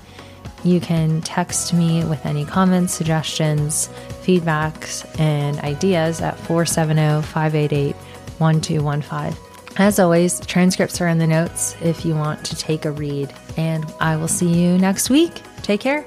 You 0.64 0.80
can 0.80 1.20
text 1.22 1.72
me 1.74 2.04
with 2.04 2.24
any 2.24 2.44
comments, 2.44 2.94
suggestions, 2.94 3.88
feedbacks, 4.22 5.04
and 5.18 5.58
ideas 5.60 6.20
at 6.20 6.38
470 6.38 7.26
588 7.26 7.94
1215. 8.38 9.50
As 9.76 9.98
always, 9.98 10.40
transcripts 10.40 11.00
are 11.00 11.08
in 11.08 11.18
the 11.18 11.26
notes 11.26 11.76
if 11.80 12.04
you 12.04 12.14
want 12.14 12.44
to 12.46 12.56
take 12.56 12.84
a 12.84 12.90
read. 12.90 13.32
And 13.56 13.84
I 14.00 14.16
will 14.16 14.28
see 14.28 14.52
you 14.52 14.78
next 14.78 15.10
week. 15.10 15.42
Take 15.62 15.80
care. 15.80 16.06